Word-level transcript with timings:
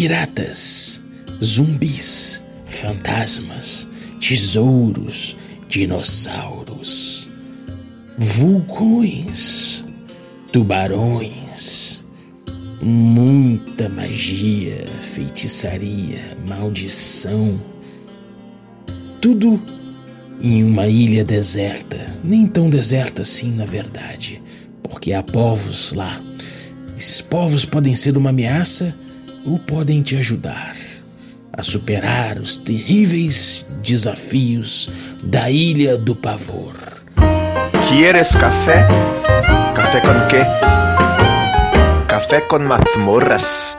piratas, 0.00 1.02
zumbis, 1.44 2.42
fantasmas, 2.64 3.86
tesouros, 4.18 5.36
dinossauros, 5.68 7.28
vulcões, 8.16 9.84
tubarões, 10.50 12.02
muita 12.80 13.90
magia, 13.90 14.86
feitiçaria, 15.02 16.34
maldição. 16.48 17.60
Tudo 19.20 19.62
em 20.40 20.64
uma 20.64 20.86
ilha 20.86 21.22
deserta, 21.22 22.06
nem 22.24 22.46
tão 22.46 22.70
deserta 22.70 23.20
assim, 23.20 23.54
na 23.54 23.66
verdade, 23.66 24.40
porque 24.82 25.12
há 25.12 25.22
povos 25.22 25.92
lá. 25.92 26.18
Esses 26.96 27.20
povos 27.20 27.66
podem 27.66 27.94
ser 27.94 28.16
uma 28.16 28.30
ameaça 28.30 28.98
ou 29.44 29.58
podem 29.58 30.02
te 30.02 30.16
ajudar 30.16 30.76
a 31.52 31.62
superar 31.62 32.38
os 32.38 32.56
terríveis 32.56 33.66
desafios 33.82 34.90
da 35.22 35.50
Ilha 35.50 35.96
do 35.96 36.14
Pavor. 36.14 36.74
¿Quieres 37.88 38.36
café? 38.36 38.86
¿Café 39.74 40.00
con 40.00 40.28
qué? 40.28 40.44
Café 42.06 42.46
con 42.46 42.64
mazmorras. 42.64 43.76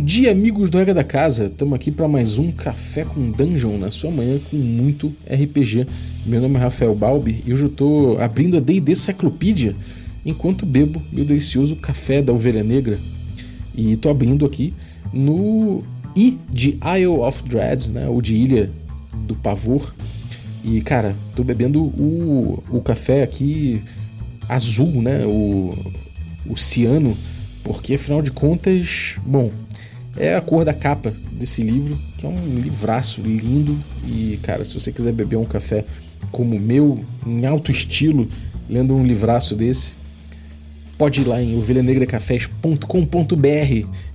Bom 0.00 0.06
dia, 0.06 0.30
amigos 0.30 0.70
do 0.70 0.78
Regra 0.78 0.94
da 0.94 1.04
Casa. 1.04 1.44
Estamos 1.44 1.74
aqui 1.74 1.90
para 1.90 2.08
mais 2.08 2.38
um 2.38 2.50
Café 2.50 3.04
com 3.04 3.30
Dungeon 3.32 3.76
na 3.76 3.90
sua 3.90 4.10
manhã 4.10 4.40
com 4.50 4.56
muito 4.56 5.12
RPG. 5.30 5.86
Meu 6.24 6.40
nome 6.40 6.56
é 6.56 6.58
Rafael 6.58 6.94
Balbi 6.94 7.44
e 7.46 7.52
hoje 7.52 7.64
eu 7.64 7.68
estou 7.68 8.18
abrindo 8.18 8.56
a 8.56 8.60
D&D 8.60 8.96
Cyclopedia 8.96 9.76
enquanto 10.24 10.64
bebo 10.64 11.02
meu 11.12 11.22
delicioso 11.22 11.76
café 11.76 12.22
da 12.22 12.32
Ovelha 12.32 12.64
Negra. 12.64 12.98
E 13.74 13.92
estou 13.92 14.10
abrindo 14.10 14.46
aqui 14.46 14.72
no 15.12 15.82
I 16.16 16.38
de 16.50 16.78
Isle 16.98 17.20
of 17.20 17.42
Dread, 17.42 17.90
né, 17.90 18.08
ou 18.08 18.22
de 18.22 18.38
Ilha 18.38 18.70
do 19.26 19.34
Pavor. 19.34 19.92
E 20.64 20.80
cara, 20.80 21.14
estou 21.28 21.44
bebendo 21.44 21.78
o, 21.78 22.62
o 22.70 22.80
café 22.80 23.22
aqui 23.22 23.82
azul, 24.48 25.02
né, 25.02 25.26
o, 25.26 25.74
o 26.46 26.56
ciano, 26.56 27.14
porque 27.62 27.94
afinal 27.94 28.22
de 28.22 28.30
contas, 28.30 29.16
bom, 29.26 29.50
é 30.16 30.34
a 30.34 30.40
cor 30.40 30.64
da 30.64 30.74
capa 30.74 31.14
desse 31.32 31.62
livro, 31.62 31.98
que 32.16 32.26
é 32.26 32.28
um 32.28 32.58
livraço 32.58 33.20
lindo. 33.20 33.78
E 34.06 34.38
cara, 34.42 34.64
se 34.64 34.74
você 34.74 34.92
quiser 34.92 35.12
beber 35.12 35.36
um 35.36 35.44
café 35.44 35.84
como 36.30 36.56
o 36.56 36.60
meu, 36.60 37.04
em 37.26 37.46
alto 37.46 37.70
estilo, 37.70 38.28
lendo 38.68 38.94
um 38.94 39.04
livraço 39.04 39.54
desse, 39.56 40.00
pode 41.00 41.22
ir 41.22 41.24
lá 41.24 41.42
em 41.42 41.56
ovelhanegracafés.com.br 41.56 43.46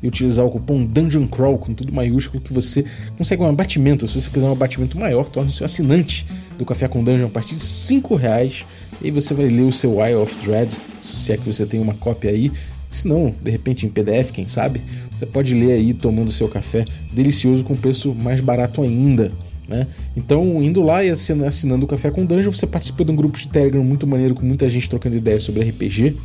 e 0.03 0.07
utilizar 0.07 0.45
o 0.45 0.51
cupom 0.51 0.85
Dungeon 0.85 1.25
Crawl 1.27 1.57
com 1.57 1.73
tudo 1.73 1.91
maiúsculo 1.91 2.39
que 2.39 2.53
você 2.53 2.85
consegue 3.17 3.41
um 3.41 3.49
abatimento. 3.49 4.07
Se 4.07 4.21
você 4.21 4.29
quiser 4.29 4.45
um 4.45 4.51
abatimento 4.51 4.95
maior, 4.99 5.27
torne-se 5.27 5.63
um 5.63 5.66
assinante 5.66 6.27
do 6.59 6.63
Café 6.63 6.88
com 6.88 7.03
Dungeon 7.03 7.25
a 7.25 7.29
partir 7.29 7.55
de 7.55 7.61
5 7.61 8.13
reais. 8.16 8.66
E 9.01 9.05
aí 9.05 9.11
você 9.11 9.33
vai 9.33 9.47
ler 9.47 9.63
o 9.63 9.71
seu 9.71 9.99
Eye 9.99 10.13
of 10.13 10.38
Dread, 10.45 10.77
se 11.01 11.31
é 11.31 11.38
que 11.38 11.51
você 11.51 11.66
tem 11.66 11.79
uma 11.79 11.95
cópia 11.95 12.29
aí. 12.29 12.51
Se 12.88 13.07
não, 13.07 13.33
de 13.41 13.49
repente 13.49 13.88
em 13.88 13.89
PDF, 13.89 14.29
quem 14.31 14.45
sabe, 14.45 14.79
você 15.16 15.25
pode 15.25 15.53
ler 15.53 15.73
aí 15.73 15.94
tomando 15.94 16.31
seu 16.31 16.47
café 16.47 16.85
delicioso 17.11 17.63
com 17.63 17.75
preço 17.75 18.13
mais 18.13 18.39
barato 18.41 18.81
ainda. 18.81 19.31
Né? 19.67 19.88
Então, 20.16 20.61
indo 20.61 20.83
lá 20.83 21.03
e 21.03 21.09
assinando 21.09 21.85
o 21.85 21.88
Café 21.88 22.11
com 22.11 22.23
Dungeon, 22.23 22.52
você 22.52 22.67
participa 22.67 23.03
de 23.03 23.11
um 23.11 23.16
grupo 23.16 23.38
de 23.38 23.47
Telegram 23.47 23.83
muito 23.83 24.05
maneiro 24.05 24.35
com 24.35 24.45
muita 24.45 24.69
gente 24.69 24.88
trocando 24.89 25.17
ideias 25.17 25.44
sobre 25.44 25.63
RPG. 25.63 26.16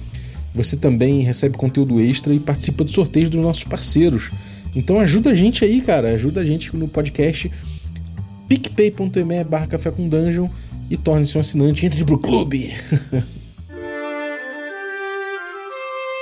Você 0.55 0.77
também 0.77 1.23
recebe 1.23 1.57
conteúdo 1.57 2.01
extra 2.01 2.35
e 2.35 2.41
participa 2.41 2.85
dos 2.85 2.93
sorteios 2.93 3.31
dos 3.31 3.41
nossos 3.41 3.65
parceiros. 3.65 4.31
Então 4.75 5.01
ajuda 5.01 5.31
a 5.31 5.35
gente 5.35 5.65
aí, 5.65 5.81
cara. 5.81 6.13
Ajuda 6.13 6.41
a 6.41 6.45
gente 6.45 6.77
no 6.77 6.89
podcast 6.89 7.51
picpay.me 8.49 9.45
barra 9.45 9.69
café 9.69 9.91
com 9.91 10.09
dungeon 10.09 10.49
e 10.91 10.97
torne-se 10.97 11.39
um 11.39 11.41
assinante. 11.41 11.87
Entre 11.87 12.05
pro 12.05 12.19
clube! 12.19 12.73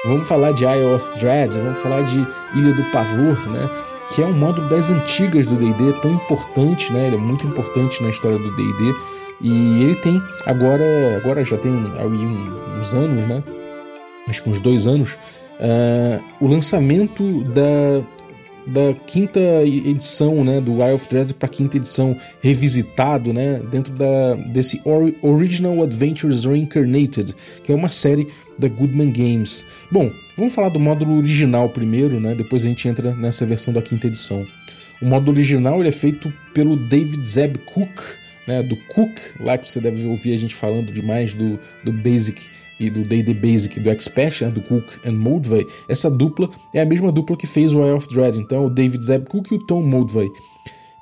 vamos 0.05 0.29
falar 0.29 0.53
de 0.53 0.65
Isle 0.65 0.95
of 0.95 1.19
Dread, 1.19 1.59
vamos 1.59 1.81
falar 1.81 2.03
de 2.03 2.27
Ilha 2.55 2.73
do 2.75 2.85
Pavor, 2.91 3.49
né? 3.49 3.69
Que 4.11 4.23
é 4.23 4.27
um 4.27 4.33
módulo 4.33 4.69
das 4.69 4.91
antigas 4.91 5.47
do 5.47 5.57
D&D, 5.57 5.93
tão 6.01 6.13
importante, 6.13 6.93
né? 6.93 7.09
Ele 7.09 7.17
é 7.17 7.19
muito 7.19 7.47
importante 7.47 8.03
na 8.03 8.11
história 8.11 8.39
do 8.39 8.57
D&D. 8.57 8.95
E 9.41 9.83
ele 9.85 9.95
tem, 9.97 10.21
agora, 10.47 11.17
agora 11.17 11.45
já 11.45 11.57
tem 11.57 11.73
uns 11.73 12.95
anos, 12.95 13.29
né? 13.29 13.43
acho 14.29 14.43
que 14.43 14.51
uns 14.51 14.61
dois 14.61 14.87
anos, 14.87 15.15
uh, 15.15 16.23
o 16.41 16.49
lançamento 16.49 17.43
da, 17.45 18.03
da 18.69 18.93
quinta 19.07 19.41
edição, 19.65 20.45
né, 20.45 20.61
do 20.61 20.75
Wild 20.75 20.95
of 20.95 21.09
Dread 21.09 21.35
para 21.35 21.49
quinta 21.49 21.77
edição 21.79 22.17
revisitado, 22.41 23.33
né, 23.33 23.61
dentro 23.71 23.93
da, 23.95 24.35
desse 24.35 24.81
Or 24.85 25.13
Original 25.23 25.83
Adventures 25.83 26.45
Reincarnated, 26.45 27.35
que 27.65 27.73
é 27.73 27.75
uma 27.75 27.89
série 27.89 28.29
da 28.59 28.69
Goodman 28.69 29.11
Games. 29.11 29.65
Bom, 29.91 30.11
vamos 30.37 30.55
falar 30.55 30.69
do 30.69 30.79
módulo 30.79 31.17
original 31.17 31.71
primeiro, 31.71 32.21
né, 32.21 32.35
depois 32.35 32.65
a 32.65 32.69
gente 32.69 32.87
entra 32.87 33.15
nessa 33.15 33.47
versão 33.47 33.73
da 33.73 33.81
quinta 33.81 34.07
edição. 34.07 34.47
O 35.01 35.07
módulo 35.07 35.33
original 35.33 35.81
ele 35.81 35.89
é 35.89 35.93
feito 35.93 36.33
pelo 36.53 36.77
David 36.77 37.27
Zeb 37.27 37.57
Cook, 37.59 38.01
né, 38.47 38.63
do 38.63 38.77
Cook, 38.77 39.19
lá 39.41 39.57
que 39.57 39.71
você 39.71 39.81
deve 39.81 40.05
ouvir 40.07 40.35
a 40.35 40.39
gente 40.39 40.55
falando 40.55 40.93
demais 40.93 41.33
do, 41.33 41.59
do 41.83 41.93
Basic 41.93 42.58
e 42.79 42.89
do 42.91 43.03
D&D 43.03 43.35
Basic 43.35 43.81
do 43.81 43.91
Expert, 43.91 44.43
né, 44.43 44.51
do 44.51 44.61
Cook 44.61 44.85
and 45.05 45.13
Moldvay, 45.13 45.67
essa 45.89 46.11
dupla 46.11 46.51
é 46.73 46.81
a 46.81 46.87
mesma 46.87 47.11
dupla 47.11 47.37
que 47.37 47.47
fez 47.47 47.75
o 47.75 47.83
Eye 47.83 47.93
of 47.93 48.09
Dread, 48.09 48.39
então 48.39 48.67
o 48.67 48.71
David 48.71 49.05
Zeb 49.05 49.27
Cook 49.27 49.51
e 49.51 49.55
o 49.55 49.59
Tom 49.59 49.83
Moldvay. 49.83 50.29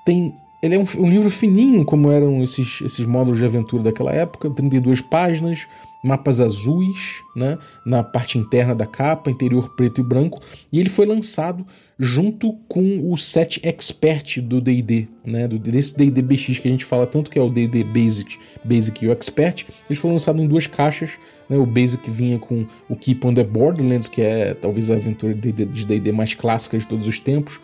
Tem, 0.05 0.35
ele 0.63 0.75
é 0.75 0.79
um, 0.79 0.87
um, 0.99 1.11
livro 1.11 1.31
fininho, 1.31 1.85
como 1.85 2.11
eram 2.11 2.43
esses, 2.43 2.81
esses 2.81 3.05
módulos 3.05 3.39
de 3.39 3.45
aventura 3.45 3.83
daquela 3.83 4.13
época, 4.13 4.49
32 4.49 5.01
páginas, 5.01 5.67
mapas 6.07 6.41
azuis, 6.41 7.23
né, 7.35 7.59
na 7.85 8.03
parte 8.03 8.39
interna 8.39 8.75
da 8.75 8.87
capa, 8.87 9.31
interior 9.31 9.75
preto 9.75 10.01
e 10.01 10.05
branco, 10.05 10.41
e 10.73 10.79
ele 10.79 10.89
foi 10.89 11.05
lançado 11.05 11.67
junto 11.99 12.53
com 12.69 13.11
o 13.11 13.17
set 13.17 13.61
Expert 13.65 14.41
do 14.41 14.61
D&D, 14.61 15.09
né, 15.25 15.49
desse 15.49 15.97
D&D 15.97 16.23
BX 16.23 16.59
que 16.59 16.69
a 16.69 16.71
gente 16.71 16.85
fala 16.85 17.07
tanto 17.07 17.31
que 17.31 17.39
é 17.39 17.43
o 17.43 17.51
D&D 17.51 17.83
Basic, 17.83 18.39
Basic 18.65 19.05
e 19.05 19.09
o 19.09 19.13
Expert, 19.13 19.65
eles 19.91 19.99
foram 19.99 20.15
lançados 20.15 20.41
em 20.41 20.47
duas 20.47 20.67
caixas, 20.67 21.13
né, 21.51 21.57
o 21.57 21.67
Basic 21.67 22.09
vinha 22.09 22.39
com 22.39 22.67
o 22.89 22.95
Keep 22.95 23.27
on 23.27 23.35
the 23.35 23.45
Borderlands, 23.45 24.09
que 24.09 24.23
é 24.23 24.55
talvez 24.55 24.91
a 24.91 24.95
aventura 24.95 25.35
de 25.35 25.53
D&D 25.53 26.13
mais 26.13 26.35
clássica 26.35 26.79
de 26.79 26.87
todos 26.87 27.09
os 27.09 27.19
tempos, 27.19 27.61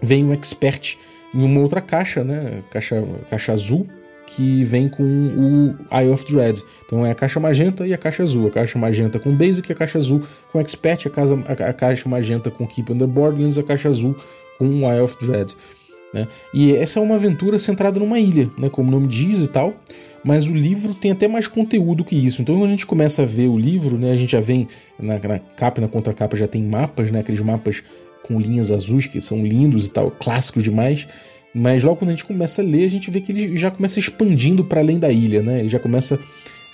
vem 0.00 0.24
o 0.24 0.32
Expert 0.32 0.96
em 1.34 1.42
uma 1.42 1.60
outra 1.60 1.80
caixa, 1.80 2.22
né, 2.22 2.62
caixa, 2.70 3.02
caixa 3.28 3.52
azul, 3.52 3.88
que 4.30 4.62
vem 4.62 4.88
com 4.88 5.02
o 5.02 5.76
Eye 5.94 6.08
of 6.08 6.24
Dread. 6.24 6.62
Então 6.86 7.04
é 7.04 7.10
a 7.10 7.14
caixa 7.14 7.40
magenta 7.40 7.86
e 7.86 7.92
a 7.92 7.98
caixa 7.98 8.22
azul. 8.22 8.46
A 8.46 8.50
caixa 8.50 8.78
magenta 8.78 9.18
com 9.18 9.36
Basic, 9.36 9.70
a 9.72 9.74
caixa 9.74 9.98
azul 9.98 10.22
com 10.52 10.60
Expert, 10.60 11.06
a, 11.06 11.10
casa, 11.10 11.34
a, 11.46 11.72
caixa 11.72 12.08
magenta 12.08 12.50
com 12.50 12.66
Keep 12.66 12.92
Under 12.92 13.08
Borderlands, 13.08 13.58
a 13.58 13.62
caixa 13.62 13.88
azul 13.88 14.14
com 14.56 14.66
o 14.66 14.90
Eye 14.90 15.00
of 15.00 15.16
Dread. 15.20 15.56
Né? 16.14 16.28
E 16.54 16.74
essa 16.76 17.00
é 17.00 17.02
uma 17.02 17.16
aventura 17.16 17.58
centrada 17.58 17.98
numa 17.98 18.20
ilha, 18.20 18.50
né? 18.56 18.68
como 18.68 18.88
o 18.88 18.92
nome 18.92 19.08
diz 19.08 19.46
e 19.46 19.48
tal, 19.48 19.74
mas 20.22 20.48
o 20.48 20.54
livro 20.54 20.94
tem 20.94 21.10
até 21.10 21.26
mais 21.26 21.48
conteúdo 21.48 22.04
que 22.04 22.14
isso. 22.14 22.40
Então, 22.40 22.54
quando 22.54 22.68
a 22.68 22.70
gente 22.70 22.86
começa 22.86 23.22
a 23.22 23.26
ver 23.26 23.48
o 23.48 23.58
livro, 23.58 23.96
né, 23.98 24.12
a 24.12 24.16
gente 24.16 24.32
já 24.32 24.40
vem 24.40 24.68
na, 24.98 25.14
na 25.14 25.38
capa 25.38 25.80
e 25.80 25.82
na 25.82 25.88
contracapa 25.88 26.36
já 26.36 26.46
tem 26.46 26.62
mapas, 26.62 27.10
né, 27.10 27.20
aqueles 27.20 27.40
mapas 27.40 27.82
com 28.22 28.38
linhas 28.38 28.70
azuis 28.70 29.06
que 29.06 29.20
são 29.20 29.44
lindos 29.44 29.88
e 29.88 29.90
tal, 29.90 30.10
clássico 30.10 30.62
demais. 30.62 31.06
Mas 31.54 31.82
logo 31.82 31.96
quando 31.96 32.10
a 32.10 32.12
gente 32.12 32.24
começa 32.24 32.62
a 32.62 32.64
ler, 32.64 32.84
a 32.84 32.90
gente 32.90 33.10
vê 33.10 33.20
que 33.20 33.32
ele 33.32 33.56
já 33.56 33.70
começa 33.70 33.98
expandindo 33.98 34.64
para 34.64 34.80
além 34.80 34.98
da 34.98 35.10
ilha, 35.10 35.42
né? 35.42 35.60
Ele 35.60 35.68
já 35.68 35.78
começa 35.78 36.18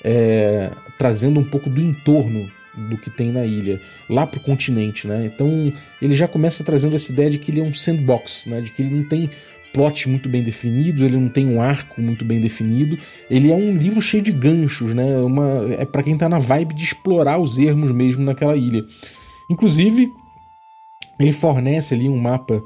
é, 0.05 0.71
trazendo 0.99 1.41
um 1.41 1.45
pouco 1.45 1.71
do 1.71 1.81
entorno 1.81 2.51
do 2.77 2.99
que 2.99 3.09
tem 3.09 3.33
na 3.33 3.47
ilha, 3.47 3.81
lá 4.09 4.27
pro 4.27 4.39
continente, 4.39 5.07
né? 5.07 5.31
Então 5.33 5.73
ele 6.01 6.15
já 6.15 6.29
começa 6.29 6.63
trazendo 6.63 6.95
essa 6.95 7.11
ideia 7.11 7.31
de 7.31 7.39
que 7.39 7.51
ele 7.51 7.61
é 7.61 7.65
um 7.65 7.73
sandbox, 7.73 8.47
né? 8.47 8.61
De 8.61 8.71
que 8.71 8.83
ele 8.83 8.95
não 8.95 9.03
tem 9.03 9.31
plot 9.73 10.09
muito 10.09 10.29
bem 10.29 10.43
definido, 10.43 11.05
ele 11.05 11.17
não 11.17 11.29
tem 11.29 11.47
um 11.47 11.61
arco 11.61 12.01
muito 12.01 12.25
bem 12.25 12.41
definido. 12.41 12.99
Ele 13.31 13.51
é 13.51 13.55
um 13.55 13.77
livro 13.77 14.01
cheio 14.01 14.23
de 14.23 14.33
ganchos, 14.33 14.95
né? 14.95 15.19
Uma, 15.19 15.75
é 15.79 15.85
para 15.85 16.03
quem 16.03 16.17
tá 16.17 16.29
na 16.29 16.39
vibe 16.39 16.75
de 16.75 16.85
explorar 16.85 17.39
os 17.39 17.59
ermos 17.59 17.91
mesmo 17.91 18.23
naquela 18.23 18.57
ilha. 18.57 18.85
Inclusive, 19.51 20.13
ele 21.19 21.33
fornece 21.33 21.95
ali 21.95 22.09
um 22.09 22.17
mapa 22.17 22.63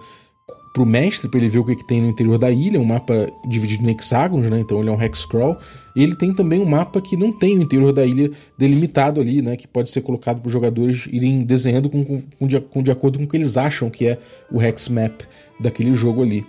pro 0.72 0.86
mestre, 0.86 1.28
para 1.28 1.40
ele 1.40 1.48
ver 1.48 1.58
o 1.58 1.64
que, 1.64 1.74
que 1.74 1.84
tem 1.84 2.00
no 2.00 2.08
interior 2.08 2.38
da 2.38 2.50
ilha, 2.50 2.80
um 2.80 2.84
mapa 2.84 3.28
dividido 3.46 3.82
em 3.88 3.92
hexágonos, 3.92 4.48
né? 4.48 4.60
Então 4.60 4.78
ele 4.78 4.88
é 4.88 4.92
um 4.92 5.02
hexcrawl. 5.02 5.58
E 5.94 6.02
ele 6.02 6.14
tem 6.14 6.32
também 6.32 6.60
um 6.60 6.64
mapa 6.64 7.00
que 7.00 7.16
não 7.16 7.32
tem 7.32 7.58
o 7.58 7.62
interior 7.62 7.92
da 7.92 8.06
ilha 8.06 8.30
delimitado 8.56 9.20
ali, 9.20 9.42
né? 9.42 9.56
Que 9.56 9.66
pode 9.66 9.90
ser 9.90 10.02
colocado 10.02 10.40
para 10.40 10.46
os 10.46 10.52
jogadores 10.52 11.08
irem 11.10 11.42
desenhando 11.42 11.90
com, 11.90 12.04
com, 12.04 12.46
de, 12.46 12.60
com, 12.60 12.82
de, 12.82 12.90
acordo 12.90 13.18
com 13.18 13.24
o 13.24 13.28
que 13.28 13.36
eles 13.36 13.56
acham 13.56 13.90
que 13.90 14.06
é 14.06 14.18
o 14.50 14.62
hex 14.62 14.88
map 14.88 15.22
daquele 15.58 15.92
jogo 15.92 16.22
ali. 16.22 16.46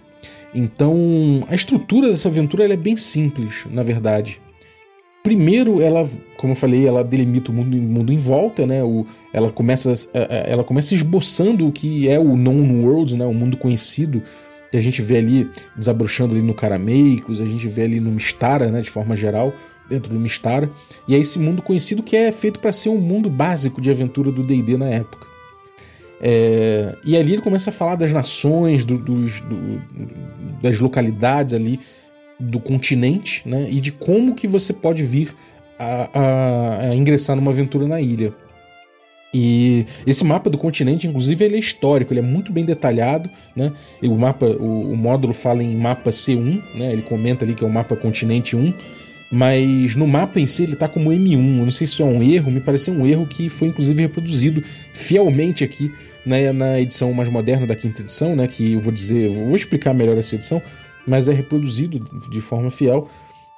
Então, 0.53 1.44
a 1.47 1.56
estrutura 1.56 2.09
dessa 2.09 2.27
aventura 2.27 2.71
é 2.71 2.77
bem 2.77 2.97
simples, 2.97 3.65
na 3.71 3.81
verdade. 3.81 4.39
Primeiro, 5.23 5.81
ela, 5.81 6.03
como 6.38 6.53
eu 6.53 6.56
falei, 6.56 6.88
ela 6.88 7.03
delimita 7.03 7.51
o 7.51 7.53
mundo, 7.53 7.77
mundo 7.77 8.12
em 8.12 8.18
volta, 8.18 8.65
né? 8.65 8.83
O, 8.83 9.06
ela, 9.31 9.51
começa, 9.51 9.94
ela 10.13 10.63
começa 10.63 10.95
esboçando 10.95 11.68
o 11.68 11.71
que 11.71 12.09
é 12.09 12.19
o 12.19 12.35
known 12.35 12.83
world, 12.83 13.15
né? 13.15 13.25
O 13.25 13.33
mundo 13.33 13.56
conhecido, 13.56 14.23
que 14.71 14.77
a 14.77 14.81
gente 14.81 15.00
vê 15.01 15.18
ali 15.18 15.50
desabrochando 15.75 16.33
ali 16.33 16.44
no 16.44 16.56
Carameicos, 16.56 17.39
a 17.39 17.45
gente 17.45 17.68
vê 17.68 17.83
ali 17.83 18.00
no 18.00 18.12
Mistara, 18.12 18.71
né? 18.71 18.81
De 18.81 18.89
forma 18.89 19.15
geral, 19.15 19.53
dentro 19.88 20.12
do 20.12 20.19
Mistara. 20.19 20.71
E 21.07 21.13
é 21.13 21.19
esse 21.19 21.38
mundo 21.38 21.62
conhecido 21.62 22.01
que 22.01 22.15
é 22.15 22.31
feito 22.31 22.59
para 22.59 22.71
ser 22.71 22.89
um 22.89 22.97
mundo 22.97 23.29
básico 23.29 23.79
de 23.79 23.91
aventura 23.91 24.31
do 24.31 24.41
D&D 24.41 24.75
na 24.75 24.88
época. 24.88 25.27
É, 26.19 26.95
e 27.03 27.17
ali 27.17 27.33
ele 27.33 27.41
começa 27.41 27.69
a 27.69 27.74
falar 27.74 27.95
das 27.95 28.12
nações, 28.12 28.85
do, 28.85 28.97
dos, 28.97 29.41
do, 29.41 29.81
das 30.62 30.79
localidades 30.79 31.53
ali 31.53 31.79
do 32.41 32.59
continente, 32.59 33.41
né? 33.45 33.67
E 33.69 33.79
de 33.79 33.91
como 33.91 34.35
que 34.35 34.47
você 34.47 34.73
pode 34.73 35.03
vir 35.03 35.29
a, 35.77 36.09
a, 36.13 36.89
a, 36.89 36.95
ingressar 36.95 37.35
numa 37.35 37.51
aventura 37.51 37.88
na 37.88 38.01
ilha. 38.01 38.33
E 39.33 39.85
esse 40.05 40.25
mapa 40.25 40.49
do 40.49 40.57
continente, 40.57 41.07
inclusive, 41.07 41.45
ele 41.45 41.55
é 41.55 41.59
histórico, 41.59 42.11
ele 42.11 42.19
é 42.19 42.23
muito 42.23 42.51
bem 42.51 42.65
detalhado, 42.65 43.29
né? 43.55 43.71
E 44.01 44.07
o 44.07 44.15
mapa, 44.15 44.45
o, 44.45 44.91
o 44.91 44.97
módulo 44.97 45.33
fala 45.33 45.63
em 45.63 45.75
mapa 45.75 46.09
C1, 46.09 46.61
né? 46.75 46.91
Ele 46.91 47.01
comenta 47.01 47.45
ali 47.45 47.53
que 47.53 47.63
é 47.63 47.67
o 47.67 47.69
mapa 47.69 47.95
continente 47.95 48.55
1, 48.55 48.73
mas 49.31 49.95
no 49.95 50.05
mapa 50.05 50.39
em 50.39 50.45
si 50.45 50.63
ele 50.63 50.75
tá 50.75 50.88
como 50.88 51.11
M1. 51.11 51.31
Eu 51.31 51.65
não 51.65 51.71
sei 51.71 51.88
se 51.88 51.93
isso 51.93 52.03
é 52.03 52.05
um 52.05 52.21
erro, 52.21 52.51
me 52.51 52.59
pareceu 52.59 52.93
um 52.93 53.07
erro 53.07 53.25
que 53.25 53.47
foi 53.47 53.69
inclusive 53.69 54.01
reproduzido 54.01 54.61
fielmente 54.93 55.63
aqui 55.63 55.89
na, 56.25 56.51
na 56.53 56.79
edição 56.79 57.13
mais 57.13 57.29
moderna 57.29 57.65
da 57.65 57.75
quinta 57.75 58.01
edição, 58.01 58.35
né? 58.35 58.47
Que 58.47 58.73
eu 58.73 58.81
vou 58.81 58.91
dizer, 58.91 59.29
vou 59.29 59.55
explicar 59.55 59.93
melhor 59.93 60.17
essa 60.17 60.35
edição, 60.35 60.61
mas 61.07 61.27
é 61.27 61.33
reproduzido 61.33 62.00
de 62.30 62.42
forma 62.42 62.69
fiel. 62.69 63.07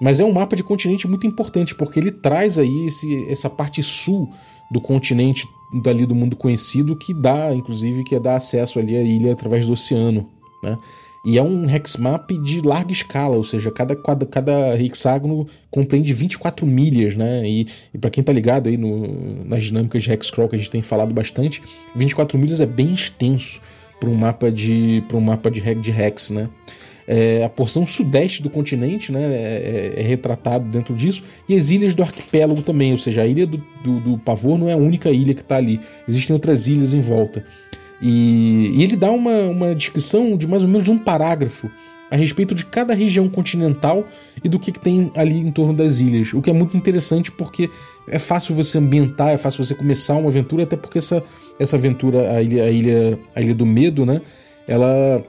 Mas 0.02 0.20
é 0.20 0.26
um 0.26 0.34
mapa 0.34 0.56
de 0.56 0.64
continente 0.64 1.08
muito 1.08 1.26
importante, 1.26 1.76
porque 1.76 2.00
ele 2.00 2.12
traz 2.12 2.58
aí 2.58 2.88
esse, 2.88 3.26
essa 3.30 3.50
parte 3.50 3.82
sul 3.82 4.30
do 4.70 4.82
continente 4.82 5.48
dali 5.82 6.06
do 6.06 6.16
mundo 6.16 6.36
conhecido, 6.36 6.96
que 6.96 7.14
dá, 7.14 7.54
inclusive, 7.54 8.04
que 8.04 8.16
é 8.16 8.20
dar 8.20 8.36
acesso 8.36 8.80
ali 8.80 8.98
à 8.98 9.02
ilha 9.02 9.32
através 9.32 9.68
do 9.68 9.74
oceano, 9.74 10.30
né? 10.62 10.78
E 11.26 11.38
é 11.38 11.42
um 11.42 11.70
hexmap 11.70 12.30
de 12.32 12.60
larga 12.60 12.92
escala, 12.92 13.38
ou 13.38 13.46
seja, 13.46 13.72
cada, 13.72 13.96
cada, 13.96 14.26
cada 14.26 14.78
hexágono 14.78 15.48
compreende 15.72 16.12
24 16.12 16.68
milhas, 16.68 17.16
né? 17.16 17.48
E, 17.48 17.66
e 17.94 17.98
para 17.98 18.10
quem 18.10 18.22
tá 18.22 18.34
ligado 18.34 18.68
aí 18.68 18.76
no, 18.76 19.46
nas 19.46 19.64
dinâmicas 19.64 20.04
de 20.04 20.12
hexcrawl 20.12 20.50
que 20.50 20.56
a 20.58 20.60
gente 20.60 20.70
tem 20.70 20.82
falado 20.82 21.14
bastante, 21.14 21.64
24 21.96 22.38
milhas 22.38 22.60
é 22.60 22.66
bem 22.66 22.94
extenso 22.94 23.62
para 24.02 24.10
um 24.10 24.16
mapa 24.16 24.52
de 24.52 25.02
para 25.08 25.16
um 25.16 25.22
mapa 25.22 25.50
de, 25.50 25.62
de 25.76 25.92
hex, 25.92 26.30
né? 26.30 26.50
É, 27.08 27.44
a 27.44 27.50
porção 27.50 27.86
sudeste 27.86 28.42
do 28.42 28.50
continente 28.50 29.12
né, 29.12 29.22
é, 29.22 29.94
é, 29.98 30.02
é, 30.02 30.04
retratado 30.04 30.66
dentro 30.70 30.96
disso, 30.96 31.24
e 31.48 31.56
as 31.56 31.70
ilhas 31.70 31.94
do 31.94 32.02
arquipélago 32.02 32.62
também, 32.62 32.92
ou 32.92 32.98
seja, 32.98 33.22
a 33.22 33.28
ilha 33.28 33.46
do, 33.46 33.62
do, 33.84 34.00
do 34.00 34.18
Pavor 34.18 34.58
não 34.58 34.70
é 34.70 34.74
a 34.74 34.78
única 34.78 35.10
ilha 35.10 35.34
que 35.34 35.42
está 35.42 35.58
ali, 35.58 35.80
existem 36.08 36.34
outras 36.34 36.68
ilhas 36.68 36.94
em 36.94 37.02
volta. 37.02 37.44
E, 38.02 38.72
e, 38.76 38.84
ele 38.84 38.96
dá 38.96 39.12
uma, 39.12 39.38
uma 39.44 39.76
descrição 39.76 40.36
de 40.38 40.48
mais 40.48 40.62
ou 40.62 40.68
menos 40.68 40.84
de 40.84 40.92
um 40.92 40.98
parágrafo 40.98 41.70
a 42.12 42.16
respeito 42.16 42.54
de 42.54 42.66
cada 42.66 42.94
região 42.94 43.28
continental 43.28 44.08
e 44.44 44.48
do 44.48 44.60
que, 44.60 44.72
que 44.72 44.80
tem 44.80 45.12
ali 45.16 45.38
em 45.40 45.52
torno 45.52 45.74
das 45.74 46.00
ilhas, 46.00 46.32
o 46.34 46.42
que 46.42 46.50
é 46.50 46.54
muito 46.54 46.78
interessante 46.78 47.32
porque 47.32 47.70
é 48.08 48.20
fácil 48.20 48.54
você 48.54 48.78
ambientar, 48.78 49.30
é 49.30 49.38
fácil 49.38 49.64
você 49.64 49.74
começar 49.74 50.16
uma 50.16 50.30
aventura, 50.30 50.64
até 50.64 50.76
porque 50.76 51.00
essa, 51.00 51.24
essa 51.60 51.76
aventura, 51.76 52.34
a 52.34 52.42
ilha, 52.42 52.66
a 52.66 52.70
ilha, 52.70 53.20
a 53.36 53.42
ilha 53.42 53.56
do 53.56 53.66
medo, 53.66 54.06
né? 54.06 54.22
Ela 54.68 55.24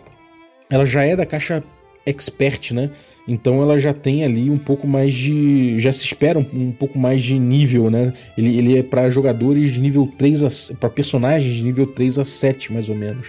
ela 0.71 0.85
já 0.85 1.05
é 1.05 1.15
da 1.15 1.27
caixa 1.27 1.63
expert, 2.07 2.73
né? 2.73 2.91
Então 3.27 3.63
ela 3.63 3.79
já 3.79 3.95
tem 3.95 4.23
ali 4.25 4.51
um 4.51 4.59
pouco 4.59 4.87
mais 4.87 5.15
de. 5.15 5.79
Já 5.81 5.93
se 5.93 6.05
espera 6.05 6.39
um, 6.39 6.47
um 6.53 6.73
pouco 6.73 6.99
mais 6.99 7.23
de 7.23 7.39
nível, 7.39 7.91
né? 7.91 8.13
Ele, 8.37 8.57
ele 8.57 8.79
é 8.79 8.83
para 8.83 9.09
jogadores 9.09 9.73
de 9.73 9.81
nível 9.81 10.11
3 10.19 10.45
a. 10.45 10.77
para 10.77 10.91
personagens 10.91 11.55
de 11.55 11.63
nível 11.63 11.87
3 11.87 12.19
a 12.19 12.25
7, 12.25 12.73
mais 12.73 12.89
ou 12.89 12.95
menos. 12.95 13.29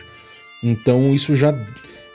Então 0.62 1.14
isso 1.14 1.34
já, 1.36 1.58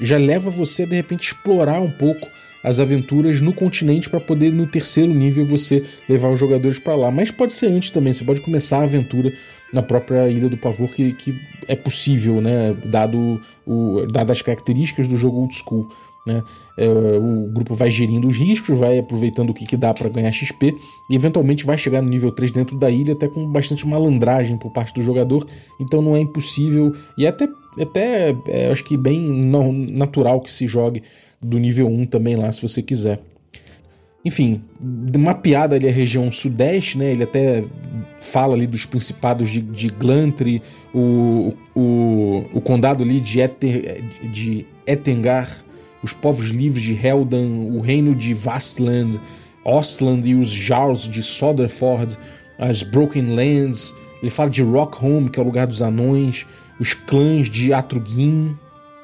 já 0.01 0.19
leva 0.19 0.51
você 0.51 0.83
a 0.83 0.87
de 0.87 0.95
repente 0.95 1.29
explorar 1.29 1.81
um 1.81 1.91
pouco 1.91 2.29
as 2.63 2.79
aventuras 2.79 3.41
no 3.41 3.55
continente 3.55 4.11
para 4.11 4.21
poder 4.21 4.53
no 4.53 4.67
terceiro 4.67 5.15
nível 5.15 5.47
você 5.47 5.83
levar 6.07 6.29
os 6.29 6.39
jogadores 6.39 6.79
para 6.79 6.95
lá. 6.95 7.11
Mas 7.11 7.31
pode 7.31 7.55
ser 7.55 7.67
antes 7.67 7.91
também, 7.91 8.13
você 8.13 8.25
pode 8.25 8.43
começar 8.43 8.79
a 8.79 8.83
aventura 8.83 9.33
na 9.73 9.83
própria 9.83 10.29
Ilha 10.29 10.49
do 10.49 10.57
Pavor, 10.57 10.89
que, 10.89 11.13
que 11.13 11.35
é 11.69 11.77
possível, 11.77 12.41
né? 12.41 12.75
Dado 12.87 13.41
o, 13.67 14.07
dadas 14.13 14.39
as 14.39 14.43
características 14.43 15.07
do 15.07 15.17
jogo 15.17 15.39
old 15.39 15.55
school. 15.55 15.89
Né? 16.27 16.43
É, 16.77 16.87
o 16.89 17.51
grupo 17.51 17.75
vai 17.75 17.91
gerindo 17.91 18.29
os 18.29 18.37
riscos, 18.37 18.79
vai 18.79 18.99
aproveitando 18.99 19.51
o 19.51 19.55
que, 19.55 19.65
que 19.65 19.77
dá 19.77 19.95
para 19.95 20.09
ganhar 20.09 20.31
XP 20.31 20.75
e 21.09 21.15
eventualmente 21.15 21.65
vai 21.65 21.79
chegar 21.79 22.03
no 22.03 22.09
nível 22.09 22.31
3 22.31 22.51
dentro 22.51 22.77
da 22.77 22.91
ilha, 22.91 23.15
até 23.15 23.27
com 23.27 23.47
bastante 23.51 23.87
malandragem 23.87 24.59
por 24.59 24.71
parte 24.71 24.93
do 24.95 25.03
jogador. 25.03 25.47
Então 25.81 26.03
não 26.03 26.15
é 26.15 26.21
impossível 26.21 26.93
e 27.17 27.25
é 27.25 27.29
até, 27.29 27.49
até 27.81 28.37
é, 28.49 28.71
acho 28.71 28.85
que 28.85 28.97
bem 28.97 29.19
não, 29.19 29.73
natural 29.73 30.41
que 30.41 30.53
se 30.53 30.67
jogue 30.67 31.03
do 31.43 31.59
nível 31.59 31.89
1 31.89 32.07
também 32.07 32.37
lá, 32.37 32.53
se 32.53 32.61
você 32.61 32.83
quiser. 32.83 33.21
Enfim, 34.25 34.63
mapeada 35.19 35.77
ali 35.77 35.89
a 35.89 35.93
região 35.93 36.31
sudeste, 36.31 36.99
né? 36.99 37.11
Ele 37.11 37.23
até 37.23 37.65
fala 38.21 38.55
ali 38.55 38.67
dos 38.67 38.85
principados 38.85 39.49
de, 39.49 39.63
de 39.63 39.89
o, 40.93 41.55
o, 41.75 42.45
o 42.53 42.61
condado 42.61 43.03
ali 43.03 43.19
de, 43.19 43.41
Eter, 43.41 44.05
de 44.31 44.67
Etengar, 44.87 45.65
os 46.03 46.13
povos 46.13 46.49
livres 46.49 46.85
de 46.85 46.95
Heldan, 46.95 47.49
o 47.73 47.81
reino 47.81 48.15
de 48.15 48.35
Vastland, 48.35 49.19
Ostland 49.65 50.29
e 50.29 50.35
os 50.35 50.51
Jarls 50.51 51.09
de 51.09 51.23
Soderford, 51.23 52.19
as 52.59 52.83
Broken 52.83 53.35
Lands. 53.35 53.95
Ele 54.21 54.31
fala 54.31 54.51
de 54.51 54.63
Rockholm, 54.63 55.29
que 55.29 55.41
é 55.41 55.43
o 55.43 55.47
lugar 55.47 55.67
dos 55.67 55.81
anões, 55.81 56.47
os 56.79 56.93
clãs 56.93 57.49
de 57.49 57.73
Atrugin, 57.73 58.55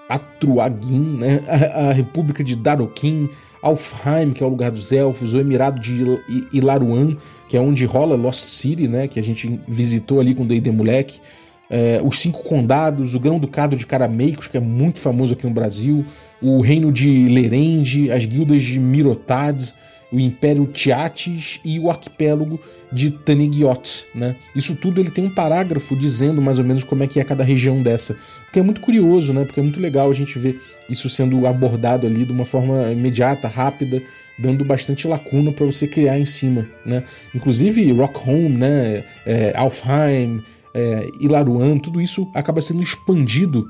Atruagin, 0.08 1.18
né? 1.18 1.42
a, 1.46 1.88
a 1.88 1.92
República 1.92 2.44
de 2.44 2.54
Daroquim, 2.54 3.28
Alfheim, 3.66 4.32
que 4.32 4.42
é 4.42 4.46
o 4.46 4.48
lugar 4.48 4.70
dos 4.70 4.92
elfos, 4.92 5.34
o 5.34 5.40
Emirado 5.40 5.80
de 5.80 6.04
Ilaruan, 6.52 7.16
que 7.48 7.56
é 7.56 7.60
onde 7.60 7.84
rola 7.84 8.14
Lost 8.14 8.44
City, 8.44 8.86
né? 8.86 9.08
que 9.08 9.18
a 9.18 9.22
gente 9.22 9.60
visitou 9.66 10.20
ali 10.20 10.34
com 10.34 10.44
o 10.44 10.46
D&D 10.46 10.70
Moleque, 10.70 11.20
é, 11.68 12.00
os 12.04 12.20
Cinco 12.20 12.44
Condados, 12.44 13.16
o 13.16 13.20
Grão-Ducado 13.20 13.74
de 13.74 13.84
Carameicos, 13.84 14.46
que 14.46 14.56
é 14.56 14.60
muito 14.60 15.00
famoso 15.00 15.32
aqui 15.32 15.44
no 15.46 15.52
Brasil, 15.52 16.04
o 16.40 16.60
Reino 16.60 16.92
de 16.92 17.24
Lerende, 17.28 18.10
as 18.12 18.24
guildas 18.24 18.62
de 18.62 18.78
Mirotad, 18.78 19.72
o 20.12 20.20
Império 20.20 20.64
Tiatis 20.66 21.60
e 21.64 21.80
o 21.80 21.90
arquipélago 21.90 22.60
de 22.92 23.10
Tanegiot, 23.10 24.06
né? 24.14 24.36
Isso 24.54 24.76
tudo 24.76 25.00
ele 25.00 25.10
tem 25.10 25.24
um 25.24 25.30
parágrafo 25.30 25.96
dizendo 25.96 26.40
mais 26.40 26.60
ou 26.60 26.64
menos 26.64 26.84
como 26.84 27.02
é 27.02 27.08
que 27.08 27.18
é 27.18 27.24
cada 27.24 27.42
região 27.42 27.82
dessa, 27.82 28.16
que 28.56 28.60
é 28.60 28.62
muito 28.62 28.80
curioso, 28.80 29.34
né? 29.34 29.44
Porque 29.44 29.60
é 29.60 29.62
muito 29.62 29.78
legal 29.78 30.08
a 30.08 30.14
gente 30.14 30.38
ver 30.38 30.58
isso 30.88 31.10
sendo 31.10 31.46
abordado 31.46 32.06
ali 32.06 32.24
de 32.24 32.32
uma 32.32 32.46
forma 32.46 32.90
imediata, 32.90 33.46
rápida, 33.48 34.02
dando 34.38 34.64
bastante 34.64 35.06
lacuna 35.06 35.52
para 35.52 35.66
você 35.66 35.86
criar 35.86 36.18
em 36.18 36.24
cima, 36.24 36.66
né? 36.82 37.04
Inclusive 37.34 37.92
Rockholm, 37.92 38.56
né? 38.56 39.04
É, 39.26 39.52
Alfheim, 39.54 40.42
é, 40.72 41.10
Ilaruan, 41.20 41.78
tudo 41.78 42.00
isso 42.00 42.26
acaba 42.34 42.62
sendo 42.62 42.82
expandido 42.82 43.68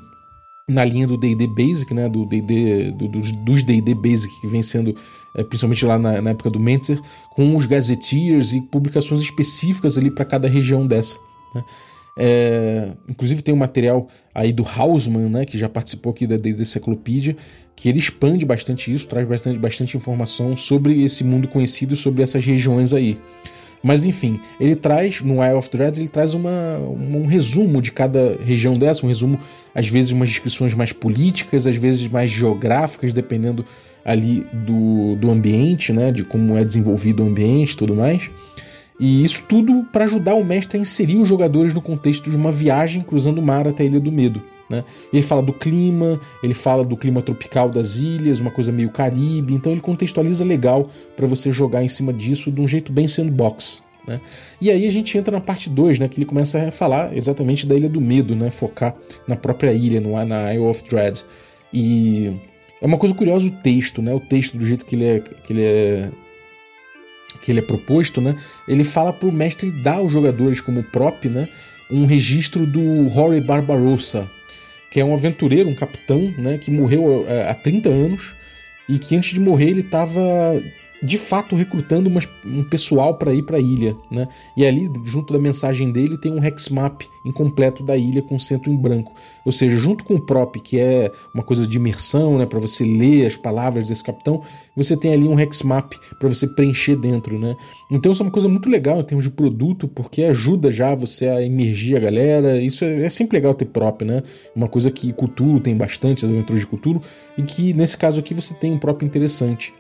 na 0.69 0.85
linha 0.85 1.07
do 1.09 1.17
D&D 1.17 1.49
Basic, 1.49 1.93
né, 1.93 2.09
do 2.09 2.25
D&D 2.25 2.93
do, 2.93 3.09
dos 3.09 3.63
D&D 3.65 3.95
Basic 3.95 4.41
que 4.41 4.47
vem 4.49 4.63
sendo 4.63 4.97
é, 5.35 5.43
principalmente 5.43 5.85
lá 5.85 5.99
na, 5.99 6.21
na, 6.21 6.31
época 6.31 6.51
do 6.51 6.61
Mentzer, 6.61 7.01
com 7.31 7.57
os 7.57 7.67
gazetteers 7.67 8.53
e 8.53 8.61
publicações 8.61 9.21
específicas 9.21 9.99
ali 9.99 10.11
para 10.11 10.25
cada 10.25 10.49
região 10.49 10.87
dessa. 10.87 11.19
Né? 11.55 11.65
É, 12.19 12.93
inclusive 13.09 13.43
tem 13.43 13.55
um 13.55 13.59
material 13.59 14.09
aí 14.35 14.53
do 14.53 14.65
Hausmann, 14.65 15.29
né, 15.29 15.45
que 15.45 15.59
já 15.59 15.69
participou 15.69 16.13
aqui 16.13 16.27
da 16.27 16.37
D&D 16.37 16.65
Cyclopedia, 16.65 17.37
que 17.75 17.89
ele 17.89 17.99
expande 17.99 18.47
bastante 18.47 18.93
isso, 18.93 19.07
traz 19.07 19.29
bastante, 19.29 19.59
bastante 19.59 19.97
informação 19.97 20.57
sobre 20.57 21.03
esse 21.03 21.23
mundo 21.23 21.47
conhecido, 21.47 21.95
sobre 21.95 22.23
essas 22.23 22.45
regiões 22.45 22.95
aí. 22.95 23.19
Mas 23.83 24.05
enfim, 24.05 24.41
ele 24.59 24.75
traz, 24.75 25.21
no 25.21 25.45
Eye 25.45 25.55
of 25.55 25.71
Dread, 25.71 26.01
ele 26.01 26.09
traz 26.09 26.35
uma, 26.35 26.79
um 26.79 27.27
resumo 27.27 27.83
de 27.83 27.93
cada 27.93 28.37
região 28.45 28.73
dessa, 28.73 29.05
um 29.05 29.09
resumo, 29.09 29.39
às 29.75 29.87
vezes, 29.87 30.11
umas 30.11 30.29
descrições 30.29 30.75
mais 30.75 30.93
políticas, 30.93 31.67
às 31.67 31.77
vezes 31.77 32.09
mais 32.09 32.31
geográficas, 32.31 33.13
dependendo 33.13 33.65
ali 34.05 34.45
do, 34.53 35.15
do 35.17 35.31
ambiente, 35.31 35.93
né? 35.93 36.11
De 36.11 36.25
como 36.25 36.57
é 36.57 36.65
desenvolvido 36.65 37.23
o 37.23 37.27
ambiente 37.27 37.75
e 37.75 37.77
tudo 37.77 37.95
mais. 37.95 38.29
E 38.99 39.23
isso 39.23 39.45
tudo 39.49 39.85
para 39.93 40.05
ajudar 40.05 40.35
o 40.35 40.45
mestre 40.45 40.79
a 40.79 40.81
inserir 40.81 41.17
os 41.17 41.29
jogadores 41.29 41.75
no 41.75 41.83
contexto 41.83 42.31
de 42.31 42.37
uma 42.37 42.51
viagem 42.51 43.03
cruzando 43.03 43.39
o 43.39 43.43
mar 43.43 43.69
até 43.69 43.83
a 43.83 43.87
Ilha 43.87 44.01
do 44.01 44.11
Medo. 44.11 44.43
Né? 44.71 44.83
Ele 45.13 45.23
fala 45.23 45.43
do 45.43 45.53
clima, 45.53 46.21
ele 46.43 46.55
fala 46.55 46.85
do 46.85 46.97
clima 46.97 47.23
tropical 47.23 47.69
das 47.69 47.97
ilhas, 47.97 48.41
uma 48.41 48.51
coisa 48.51 48.73
meio 48.73 48.91
Caribe, 48.91 49.55
então 49.55 49.71
ele 49.71 49.81
contextualiza 49.81 50.45
legal 50.45 50.89
para 51.15 51.27
você 51.27 51.51
jogar 51.51 51.85
em 51.85 51.89
cima 51.89 52.13
disso 52.13 52.51
de 52.51 52.61
um 52.61 52.67
jeito 52.67 52.93
bem 52.93 53.07
sandbox. 53.07 53.83
Né? 54.07 54.21
E 54.61 54.71
aí 54.71 54.87
a 54.87 54.93
gente 54.93 55.17
entra 55.17 55.33
na 55.33 55.41
parte 55.41 55.69
2, 55.69 55.99
né, 55.99 56.09
que 56.09 56.19
ele 56.19 56.27
começa 56.27 56.69
a 56.69 56.71
falar 56.71 57.17
exatamente 57.17 57.67
da 57.67 57.75
Ilha 57.75 57.89
do 57.89 58.01
Medo, 58.01 58.35
né, 58.35 58.51
focar 58.51 58.95
na 59.27 59.37
própria 59.37 59.73
ilha, 59.73 60.01
no, 60.01 60.13
na 60.25 60.55
Isle 60.55 60.65
of 60.65 60.83
Dread. 60.85 61.25
E 61.73 62.33
é 62.81 62.87
uma 62.87 62.99
coisa 62.99 63.15
curiosa 63.15 63.47
o 63.49 63.51
texto, 63.51 64.01
né, 64.01 64.15
o 64.15 64.21
texto 64.21 64.57
do 64.57 64.65
jeito 64.65 64.85
que 64.85 64.95
ele 64.95 65.05
é, 65.05 65.21
que 65.21 65.53
ele 65.53 65.63
é 65.63 66.11
que 67.41 67.51
ele 67.51 67.61
é 67.61 67.63
proposto, 67.63 68.21
né? 68.21 68.35
Ele 68.67 68.85
fala 68.85 69.13
para 69.13 69.29
o 69.29 69.33
mestre 69.33 69.71
dar 69.71 69.97
aos 69.97 70.13
jogadores 70.13 70.61
como 70.61 70.83
prop, 70.83 71.29
né? 71.29 71.49
Um 71.91 72.05
registro 72.07 72.67
do 72.67 73.07
Rory 73.09 73.41
Barbarossa, 73.41 74.29
que 74.91 75.01
é 75.01 75.05
um 75.05 75.15
aventureiro, 75.15 75.69
um 75.69 75.75
capitão, 75.75 76.33
né? 76.39 76.59
Que 76.59 76.71
morreu 76.71 77.27
é, 77.29 77.49
há 77.49 77.55
30 77.55 77.89
anos 77.89 78.35
e 78.89 78.99
que 78.99 79.17
antes 79.17 79.35
de 79.35 79.41
morrer 79.41 79.71
ele 79.71 79.81
estava 79.81 80.21
de 81.03 81.19
fato 81.19 81.55
recrutando 81.55 82.11
um 82.45 82.65
pessoal 82.65 83.15
para 83.15 83.33
ir 83.33 83.43
para 83.43 83.59
a 83.59 83.61
ilha, 83.61 83.97
né? 84.11 84.29
E 84.57 84.65
ali, 84.65 84.91
junto 85.05 85.33
da 85.33 85.39
mensagem 85.39 85.91
dele, 85.93 86.17
tem 86.17 86.33
um 86.33 86.43
hexmap 86.43 87.03
incompleto 87.25 87.83
da 87.83 87.97
ilha 87.97 88.23
com 88.23 88.39
centro 88.39 88.73
em 88.73 88.77
branco. 88.77 89.13
Ou 89.45 89.53
seja, 89.53 89.77
junto 89.77 90.05
com 90.05 90.15
o 90.15 90.21
prop, 90.21 90.59
que 90.61 90.79
é 90.79 91.11
uma 91.35 91.43
coisa 91.43 91.67
de 91.67 91.77
imersão, 91.77 92.39
né, 92.39 92.47
para 92.47 92.59
você 92.59 92.85
ler 92.85 93.27
as 93.27 93.37
palavras 93.37 93.89
desse 93.89 94.03
capitão, 94.03 94.43
você 94.77 94.97
tem 94.97 95.13
ali 95.13 95.29
um 95.29 95.39
hexmap 95.39 95.93
para 96.19 96.29
você 96.29 96.47
preencher 96.47 96.97
dentro, 96.97 97.39
né? 97.39 97.57
Então 97.91 98.13
isso 98.13 98.23
é 98.23 98.27
uma 98.27 98.33
coisa 98.33 98.49
muito 98.49 98.69
legal 98.69 99.01
em 99.01 99.05
termos 99.05 99.25
de 99.25 99.31
produto, 99.31 99.89
porque 99.89 100.23
ajuda 100.23 100.71
já 100.71 100.95
você 100.95 101.29
a 101.29 101.43
emergir 101.43 101.97
a 101.97 102.01
galera. 102.01 102.61
Isso 102.61 102.85
é, 102.85 103.05
é 103.05 103.09
sempre 103.09 103.37
legal 103.37 103.55
ter 103.55 103.67
prop, 103.67 104.03
né? 104.03 104.23
Uma 104.55 104.69
coisa 104.69 104.91
que 104.91 105.13
Cthulhu 105.13 105.61
tem 105.61 105.77
bastante, 105.77 106.25
as 106.25 106.31
aventuras 106.31 106.61
de 106.61 106.67
Cthulhu, 106.67 107.03
e 107.37 107.43
que 107.43 107.73
nesse 107.75 107.97
caso 107.97 108.21
aqui 108.21 108.35
você 108.35 108.55
tem 108.55 108.73
um 108.73 108.79
prop 108.79 109.05
interessante. 109.05 109.73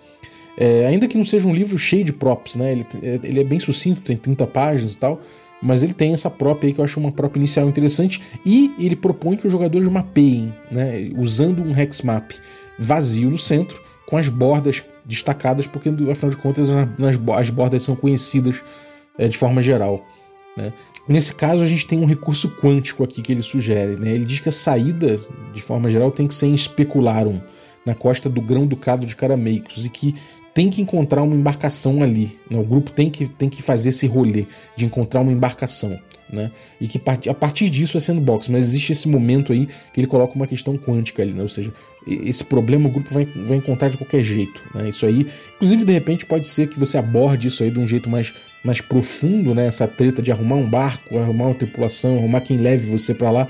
É, 0.58 0.86
ainda 0.86 1.06
que 1.06 1.18
não 1.18 1.25
seja 1.25 1.46
um 1.46 1.54
livro 1.54 1.76
cheio 1.76 2.04
de 2.04 2.12
props, 2.12 2.56
né? 2.56 2.72
Ele, 2.72 2.86
é, 3.02 3.20
ele 3.22 3.40
é 3.40 3.44
bem 3.44 3.60
sucinto, 3.60 4.00
tem 4.00 4.16
30 4.16 4.46
páginas 4.46 4.94
e 4.94 4.98
tal, 4.98 5.20
mas 5.60 5.82
ele 5.82 5.92
tem 5.92 6.12
essa 6.12 6.30
prop 6.30 6.64
aí 6.64 6.72
que 6.72 6.80
eu 6.80 6.84
acho 6.84 6.98
uma 6.98 7.12
prop 7.12 7.36
inicial 7.36 7.68
interessante 7.68 8.22
e 8.44 8.75
ele 8.78 8.96
propõe 8.96 9.36
que 9.36 9.46
os 9.46 9.52
jogadores 9.52 9.88
mapeiem, 9.88 10.52
né? 10.70 11.10
Usando 11.16 11.62
um 11.62 11.78
hex 11.78 12.02
map 12.02 12.32
vazio 12.78 13.30
no 13.30 13.38
centro, 13.38 13.82
com 14.06 14.16
as 14.16 14.28
bordas 14.28 14.82
destacadas, 15.04 15.66
porque 15.66 15.88
afinal 15.88 16.30
de 16.30 16.36
contas 16.36 16.68
nas, 16.98 17.18
as 17.38 17.50
bordas 17.50 17.82
são 17.82 17.94
conhecidas 17.94 18.62
é, 19.18 19.28
de 19.28 19.36
forma 19.36 19.62
geral. 19.62 20.04
Né? 20.56 20.72
Nesse 21.08 21.34
caso, 21.34 21.62
a 21.62 21.66
gente 21.66 21.86
tem 21.86 22.00
um 22.00 22.06
recurso 22.06 22.56
quântico 22.56 23.04
aqui 23.04 23.22
que 23.22 23.32
ele 23.32 23.42
sugere. 23.42 23.96
Né? 23.96 24.12
Ele 24.12 24.25
diz 24.25 24.40
que 24.40 24.48
a 24.48 24.52
saída, 24.52 25.20
de 25.52 25.62
forma 25.62 25.88
geral, 25.88 26.10
tem 26.10 26.26
que 26.26 26.34
ser 26.34 26.46
em 26.46 26.56
Specularum, 26.56 27.40
na 27.84 27.94
costa 27.94 28.28
do 28.28 28.40
Grão-Ducado 28.40 29.06
de 29.06 29.14
Carameicos, 29.14 29.84
e 29.84 29.88
que 29.88 30.14
tem 30.56 30.70
que 30.70 30.80
encontrar 30.80 31.22
uma 31.22 31.36
embarcação 31.36 32.02
ali. 32.02 32.40
Né? 32.50 32.58
O 32.58 32.64
grupo 32.64 32.90
tem 32.90 33.10
que, 33.10 33.28
tem 33.28 33.46
que 33.46 33.60
fazer 33.60 33.90
esse 33.90 34.06
rolê 34.06 34.46
de 34.75 34.86
encontrar 34.86 35.20
uma 35.20 35.30
embarcação. 35.30 36.00
Né? 36.32 36.50
E 36.80 36.88
que 36.88 36.98
a 37.28 37.34
partir 37.34 37.68
disso 37.68 37.98
é 37.98 38.00
sandbox, 38.00 38.48
mas 38.48 38.64
existe 38.64 38.92
esse 38.92 39.06
momento 39.06 39.52
aí 39.52 39.68
que 39.92 40.00
ele 40.00 40.06
coloca 40.06 40.34
uma 40.34 40.46
questão 40.46 40.75
quântica 40.78 41.22
ali, 41.22 41.34
né? 41.34 41.42
ou 41.42 41.48
seja, 41.48 41.70
esse 42.06 42.42
problema 42.42 42.88
o 42.88 42.90
grupo 42.90 43.12
vai, 43.12 43.26
vai 43.26 43.58
encontrar 43.58 43.90
de 43.90 43.98
qualquer 43.98 44.25
jeito. 44.25 44.58
Né? 44.75 44.88
Isso 44.88 45.04
aí, 45.04 45.26
inclusive, 45.56 45.84
de 45.84 45.92
repente, 45.92 46.25
pode 46.25 46.48
ser 46.48 46.70
que 46.70 46.80
você 46.80 46.96
aborde 46.96 47.48
isso 47.48 47.62
aí 47.62 47.70
de 47.70 47.78
um 47.78 47.86
jeito 47.86 48.08
mais, 48.08 48.32
mais 48.64 48.80
profundo, 48.80 49.54
né? 49.54 49.66
essa 49.66 49.86
treta 49.86 50.22
de 50.22 50.32
arrumar 50.32 50.56
um 50.56 50.68
barco, 50.68 51.18
arrumar 51.18 51.48
uma 51.48 51.54
tripulação, 51.54 52.16
arrumar 52.16 52.40
quem 52.40 52.56
leve 52.56 52.88
você 52.88 53.12
para 53.12 53.30
lá. 53.30 53.46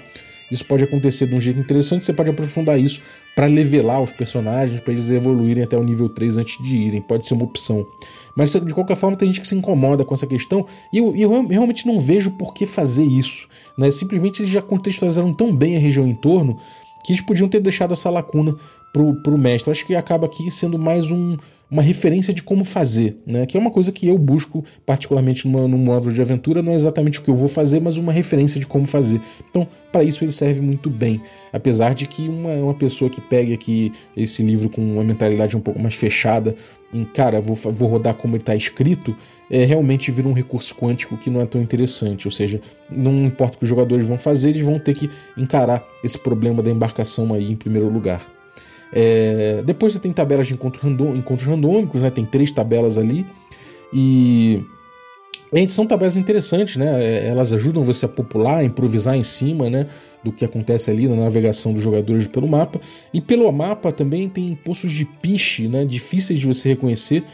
Isso 0.50 0.64
pode 0.64 0.82
acontecer 0.82 1.26
de 1.26 1.34
um 1.36 1.40
jeito 1.40 1.60
interessante, 1.60 2.04
você 2.04 2.12
pode 2.12 2.30
aprofundar 2.30 2.80
isso 2.80 3.00
para 3.36 3.44
levelar 3.44 4.02
os 4.02 4.12
personagens, 4.12 4.80
para 4.80 4.94
eles 4.94 5.10
evoluírem 5.10 5.62
até 5.62 5.76
o 5.76 5.82
nível 5.82 6.08
3 6.08 6.38
antes 6.38 6.56
de 6.66 6.74
irem. 6.74 7.02
Pode 7.02 7.26
ser 7.26 7.34
uma 7.34 7.44
opção. 7.44 7.86
Mas 8.34 8.50
de 8.50 8.72
qualquer 8.72 8.96
forma, 8.96 9.14
tem 9.14 9.28
gente 9.28 9.42
que 9.42 9.46
se 9.46 9.54
incomoda 9.54 10.06
com 10.06 10.14
essa 10.14 10.26
questão 10.26 10.64
e 10.90 10.96
eu, 10.96 11.14
eu 11.14 11.46
realmente 11.46 11.86
não 11.86 12.00
vejo 12.00 12.30
por 12.30 12.54
que 12.54 12.64
fazer 12.64 13.04
isso. 13.04 13.46
Né? 13.76 13.90
Simplesmente 13.90 14.40
eles 14.40 14.50
já 14.50 14.62
contextualizaram 14.62 15.34
tão 15.34 15.54
bem 15.54 15.76
a 15.76 15.78
região 15.78 16.08
em 16.08 16.14
torno 16.14 16.56
que 17.04 17.12
eles 17.12 17.20
podiam 17.20 17.46
ter 17.46 17.60
deixado 17.60 17.92
essa 17.92 18.08
lacuna 18.08 18.56
pro, 18.96 19.14
pro 19.16 19.36
mestre. 19.36 19.70
Acho 19.70 19.86
que 19.86 19.94
acaba 19.94 20.24
aqui 20.24 20.50
sendo 20.50 20.78
mais 20.78 21.10
um, 21.10 21.36
uma 21.70 21.82
referência 21.82 22.32
de 22.32 22.42
como 22.42 22.64
fazer, 22.64 23.18
né? 23.26 23.44
Que 23.44 23.58
é 23.58 23.60
uma 23.60 23.70
coisa 23.70 23.92
que 23.92 24.08
eu 24.08 24.16
busco 24.16 24.64
particularmente 24.86 25.46
numa, 25.46 25.68
num 25.68 25.76
módulo 25.76 26.14
de 26.14 26.22
aventura, 26.22 26.62
não 26.62 26.72
é 26.72 26.76
exatamente 26.76 27.18
o 27.18 27.22
que 27.22 27.28
eu 27.28 27.36
vou 27.36 27.48
fazer, 27.48 27.78
mas 27.78 27.98
uma 27.98 28.10
referência 28.10 28.58
de 28.58 28.66
como 28.66 28.86
fazer. 28.86 29.20
Então, 29.50 29.68
para 29.92 30.02
isso 30.02 30.24
ele 30.24 30.32
serve 30.32 30.62
muito 30.62 30.88
bem. 30.88 31.20
Apesar 31.52 31.94
de 31.94 32.06
que 32.06 32.26
uma, 32.26 32.52
uma 32.54 32.72
pessoa 32.72 33.10
que 33.10 33.20
pegue 33.20 33.52
aqui 33.52 33.92
esse 34.16 34.42
livro 34.42 34.70
com 34.70 34.80
uma 34.80 35.04
mentalidade 35.04 35.58
um 35.58 35.60
pouco 35.60 35.78
mais 35.78 35.94
fechada, 35.94 36.56
em 36.90 37.04
cara, 37.04 37.38
vou, 37.38 37.54
vou 37.54 37.88
rodar 37.90 38.14
como 38.14 38.34
ele 38.34 38.42
está 38.42 38.54
escrito, 38.54 39.14
é, 39.50 39.62
realmente 39.66 40.10
vira 40.10 40.26
um 40.26 40.32
recurso 40.32 40.74
quântico 40.74 41.18
que 41.18 41.28
não 41.28 41.42
é 41.42 41.46
tão 41.46 41.60
interessante. 41.60 42.26
Ou 42.26 42.32
seja, 42.32 42.62
não 42.90 43.26
importa 43.26 43.56
o 43.56 43.58
que 43.58 43.64
os 43.64 43.68
jogadores 43.68 44.06
vão 44.06 44.16
fazer, 44.16 44.48
eles 44.50 44.64
vão 44.64 44.78
ter 44.78 44.94
que 44.94 45.10
encarar 45.36 45.86
esse 46.02 46.18
problema 46.18 46.62
da 46.62 46.70
embarcação 46.70 47.34
aí 47.34 47.52
em 47.52 47.56
primeiro 47.56 47.90
lugar. 47.90 48.35
É, 48.92 49.62
depois 49.64 49.92
você 49.92 49.98
tem 49.98 50.12
tabelas 50.12 50.46
de 50.46 50.54
encontro 50.54 50.82
random, 50.82 51.16
encontros 51.16 51.46
randômicos, 51.46 52.00
né? 52.00 52.10
Tem 52.10 52.24
três 52.24 52.50
tabelas 52.50 52.98
ali. 52.98 53.26
E 53.92 54.64
são 55.68 55.86
tabelas 55.86 56.16
interessantes, 56.16 56.76
né? 56.76 57.02
É, 57.02 57.28
elas 57.28 57.52
ajudam 57.52 57.82
você 57.82 58.06
a 58.06 58.08
popular, 58.08 58.58
a 58.58 58.64
improvisar 58.64 59.16
em 59.16 59.22
cima, 59.22 59.70
né? 59.70 59.86
Do 60.22 60.32
que 60.32 60.44
acontece 60.44 60.90
ali 60.90 61.08
na 61.08 61.16
navegação 61.16 61.72
dos 61.72 61.82
jogadores 61.82 62.26
pelo 62.26 62.48
mapa. 62.48 62.80
E 63.12 63.20
pelo 63.20 63.50
mapa 63.52 63.92
também 63.92 64.28
tem 64.28 64.54
poços 64.54 64.92
de 64.92 65.04
piche, 65.04 65.68
né? 65.68 65.84
Difíceis 65.84 66.38
de 66.38 66.46
você 66.46 66.70
reconhecer 66.70 67.24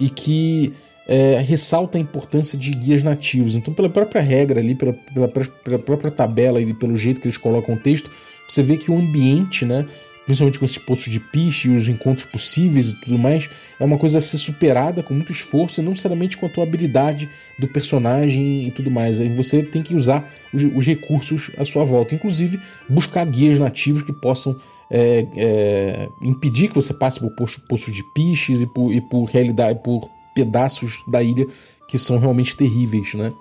e 0.00 0.08
que 0.08 0.72
é, 1.06 1.38
ressalta 1.38 1.98
a 1.98 2.00
importância 2.00 2.58
de 2.58 2.70
guias 2.70 3.02
nativos. 3.02 3.54
Então, 3.54 3.72
pela 3.72 3.88
própria 3.88 4.20
regra 4.20 4.60
ali, 4.60 4.74
pela, 4.74 4.92
pela, 4.92 5.28
pela 5.28 5.78
própria 5.78 6.10
tabela 6.10 6.60
e 6.60 6.72
pelo 6.74 6.96
jeito 6.96 7.20
que 7.20 7.26
eles 7.26 7.36
colocam 7.36 7.74
o 7.74 7.78
texto, 7.78 8.10
você 8.48 8.62
vê 8.62 8.76
que 8.76 8.90
o 8.90 8.96
ambiente, 8.96 9.64
né? 9.64 9.86
Principalmente 10.24 10.58
com 10.58 10.64
esse 10.64 10.80
posto 10.80 11.10
de 11.10 11.18
piche 11.18 11.68
e 11.68 11.76
os 11.76 11.88
encontros 11.88 12.26
possíveis 12.26 12.90
e 12.90 12.94
tudo 12.94 13.18
mais, 13.18 13.48
é 13.78 13.84
uma 13.84 13.98
coisa 13.98 14.18
a 14.18 14.20
ser 14.20 14.38
superada 14.38 15.02
com 15.02 15.14
muito 15.14 15.32
esforço 15.32 15.80
e 15.80 15.84
não 15.84 15.90
necessariamente 15.90 16.36
com 16.36 16.46
a 16.46 16.48
tua 16.48 16.64
habilidade 16.64 17.28
do 17.58 17.66
personagem 17.68 18.68
e 18.68 18.70
tudo 18.70 18.90
mais. 18.90 19.20
Aí 19.20 19.34
você 19.34 19.62
tem 19.62 19.82
que 19.82 19.94
usar 19.94 20.28
os, 20.52 20.62
os 20.62 20.86
recursos 20.86 21.50
à 21.58 21.64
sua 21.64 21.84
volta, 21.84 22.14
inclusive 22.14 22.60
buscar 22.88 23.24
guias 23.26 23.58
nativos 23.58 24.02
que 24.02 24.12
possam 24.12 24.56
é, 24.90 25.26
é, 25.36 26.08
impedir 26.20 26.68
que 26.68 26.74
você 26.74 26.92
passe 26.92 27.18
por 27.18 27.30
posto, 27.30 27.90
de 27.90 28.02
piches 28.14 28.60
e 28.60 28.66
por, 28.66 28.92
e 28.92 29.00
por 29.00 29.24
realidade, 29.24 29.80
por 29.82 30.08
pedaços 30.34 31.02
da 31.06 31.22
ilha 31.22 31.46
que 31.88 31.98
são 31.98 32.18
realmente 32.18 32.56
terríveis, 32.56 33.14
né? 33.14 33.32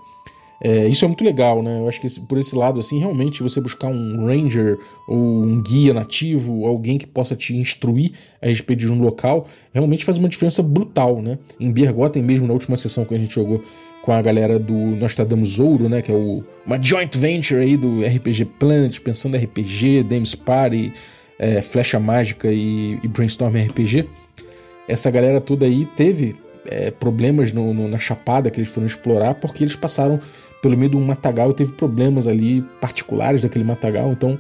É, 0.64 0.88
isso 0.88 1.04
é 1.04 1.08
muito 1.08 1.24
legal, 1.24 1.64
né? 1.64 1.80
Eu 1.80 1.90
acho 1.90 2.00
que 2.00 2.08
por 2.22 2.38
esse 2.38 2.56
lado, 2.56 2.80
assim, 2.80 3.00
realmente 3.00 3.42
você 3.42 3.60
buscar 3.60 3.88
um 3.88 4.28
ranger 4.28 4.78
ou 5.08 5.18
um 5.18 5.60
guia 5.60 5.92
nativo, 5.92 6.68
alguém 6.68 7.00
que 7.00 7.08
possa 7.08 7.36
te 7.36 7.58
instruir 7.58 8.12
a 8.40 8.46
respeito 8.46 8.82
de 8.82 8.92
um 8.92 9.02
local, 9.02 9.48
realmente 9.74 10.06
faz 10.06 10.20
uma 10.20 10.30
diferença 10.30 10.62
brutal, 10.62 11.20
né? 11.20 11.40
Em 11.60 11.72
Bergotten 11.72 12.22
mesmo, 12.22 12.46
na 12.46 12.54
última 12.54 12.78
sessão 12.78 13.04
que 13.04 13.16
a 13.16 13.18
gente 13.18 13.34
jogou 13.34 13.64
com 14.04 14.12
a 14.12 14.22
galera 14.22 14.60
do 14.60 14.74
Nostradamus 14.74 15.60
Ouro, 15.60 15.90
né? 15.90 16.00
Que 16.04 16.12
é 16.12 16.16
o, 16.16 16.44
uma 16.64 16.80
joint 16.80 17.18
venture 17.18 17.60
aí 17.60 17.76
do 17.76 18.02
RPG 18.02 18.46
Planet, 18.60 19.00
pensando 19.00 19.38
RPG, 19.38 20.04
Dames 20.04 20.36
Party, 20.36 20.94
é, 21.40 21.60
Flecha 21.60 22.00
Mágica 22.00 22.50
e, 22.52 23.00
e 23.02 23.08
Brainstorm 23.08 23.56
RPG. 23.56 24.08
Essa 24.88 25.10
galera 25.10 25.42
toda 25.42 25.66
aí 25.66 25.88
teve 25.96 26.36
é, 26.68 26.92
problemas 26.92 27.52
no, 27.52 27.74
no, 27.74 27.88
na 27.88 27.98
chapada 27.98 28.52
que 28.52 28.60
eles 28.60 28.70
foram 28.70 28.86
explorar 28.86 29.36
porque 29.36 29.64
eles 29.64 29.76
passaram 29.76 30.20
pelo 30.62 30.78
meio 30.78 30.92
de 30.92 30.98
um 30.98 31.06
matagal 31.06 31.52
e 31.52 31.54
teve 31.54 31.74
problemas 31.74 32.28
ali 32.28 32.62
particulares 32.80 33.42
daquele 33.42 33.64
matagal. 33.64 34.12
Então, 34.12 34.38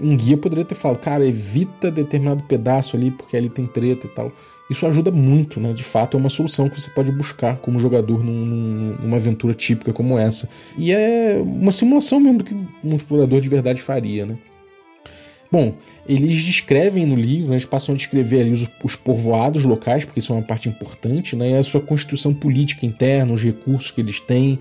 um 0.00 0.16
guia 0.16 0.36
poderia 0.36 0.64
ter 0.64 0.74
falado, 0.74 0.98
cara, 0.98 1.26
evita 1.26 1.90
determinado 1.90 2.42
pedaço 2.44 2.96
ali 2.96 3.10
porque 3.10 3.36
ali 3.36 3.48
tem 3.48 3.66
treta 3.66 4.06
e 4.06 4.10
tal. 4.10 4.32
Isso 4.70 4.86
ajuda 4.86 5.10
muito, 5.10 5.58
né? 5.58 5.72
De 5.72 5.82
fato, 5.82 6.16
é 6.16 6.20
uma 6.20 6.28
solução 6.28 6.68
que 6.68 6.80
você 6.80 6.90
pode 6.90 7.10
buscar 7.10 7.56
como 7.56 7.78
jogador 7.78 8.22
num, 8.22 8.96
numa 9.00 9.16
aventura 9.16 9.54
típica 9.54 9.92
como 9.92 10.18
essa. 10.18 10.48
E 10.76 10.92
é 10.92 11.40
uma 11.42 11.72
simulação 11.72 12.20
mesmo 12.20 12.38
do 12.38 12.44
que 12.44 12.54
um 12.54 12.94
explorador 12.94 13.40
de 13.40 13.48
verdade 13.48 13.80
faria, 13.80 14.26
né? 14.26 14.36
Bom, 15.50 15.74
eles 16.06 16.42
descrevem 16.44 17.06
no 17.06 17.16
livro, 17.16 17.48
né, 17.48 17.54
eles 17.54 17.64
passam 17.64 17.94
a 17.94 17.96
descrever 17.96 18.42
ali 18.42 18.50
os, 18.50 18.68
os 18.84 18.96
povoados 18.96 19.64
locais, 19.64 20.04
porque 20.04 20.20
isso 20.20 20.30
é 20.30 20.36
uma 20.36 20.42
parte 20.42 20.68
importante, 20.68 21.34
né? 21.34 21.52
E 21.52 21.56
a 21.56 21.62
sua 21.62 21.80
constituição 21.80 22.34
política 22.34 22.84
interna, 22.84 23.32
os 23.32 23.42
recursos 23.42 23.90
que 23.90 24.02
eles 24.02 24.20
têm, 24.20 24.58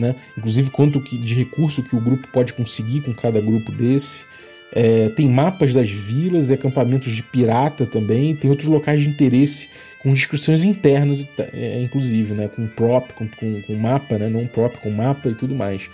né? 0.00 0.14
Inclusive 0.36 0.70
quanto 0.70 1.00
que, 1.00 1.16
de 1.16 1.34
recurso 1.34 1.82
que 1.82 1.94
o 1.94 2.00
grupo 2.00 2.26
pode 2.28 2.52
conseguir 2.54 3.02
com 3.02 3.12
cada 3.14 3.40
grupo 3.40 3.70
desse. 3.70 4.24
É, 4.72 5.08
tem 5.10 5.28
mapas 5.28 5.72
das 5.74 5.90
vilas 5.90 6.50
e 6.50 6.54
acampamentos 6.54 7.12
de 7.12 7.22
pirata 7.22 7.86
também. 7.86 8.34
Tem 8.34 8.50
outros 8.50 8.68
locais 8.68 9.02
de 9.02 9.08
interesse 9.08 9.68
com 10.02 10.12
descrições 10.12 10.64
internas, 10.64 11.26
é, 11.38 11.82
inclusive, 11.82 12.34
né? 12.34 12.48
Com 12.48 12.66
prop, 12.66 13.12
com, 13.12 13.28
com, 13.28 13.62
com 13.62 13.74
mapa, 13.76 14.18
né? 14.18 14.28
Não 14.28 14.46
prop, 14.46 14.76
com 14.78 14.90
mapa 14.90 15.28
e 15.28 15.34
tudo 15.34 15.54
mais. 15.54 15.88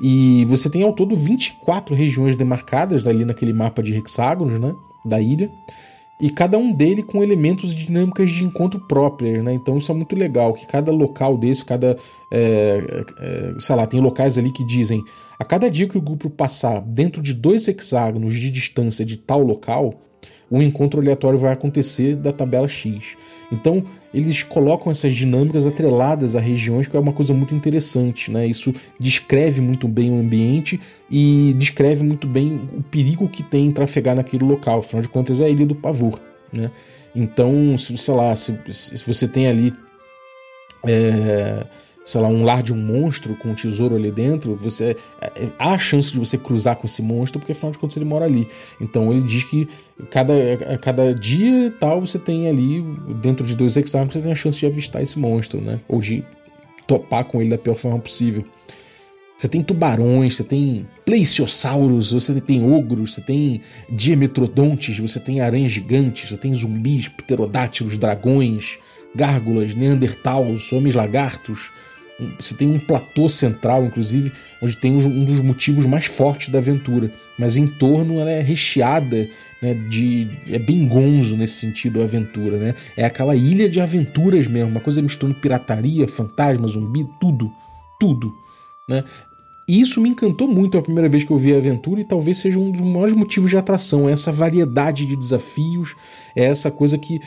E 0.00 0.44
você 0.46 0.70
tem 0.70 0.82
ao 0.82 0.92
todo 0.92 1.16
24 1.16 1.94
regiões 1.94 2.36
demarcadas 2.36 3.06
ali 3.06 3.24
naquele 3.24 3.52
mapa 3.52 3.82
de 3.82 3.94
hexágonos, 3.96 4.60
né? 4.60 4.74
Da 5.04 5.20
ilha 5.20 5.50
e 6.20 6.28
cada 6.30 6.58
um 6.58 6.72
dele 6.72 7.02
com 7.02 7.22
elementos 7.22 7.72
e 7.72 7.76
dinâmicas 7.76 8.30
de 8.30 8.44
encontro 8.44 8.80
próprias, 8.80 9.42
né? 9.42 9.52
Então 9.52 9.78
isso 9.78 9.92
é 9.92 9.94
muito 9.94 10.16
legal, 10.16 10.52
que 10.52 10.66
cada 10.66 10.90
local 10.90 11.36
desse, 11.36 11.64
cada. 11.64 11.96
É, 12.30 13.04
é, 13.18 13.54
sei 13.58 13.76
lá, 13.76 13.86
tem 13.86 14.00
locais 14.00 14.36
ali 14.36 14.50
que 14.50 14.64
dizem 14.64 15.02
a 15.38 15.44
cada 15.44 15.70
dia 15.70 15.86
que 15.86 15.96
o 15.96 16.02
grupo 16.02 16.28
passar 16.28 16.80
dentro 16.80 17.22
de 17.22 17.32
dois 17.32 17.66
hexágonos 17.68 18.34
de 18.34 18.50
distância 18.50 19.04
de 19.04 19.16
tal 19.16 19.42
local, 19.42 19.94
o 20.50 20.62
encontro 20.62 21.00
aleatório 21.00 21.38
vai 21.38 21.52
acontecer 21.52 22.16
da 22.16 22.32
tabela 22.32 22.66
X. 22.66 23.16
Então, 23.52 23.82
eles 24.12 24.42
colocam 24.42 24.90
essas 24.90 25.14
dinâmicas 25.14 25.66
atreladas 25.66 26.34
a 26.36 26.40
regiões, 26.40 26.86
que 26.86 26.96
é 26.96 27.00
uma 27.00 27.12
coisa 27.12 27.34
muito 27.34 27.54
interessante, 27.54 28.30
né? 28.30 28.46
Isso 28.46 28.72
descreve 28.98 29.60
muito 29.60 29.86
bem 29.86 30.10
o 30.10 30.20
ambiente 30.20 30.80
e 31.10 31.54
descreve 31.56 32.04
muito 32.04 32.26
bem 32.26 32.68
o 32.76 32.82
perigo 32.82 33.28
que 33.28 33.42
tem 33.42 33.66
em 33.66 33.70
trafegar 33.70 34.16
naquele 34.16 34.44
local. 34.44 34.78
Afinal 34.80 35.02
de 35.02 35.08
contas, 35.08 35.40
é 35.40 35.44
a 35.44 35.48
Ilha 35.48 35.66
do 35.66 35.74
Pavor, 35.74 36.18
né? 36.52 36.70
Então, 37.14 37.76
se, 37.76 37.96
sei 37.96 38.14
lá, 38.14 38.34
se, 38.36 38.58
se 38.70 39.04
você 39.06 39.26
tem 39.26 39.48
ali. 39.48 39.74
É, 40.86 41.66
sei 42.08 42.22
lá, 42.22 42.28
um 42.28 42.42
lar 42.42 42.62
de 42.62 42.72
um 42.72 42.76
monstro 42.76 43.36
com 43.36 43.50
um 43.50 43.54
tesouro 43.54 43.94
ali 43.94 44.10
dentro, 44.10 44.54
você 44.54 44.96
é, 45.20 45.48
há 45.58 45.74
a 45.74 45.78
chance 45.78 46.10
de 46.10 46.18
você 46.18 46.38
cruzar 46.38 46.76
com 46.76 46.86
esse 46.86 47.02
monstro, 47.02 47.38
porque 47.38 47.52
afinal 47.52 47.70
de 47.70 47.78
contas 47.78 47.98
ele 47.98 48.06
mora 48.06 48.24
ali. 48.24 48.48
Então 48.80 49.12
ele 49.12 49.20
diz 49.20 49.44
que 49.44 49.68
cada, 50.08 50.32
cada 50.80 51.14
dia 51.14 51.70
tal 51.78 52.00
você 52.00 52.18
tem 52.18 52.48
ali, 52.48 52.80
dentro 53.20 53.46
de 53.46 53.54
dois 53.54 53.76
hexágonos, 53.76 54.14
você 54.14 54.22
tem 54.22 54.32
a 54.32 54.34
chance 54.34 54.58
de 54.58 54.64
avistar 54.64 55.02
esse 55.02 55.18
monstro, 55.18 55.60
né? 55.60 55.80
Ou 55.86 56.00
de 56.00 56.24
topar 56.86 57.26
com 57.26 57.42
ele 57.42 57.50
da 57.50 57.58
pior 57.58 57.76
forma 57.76 57.98
possível. 57.98 58.42
Você 59.36 59.46
tem 59.46 59.62
tubarões, 59.62 60.34
você 60.34 60.44
tem 60.44 60.86
pleisiossauros, 61.04 62.12
você 62.12 62.40
tem 62.40 62.64
ogros, 62.64 63.14
você 63.14 63.20
tem 63.20 63.60
diametrodontes, 63.90 64.98
você 64.98 65.20
tem 65.20 65.42
aranhas 65.42 65.72
gigantes, 65.72 66.30
você 66.30 66.38
tem 66.38 66.54
zumbis, 66.54 67.08
pterodátilos, 67.10 67.98
dragões, 67.98 68.78
gárgulas, 69.14 69.74
neandertals, 69.74 70.72
homens 70.72 70.94
lagartos, 70.94 71.70
você 72.38 72.54
tem 72.54 72.68
um 72.68 72.78
platô 72.78 73.28
central, 73.28 73.84
inclusive, 73.84 74.32
onde 74.60 74.76
tem 74.76 74.92
um 74.92 75.24
dos 75.24 75.40
motivos 75.40 75.86
mais 75.86 76.06
fortes 76.06 76.48
da 76.48 76.58
aventura. 76.58 77.12
Mas 77.38 77.56
em 77.56 77.66
torno 77.66 78.18
ela 78.18 78.30
é 78.30 78.40
recheada 78.40 79.28
né, 79.62 79.74
de. 79.74 80.28
É 80.50 80.58
bem 80.58 80.86
gonzo 80.86 81.36
nesse 81.36 81.54
sentido 81.54 82.00
a 82.00 82.04
aventura, 82.04 82.56
né? 82.56 82.74
É 82.96 83.04
aquela 83.04 83.36
ilha 83.36 83.68
de 83.68 83.80
aventuras 83.80 84.48
mesmo, 84.48 84.70
uma 84.70 84.80
coisa 84.80 85.00
misturando 85.00 85.38
pirataria, 85.38 86.08
fantasma, 86.08 86.66
zumbi, 86.66 87.06
tudo. 87.20 87.52
Tudo. 88.00 88.34
Né? 88.88 89.04
E 89.68 89.80
isso 89.80 90.00
me 90.00 90.08
encantou 90.08 90.48
muito 90.48 90.76
a 90.78 90.82
primeira 90.82 91.08
vez 91.08 91.22
que 91.22 91.30
eu 91.30 91.36
vi 91.36 91.54
a 91.54 91.58
aventura 91.58 92.00
e 92.00 92.04
talvez 92.04 92.38
seja 92.38 92.58
um 92.58 92.70
dos 92.70 92.80
maiores 92.80 93.14
motivos 93.14 93.50
de 93.50 93.56
atração. 93.56 94.08
É 94.08 94.12
essa 94.12 94.32
variedade 94.32 95.06
de 95.06 95.14
desafios, 95.14 95.94
é 96.34 96.44
essa 96.44 96.70
coisa 96.70 96.98
que. 96.98 97.20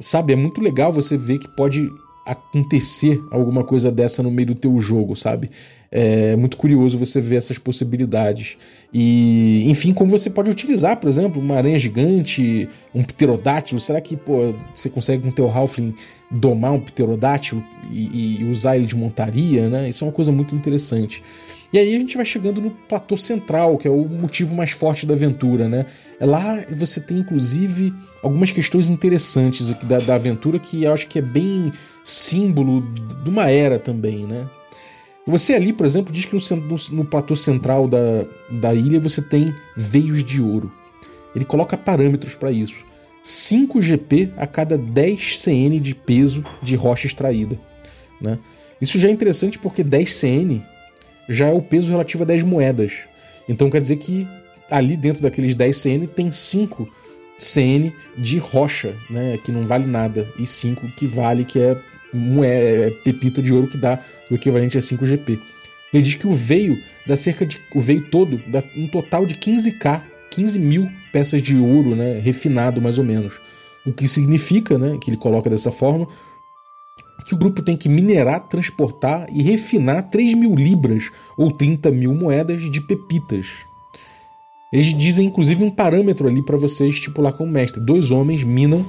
Sabe, 0.00 0.32
é 0.32 0.36
muito 0.36 0.60
legal 0.60 0.92
você 0.92 1.16
ver 1.16 1.38
que 1.38 1.48
pode 1.48 1.90
acontecer 2.26 3.22
alguma 3.30 3.62
coisa 3.62 3.90
dessa 3.90 4.22
no 4.22 4.30
meio 4.30 4.48
do 4.48 4.54
teu 4.56 4.78
jogo, 4.80 5.14
sabe? 5.14 5.48
É 5.90 6.34
muito 6.34 6.56
curioso 6.56 6.98
você 6.98 7.20
ver 7.20 7.36
essas 7.36 7.56
possibilidades. 7.56 8.56
E, 8.92 9.62
enfim, 9.66 9.94
como 9.94 10.10
você 10.10 10.28
pode 10.28 10.50
utilizar, 10.50 10.96
por 10.96 11.08
exemplo, 11.08 11.40
uma 11.40 11.56
aranha 11.56 11.78
gigante, 11.78 12.68
um 12.92 13.04
pterodátilo. 13.04 13.80
Será 13.80 14.00
que 14.00 14.16
pô, 14.16 14.52
você 14.74 14.90
consegue 14.90 15.22
com 15.22 15.28
o 15.28 15.32
teu 15.32 15.48
Halfling 15.48 15.94
domar 16.30 16.72
um 16.72 16.80
pterodátilo 16.80 17.62
e, 17.90 18.40
e 18.40 18.44
usar 18.50 18.76
ele 18.76 18.86
de 18.86 18.96
montaria, 18.96 19.68
né? 19.70 19.88
Isso 19.88 20.04
é 20.04 20.08
uma 20.08 20.12
coisa 20.12 20.32
muito 20.32 20.56
interessante. 20.56 21.22
E 21.76 21.78
aí 21.78 21.94
a 21.94 21.98
gente 21.98 22.16
vai 22.16 22.24
chegando 22.24 22.58
no 22.58 22.70
platô 22.70 23.18
central, 23.18 23.76
que 23.76 23.86
é 23.86 23.90
o 23.90 24.08
motivo 24.08 24.54
mais 24.54 24.70
forte 24.70 25.04
da 25.04 25.12
aventura, 25.12 25.68
né? 25.68 25.84
É 26.18 26.24
lá 26.24 26.64
você 26.70 27.02
tem 27.02 27.18
inclusive 27.18 27.92
algumas 28.22 28.50
questões 28.50 28.88
interessantes 28.88 29.70
aqui 29.70 29.84
da, 29.84 29.98
da 29.98 30.14
aventura 30.14 30.58
que 30.58 30.84
eu 30.84 30.94
acho 30.94 31.06
que 31.06 31.18
é 31.18 31.22
bem 31.22 31.70
símbolo 32.02 32.80
de 33.22 33.28
uma 33.28 33.50
era 33.50 33.78
também, 33.78 34.26
né? 34.26 34.48
Você 35.26 35.52
ali, 35.52 35.70
por 35.70 35.84
exemplo, 35.84 36.10
diz 36.10 36.24
que 36.24 36.34
no, 36.34 36.56
no, 36.62 36.76
no 36.92 37.04
platô 37.04 37.36
central 37.36 37.86
da, 37.86 38.24
da 38.50 38.72
ilha 38.72 38.98
você 38.98 39.20
tem 39.20 39.54
veios 39.76 40.24
de 40.24 40.40
ouro. 40.40 40.72
Ele 41.34 41.44
coloca 41.44 41.76
parâmetros 41.76 42.34
para 42.34 42.50
isso. 42.50 42.86
5 43.22 43.82
GP 43.82 44.32
a 44.38 44.46
cada 44.46 44.78
10 44.78 45.40
CN 45.40 45.78
de 45.78 45.94
peso 45.94 46.42
de 46.62 46.74
rocha 46.74 47.06
extraída. 47.06 47.60
Né? 48.18 48.38
Isso 48.80 48.98
já 48.98 49.10
é 49.10 49.12
interessante 49.12 49.58
porque 49.58 49.84
10 49.84 50.14
CN 50.14 50.64
já 51.28 51.48
é 51.48 51.52
o 51.52 51.62
peso 51.62 51.90
relativo 51.90 52.22
a 52.22 52.26
10 52.26 52.42
moedas. 52.44 52.92
Então 53.48 53.70
quer 53.70 53.80
dizer 53.80 53.96
que 53.96 54.26
ali 54.70 54.96
dentro 54.96 55.22
daqueles 55.22 55.54
10 55.54 55.76
CN 55.76 56.06
tem 56.06 56.30
5 56.32 56.88
CN 57.38 57.92
de 58.16 58.38
rocha, 58.38 58.94
né, 59.10 59.38
que 59.44 59.52
não 59.52 59.66
vale 59.66 59.86
nada, 59.86 60.26
e 60.38 60.46
5 60.46 60.88
que 60.96 61.06
vale, 61.06 61.44
que 61.44 61.60
é, 61.60 61.76
moeda, 62.12 62.86
é 62.86 62.90
pepita 62.90 63.42
de 63.42 63.52
ouro 63.52 63.68
que 63.68 63.76
dá 63.76 63.98
o 64.30 64.34
equivalente 64.34 64.78
a 64.78 64.82
5 64.82 65.04
GP. 65.04 65.38
Ele 65.92 66.02
diz 66.02 66.14
que 66.14 66.26
o 66.26 66.32
veio 66.32 66.82
dá 67.06 67.16
cerca 67.16 67.46
de. 67.46 67.60
O 67.74 67.80
veio 67.80 68.02
todo 68.02 68.40
dá 68.46 68.62
um 68.76 68.86
total 68.86 69.24
de 69.24 69.34
15k, 69.36 70.00
15 70.30 70.58
mil 70.58 70.90
peças 71.12 71.40
de 71.40 71.56
ouro, 71.56 71.94
né? 71.94 72.20
Refinado 72.22 72.80
mais 72.80 72.98
ou 72.98 73.04
menos. 73.04 73.34
O 73.84 73.92
que 73.92 74.08
significa, 74.08 74.76
né? 74.76 74.98
Que 75.00 75.10
ele 75.10 75.16
coloca 75.16 75.48
dessa 75.48 75.70
forma, 75.70 76.08
que 77.26 77.34
o 77.34 77.38
grupo 77.38 77.60
tem 77.60 77.76
que 77.76 77.88
minerar, 77.88 78.46
transportar 78.48 79.26
e 79.32 79.42
refinar 79.42 80.08
3 80.08 80.34
mil 80.34 80.54
libras 80.54 81.10
ou 81.36 81.50
30 81.50 81.90
mil 81.90 82.14
moedas 82.14 82.70
de 82.70 82.80
pepitas. 82.80 83.46
Eles 84.72 84.94
dizem 84.94 85.26
inclusive 85.26 85.64
um 85.64 85.70
parâmetro 85.70 86.28
ali 86.28 86.42
para 86.44 86.56
você 86.56 86.86
estipular 86.86 87.32
como 87.32 87.50
mestre. 87.50 87.84
Dois 87.84 88.10
homens 88.10 88.44
minam 88.44 88.84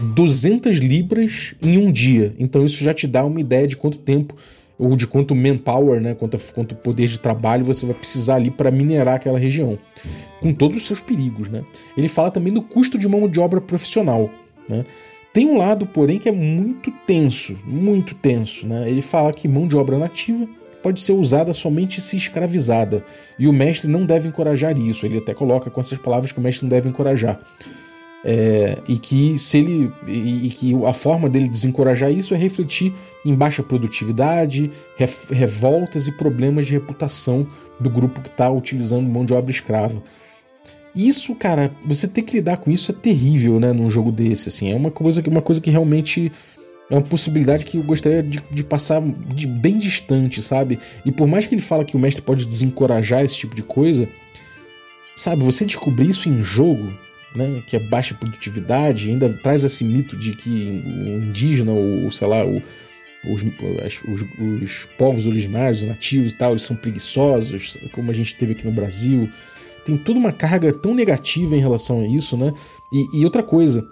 200 0.00 0.78
libras 0.78 1.54
em 1.62 1.78
um 1.78 1.90
dia. 1.90 2.34
Então 2.38 2.64
isso 2.64 2.82
já 2.82 2.94
te 2.94 3.06
dá 3.06 3.24
uma 3.24 3.40
ideia 3.40 3.66
de 3.66 3.76
quanto 3.76 3.98
tempo 3.98 4.34
ou 4.78 4.96
de 4.96 5.06
quanto 5.06 5.34
manpower, 5.34 6.00
né, 6.00 6.14
quanto, 6.14 6.38
quanto 6.54 6.74
poder 6.76 7.08
de 7.08 7.18
trabalho 7.18 7.64
você 7.64 7.84
vai 7.84 7.96
precisar 7.96 8.36
ali 8.36 8.50
para 8.50 8.70
minerar 8.70 9.16
aquela 9.16 9.38
região, 9.38 9.76
com 10.40 10.52
todos 10.52 10.76
os 10.76 10.86
seus 10.86 11.00
perigos, 11.00 11.48
né? 11.48 11.64
Ele 11.96 12.06
fala 12.06 12.30
também 12.30 12.52
do 12.52 12.62
custo 12.62 12.96
de 12.96 13.08
mão 13.08 13.28
de 13.28 13.40
obra 13.40 13.60
profissional, 13.60 14.30
né? 14.68 14.84
Tem 15.38 15.46
um 15.46 15.56
lado, 15.56 15.86
porém, 15.86 16.18
que 16.18 16.28
é 16.28 16.32
muito 16.32 16.90
tenso, 17.06 17.56
muito 17.64 18.12
tenso. 18.12 18.66
Né? 18.66 18.90
Ele 18.90 19.00
fala 19.00 19.32
que 19.32 19.46
mão 19.46 19.68
de 19.68 19.76
obra 19.76 19.96
nativa 19.96 20.48
pode 20.82 21.00
ser 21.00 21.12
usada 21.12 21.52
somente 21.52 22.00
se 22.00 22.16
escravizada, 22.16 23.04
e 23.38 23.46
o 23.46 23.52
mestre 23.52 23.88
não 23.88 24.04
deve 24.04 24.26
encorajar 24.26 24.76
isso. 24.76 25.06
Ele 25.06 25.18
até 25.18 25.32
coloca 25.32 25.70
com 25.70 25.80
essas 25.80 25.96
palavras 25.96 26.32
que 26.32 26.40
o 26.40 26.42
mestre 26.42 26.64
não 26.64 26.68
deve 26.68 26.88
encorajar. 26.88 27.38
É, 28.24 28.78
e 28.88 28.98
que 28.98 29.38
se 29.38 29.58
ele 29.58 29.92
e, 30.08 30.48
e, 30.48 30.50
que 30.50 30.84
a 30.84 30.92
forma 30.92 31.28
dele 31.28 31.48
desencorajar 31.48 32.10
isso 32.10 32.34
é 32.34 32.36
refletir 32.36 32.92
em 33.24 33.32
baixa 33.32 33.62
produtividade, 33.62 34.72
revoltas 35.30 36.08
e 36.08 36.18
problemas 36.18 36.66
de 36.66 36.72
reputação 36.72 37.46
do 37.78 37.88
grupo 37.88 38.20
que 38.20 38.28
está 38.28 38.50
utilizando 38.50 39.08
mão 39.08 39.24
de 39.24 39.32
obra 39.32 39.52
escrava. 39.52 40.02
Isso, 40.98 41.32
cara, 41.36 41.70
você 41.84 42.08
ter 42.08 42.22
que 42.22 42.34
lidar 42.34 42.56
com 42.56 42.72
isso 42.72 42.90
é 42.90 42.94
terrível, 42.94 43.60
né, 43.60 43.72
num 43.72 43.88
jogo 43.88 44.10
desse, 44.10 44.48
assim. 44.48 44.72
É 44.72 44.74
uma 44.74 44.90
coisa 44.90 45.22
que, 45.22 45.28
uma 45.28 45.40
coisa 45.40 45.60
que 45.60 45.70
realmente 45.70 46.32
é 46.90 46.94
uma 46.96 47.02
possibilidade 47.02 47.64
que 47.64 47.76
eu 47.76 47.84
gostaria 47.84 48.20
de, 48.20 48.42
de, 48.50 48.64
passar 48.64 49.00
de 49.32 49.46
bem 49.46 49.78
distante, 49.78 50.42
sabe? 50.42 50.76
E 51.06 51.12
por 51.12 51.28
mais 51.28 51.46
que 51.46 51.54
ele 51.54 51.62
fala 51.62 51.84
que 51.84 51.94
o 51.94 52.00
mestre 52.00 52.20
pode 52.20 52.44
desencorajar 52.44 53.24
esse 53.24 53.36
tipo 53.36 53.54
de 53.54 53.62
coisa, 53.62 54.08
sabe, 55.14 55.44
você 55.44 55.64
descobrir 55.64 56.08
isso 56.08 56.28
em 56.28 56.42
jogo, 56.42 56.92
né, 57.32 57.62
que 57.64 57.76
é 57.76 57.78
baixa 57.78 58.16
produtividade, 58.16 59.08
ainda 59.08 59.32
traz 59.32 59.62
esse 59.62 59.84
mito 59.84 60.16
de 60.16 60.32
que 60.32 60.82
o 60.84 61.26
indígena 61.28 61.70
ou, 61.70 62.10
sei 62.10 62.26
lá, 62.26 62.44
o, 62.44 62.60
os, 63.24 63.44
os, 63.44 64.26
os 64.64 64.88
povos 64.98 65.28
originários, 65.28 65.84
nativos 65.84 66.32
e 66.32 66.34
tal, 66.34 66.50
eles 66.50 66.62
são 66.62 66.74
preguiçosos, 66.74 67.76
como 67.92 68.10
a 68.10 68.14
gente 68.14 68.34
teve 68.34 68.50
aqui 68.50 68.66
no 68.66 68.72
Brasil, 68.72 69.30
tem 69.88 69.96
toda 69.96 70.18
uma 70.18 70.32
carga 70.32 70.70
tão 70.70 70.94
negativa 70.94 71.56
em 71.56 71.60
relação 71.60 72.00
a 72.00 72.06
isso, 72.06 72.36
né? 72.36 72.52
E, 72.92 73.20
e 73.20 73.24
outra 73.24 73.42
coisa, 73.42 73.82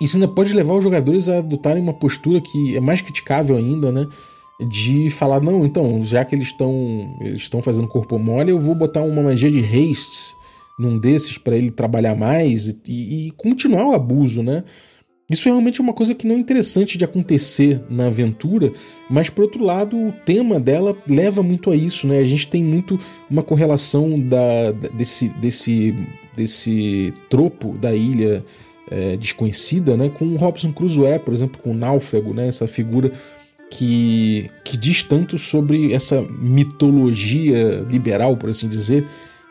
isso 0.00 0.16
ainda 0.16 0.26
pode 0.26 0.52
levar 0.52 0.74
os 0.74 0.82
jogadores 0.82 1.28
a 1.28 1.38
adotarem 1.38 1.80
uma 1.80 1.94
postura 1.94 2.40
que 2.40 2.76
é 2.76 2.80
mais 2.80 3.00
criticável 3.00 3.56
ainda, 3.56 3.92
né? 3.92 4.06
De 4.68 5.08
falar, 5.08 5.40
não, 5.40 5.64
então, 5.64 6.02
já 6.02 6.24
que 6.24 6.34
eles 6.34 6.48
estão 6.48 7.16
eles 7.20 7.42
estão 7.42 7.62
fazendo 7.62 7.86
corpo 7.86 8.18
mole, 8.18 8.50
eu 8.50 8.58
vou 8.58 8.74
botar 8.74 9.02
uma 9.02 9.22
magia 9.22 9.50
de 9.50 9.60
haste 9.60 10.34
num 10.76 10.98
desses 10.98 11.38
para 11.38 11.56
ele 11.56 11.70
trabalhar 11.70 12.16
mais 12.16 12.68
e, 12.86 13.26
e, 13.26 13.30
continuar 13.32 13.86
o 13.86 13.94
abuso, 13.94 14.42
né? 14.42 14.64
Isso 15.30 15.48
realmente 15.48 15.80
é 15.80 15.84
uma 15.84 15.92
coisa 15.92 16.12
que 16.12 16.26
não 16.26 16.34
é 16.34 16.38
interessante 16.38 16.98
de 16.98 17.04
acontecer 17.04 17.80
na 17.88 18.08
aventura, 18.08 18.72
mas 19.08 19.30
por 19.30 19.42
outro 19.42 19.62
lado, 19.62 19.96
o 19.96 20.12
tema 20.26 20.58
dela 20.58 20.96
leva 21.06 21.40
muito 21.40 21.70
a 21.70 21.76
isso, 21.76 22.08
né? 22.08 22.18
A 22.18 22.24
gente 22.24 22.48
tem 22.48 22.64
muito 22.64 22.98
uma 23.30 23.42
correlação 23.42 24.18
da, 24.18 24.72
desse, 24.92 25.28
desse, 25.28 25.94
desse 26.36 27.14
tropo 27.28 27.78
da 27.78 27.94
ilha 27.94 28.44
é, 28.90 29.16
desconhecida, 29.16 29.96
né? 29.96 30.08
Com 30.08 30.34
Robson 30.34 30.72
Crusoe, 30.72 31.20
por 31.20 31.32
exemplo, 31.32 31.60
com 31.62 31.70
o 31.70 31.74
Náufrago, 31.74 32.34
né? 32.34 32.48
Essa 32.48 32.66
figura 32.66 33.12
que, 33.70 34.50
que 34.64 34.76
diz 34.76 35.04
tanto 35.04 35.38
sobre 35.38 35.92
essa 35.92 36.20
mitologia 36.22 37.86
liberal, 37.88 38.36
por 38.36 38.50
assim 38.50 38.68
dizer, 38.68 39.06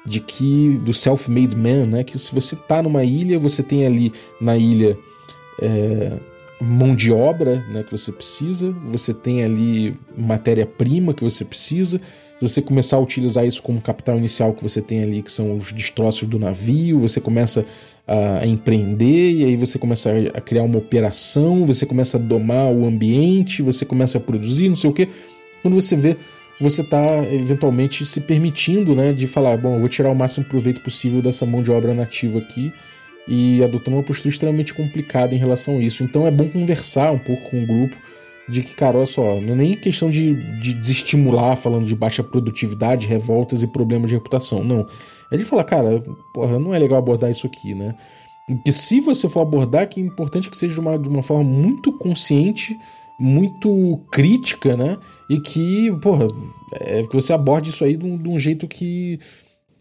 de 0.05 0.19
que 0.19 0.77
do 0.83 0.93
self-made 0.93 1.55
man, 1.55 1.85
né? 1.85 2.03
Que 2.03 2.19
se 2.19 2.35
você 2.35 2.57
tá 2.57 2.83
numa 2.83 3.05
ilha, 3.05 3.39
você 3.39 3.63
tem 3.63 3.85
ali 3.85 4.11
na 4.41 4.57
ilha 4.57 4.97
é, 5.61 6.11
mão 6.61 6.95
de 6.95 7.11
obra 7.11 7.63
né, 7.69 7.83
que 7.83 7.91
você 7.91 8.11
precisa, 8.11 8.71
você 8.83 9.13
tem 9.13 9.43
ali 9.43 9.95
matéria-prima 10.17 11.13
que 11.13 11.23
você 11.23 11.45
precisa, 11.45 11.97
Se 11.97 12.41
você 12.41 12.61
começar 12.61 12.97
a 12.97 12.99
utilizar 12.99 13.45
isso 13.45 13.61
como 13.61 13.81
capital 13.81 14.17
inicial 14.17 14.53
que 14.53 14.63
você 14.63 14.81
tem 14.81 15.01
ali, 15.03 15.21
que 15.21 15.31
são 15.31 15.55
os 15.55 15.71
destroços 15.71 16.27
do 16.27 16.37
navio, 16.37 16.99
você 16.99 17.21
começa 17.21 17.65
a, 18.07 18.45
empreender 18.45 19.31
e 19.31 19.45
aí 19.45 19.55
você 19.55 19.79
começa 19.79 20.11
a 20.33 20.41
criar 20.41 20.63
uma 20.63 20.77
operação, 20.77 21.65
você 21.65 21.85
começa 21.85 22.17
a 22.17 22.19
domar 22.19 22.71
o 22.71 22.85
ambiente, 22.85 23.61
você 23.61 23.85
começa 23.85 24.17
a 24.17 24.21
produzir, 24.21 24.67
não 24.67 24.75
sei 24.75 24.89
o 24.89 24.93
que. 24.93 25.07
Quando 25.61 25.75
você 25.75 25.95
vê, 25.95 26.17
você 26.59 26.81
está 26.81 27.23
eventualmente 27.31 28.05
se 28.05 28.19
permitindo, 28.19 28.93
né, 28.93 29.13
de 29.13 29.27
falar, 29.27 29.57
bom, 29.57 29.75
eu 29.75 29.79
vou 29.79 29.89
tirar 29.89 30.09
o 30.09 30.15
máximo 30.15 30.45
proveito 30.45 30.81
possível 30.81 31.21
dessa 31.21 31.45
mão 31.45 31.63
de 31.63 31.71
obra 31.71 31.93
nativa 31.93 32.39
aqui 32.39 32.71
e 33.27 33.63
adotando 33.63 33.97
uma 33.97 34.03
postura 34.03 34.29
extremamente 34.29 34.73
complicada 34.73 35.33
em 35.35 35.37
relação 35.37 35.77
a 35.77 35.81
isso. 35.81 36.03
Então 36.03 36.25
é 36.25 36.31
bom 36.31 36.47
conversar 36.49 37.11
um 37.11 37.19
pouco 37.19 37.49
com 37.49 37.63
o 37.63 37.67
grupo 37.67 37.95
de 38.49 38.63
que, 38.63 38.73
cara, 38.73 38.97
olha 38.97 39.05
só, 39.05 39.39
não 39.39 39.53
é 39.53 39.55
nem 39.55 39.73
questão 39.75 40.09
de, 40.09 40.33
de 40.59 40.73
desestimular 40.73 41.55
falando 41.55 41.85
de 41.85 41.95
baixa 41.95 42.23
produtividade, 42.23 43.05
revoltas 43.05 43.61
e 43.61 43.67
problemas 43.67 44.09
de 44.09 44.15
reputação, 44.15 44.63
não. 44.63 44.87
É 45.31 45.37
de 45.37 45.45
falar, 45.45 45.63
cara, 45.63 46.03
porra, 46.33 46.57
não 46.57 46.73
é 46.73 46.79
legal 46.79 46.97
abordar 46.97 47.29
isso 47.29 47.45
aqui, 47.45 47.75
né? 47.75 47.95
Que 48.65 48.71
se 48.71 48.99
você 48.99 49.29
for 49.29 49.41
abordar, 49.41 49.87
que 49.87 50.01
é 50.01 50.03
importante 50.03 50.49
que 50.49 50.57
seja 50.57 50.73
de 50.73 50.79
uma, 50.79 50.97
de 50.97 51.07
uma 51.07 51.21
forma 51.21 51.43
muito 51.43 51.93
consciente, 51.93 52.75
muito 53.19 54.01
crítica, 54.11 54.75
né? 54.75 54.97
E 55.29 55.39
que, 55.39 55.91
porra, 56.01 56.27
é, 56.73 57.03
que 57.03 57.13
você 57.13 57.31
aborde 57.31 57.69
isso 57.69 57.83
aí 57.83 57.95
de 57.95 58.05
um, 58.05 58.17
de 58.17 58.27
um, 58.27 58.39
jeito 58.39 58.67
que, 58.67 59.19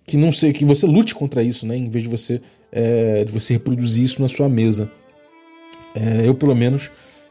que 0.07 0.19
não 0.19 0.31
sei, 0.31 0.53
que 0.53 0.67
você 0.67 0.87
lute 0.87 1.15
contra 1.15 1.43
isso, 1.43 1.67
né? 1.67 1.75
Em 1.77 1.89
vez 1.89 2.05
de 2.05 2.11
você, 2.11 2.43
é, 2.73 3.25
de 3.25 3.33
você 3.33 3.55
reproduzir 3.55 4.05
isso 4.05 4.21
na 4.21 4.29
sua 4.29 4.49
mesa. 4.49 4.91
É, 5.95 6.27
eu, 6.27 6.35
pelo 6.35 6.55
menos, 6.55 6.91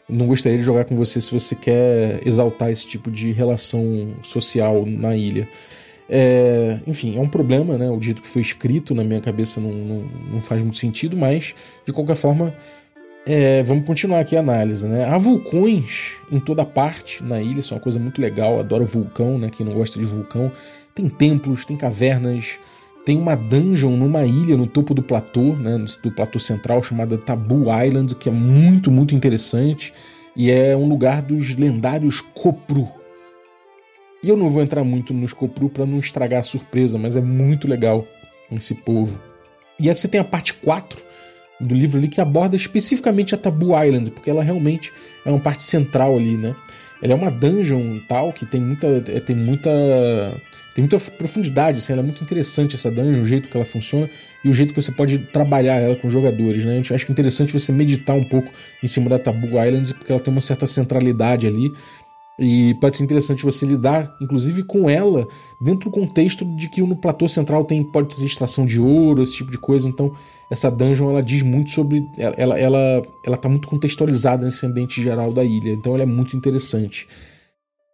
não 0.09 0.27
gostaria 0.27 0.57
de 0.57 0.63
jogar 0.63 0.85
com 0.85 0.95
você 0.95 1.19
se 1.19 1.31
você 1.31 1.55
quer 1.55 2.21
exaltar 2.25 2.71
esse 2.71 2.87
tipo 2.87 3.11
de 3.11 3.31
relação 3.31 4.15
social 4.23 4.85
na 4.85 5.15
ilha. 5.15 5.47
É, 6.09 6.79
enfim, 6.87 7.17
é 7.17 7.19
um 7.19 7.27
problema, 7.27 7.77
né? 7.77 7.89
O 7.89 7.99
jeito 7.99 8.21
que 8.21 8.27
foi 8.27 8.41
escrito 8.41 8.95
na 8.95 9.03
minha 9.03 9.19
cabeça 9.19 9.59
não, 9.59 9.71
não, 9.71 10.09
não 10.33 10.41
faz 10.41 10.61
muito 10.61 10.77
sentido, 10.77 11.17
mas 11.17 11.53
de 11.85 11.91
qualquer 11.91 12.15
forma, 12.15 12.53
é, 13.25 13.61
vamos 13.63 13.85
continuar 13.85 14.21
aqui 14.21 14.37
a 14.37 14.39
análise, 14.39 14.87
né? 14.87 15.05
Há 15.05 15.17
vulcões 15.17 16.13
em 16.31 16.39
toda 16.39 16.65
parte 16.65 17.21
na 17.21 17.41
ilha, 17.41 17.59
isso 17.59 17.73
é 17.73 17.75
uma 17.75 17.83
coisa 17.83 17.99
muito 17.99 18.21
legal. 18.21 18.59
Adoro 18.59 18.85
vulcão, 18.85 19.37
né? 19.37 19.49
Quem 19.49 19.65
não 19.65 19.73
gosta 19.73 19.99
de 19.99 20.05
vulcão. 20.05 20.49
Tem 20.95 21.09
templos, 21.09 21.65
tem 21.65 21.75
cavernas, 21.75 22.57
tem 23.07 23.17
uma 23.17 23.35
dungeon 23.35 23.95
numa 23.95 24.25
ilha 24.25 24.57
no 24.57 24.67
topo 24.67 24.93
do 24.93 25.01
platô, 25.01 25.55
né, 25.55 25.77
do 26.03 26.11
platô 26.11 26.37
central, 26.39 26.83
chamada 26.83 27.17
Tabu 27.17 27.67
Island, 27.73 28.13
que 28.15 28.27
é 28.27 28.31
muito, 28.33 28.91
muito 28.91 29.15
interessante. 29.15 29.93
E 30.35 30.51
é 30.51 30.75
um 30.75 30.89
lugar 30.89 31.21
dos 31.21 31.55
lendários 31.55 32.19
Kopru. 32.19 32.85
E 34.21 34.27
eu 34.27 34.35
não 34.35 34.49
vou 34.49 34.61
entrar 34.61 34.83
muito 34.83 35.13
nos 35.13 35.31
Kopru 35.31 35.69
para 35.69 35.85
não 35.85 35.99
estragar 35.99 36.41
a 36.41 36.43
surpresa, 36.43 36.97
mas 36.97 37.15
é 37.15 37.21
muito 37.21 37.65
legal 37.65 38.05
esse 38.51 38.75
povo. 38.75 39.21
E 39.79 39.87
aí 39.87 39.95
você 39.95 40.09
tem 40.09 40.19
a 40.19 40.25
parte 40.25 40.53
4 40.55 41.01
do 41.61 41.73
livro 41.73 41.99
ali 41.99 42.09
que 42.09 42.19
aborda 42.19 42.57
especificamente 42.57 43.33
a 43.33 43.37
Tabu 43.37 43.67
Island, 43.81 44.11
porque 44.11 44.29
ela 44.29 44.43
realmente 44.43 44.91
é 45.25 45.29
uma 45.29 45.39
parte 45.39 45.63
central 45.63 46.17
ali, 46.17 46.35
né? 46.35 46.53
Ela 47.01 47.13
é 47.13 47.15
uma 47.15 47.31
dungeon 47.31 47.99
tal 48.05 48.33
que 48.33 48.45
tem 48.45 48.59
muita, 48.59 48.87
é, 49.07 49.21
tem 49.21 49.35
muita 49.35 49.71
tem 50.77 50.83
muita 50.83 50.99
profundidade, 50.99 51.79
assim, 51.79 51.91
ela 51.91 52.03
é 52.03 52.05
muito 52.05 52.23
interessante 52.23 52.75
essa 52.75 52.91
dungeon, 52.91 53.23
o 53.23 53.25
jeito 53.25 53.49
que 53.49 53.57
ela 53.57 53.65
funciona 53.65 54.07
e 54.45 54.47
o 54.47 54.53
jeito 54.53 54.75
que 54.75 54.79
você 54.79 54.91
pode 54.91 55.17
trabalhar 55.17 55.77
ela 55.77 55.95
com 55.95 56.05
os 56.05 56.13
jogadores, 56.13 56.63
né? 56.65 56.83
Eu 56.87 56.95
acho 56.95 57.03
que 57.03 57.11
é 57.11 57.13
interessante 57.13 57.51
você 57.51 57.71
meditar 57.71 58.15
um 58.15 58.23
pouco 58.23 58.47
em 58.83 58.85
cima 58.85 59.09
da 59.09 59.17
Tabu 59.17 59.47
Island, 59.47 59.95
porque 59.95 60.11
ela 60.11 60.21
tem 60.21 60.31
uma 60.31 60.39
certa 60.39 60.67
centralidade 60.67 61.47
ali 61.47 61.73
e 62.37 62.75
pode 62.75 62.95
ser 62.95 63.03
interessante 63.03 63.43
você 63.43 63.65
lidar, 63.65 64.15
inclusive, 64.21 64.61
com 64.61 64.87
ela 64.87 65.27
dentro 65.59 65.89
do 65.89 65.91
contexto 65.91 66.45
de 66.45 66.69
que 66.69 66.79
no 66.79 66.95
platô 66.95 67.27
central 67.27 67.65
tem 67.65 67.83
pode 67.83 68.15
ter 68.15 68.23
extração 68.23 68.63
de 68.63 68.79
ouro, 68.79 69.23
esse 69.23 69.33
tipo 69.33 69.51
de 69.51 69.57
coisa. 69.57 69.89
Então, 69.89 70.13
essa 70.47 70.69
dungeon 70.69 71.09
ela 71.09 71.23
diz 71.23 71.41
muito 71.41 71.71
sobre. 71.71 72.07
Ela, 72.15 72.59
ela, 72.59 73.01
ela 73.25 73.35
tá 73.35 73.49
muito 73.49 73.67
contextualizada 73.67 74.45
nesse 74.45 74.63
ambiente 74.63 75.01
geral 75.01 75.33
da 75.33 75.43
ilha. 75.43 75.71
Então, 75.71 75.95
ela 75.95 76.03
é 76.03 76.05
muito 76.05 76.37
interessante. 76.37 77.07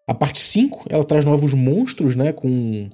A 0.06 0.14
parte 0.14 0.40
5, 0.40 0.88
ela 0.90 1.04
traz 1.04 1.24
novos 1.24 1.54
monstros, 1.54 2.16
né? 2.16 2.34
Com. 2.34 2.90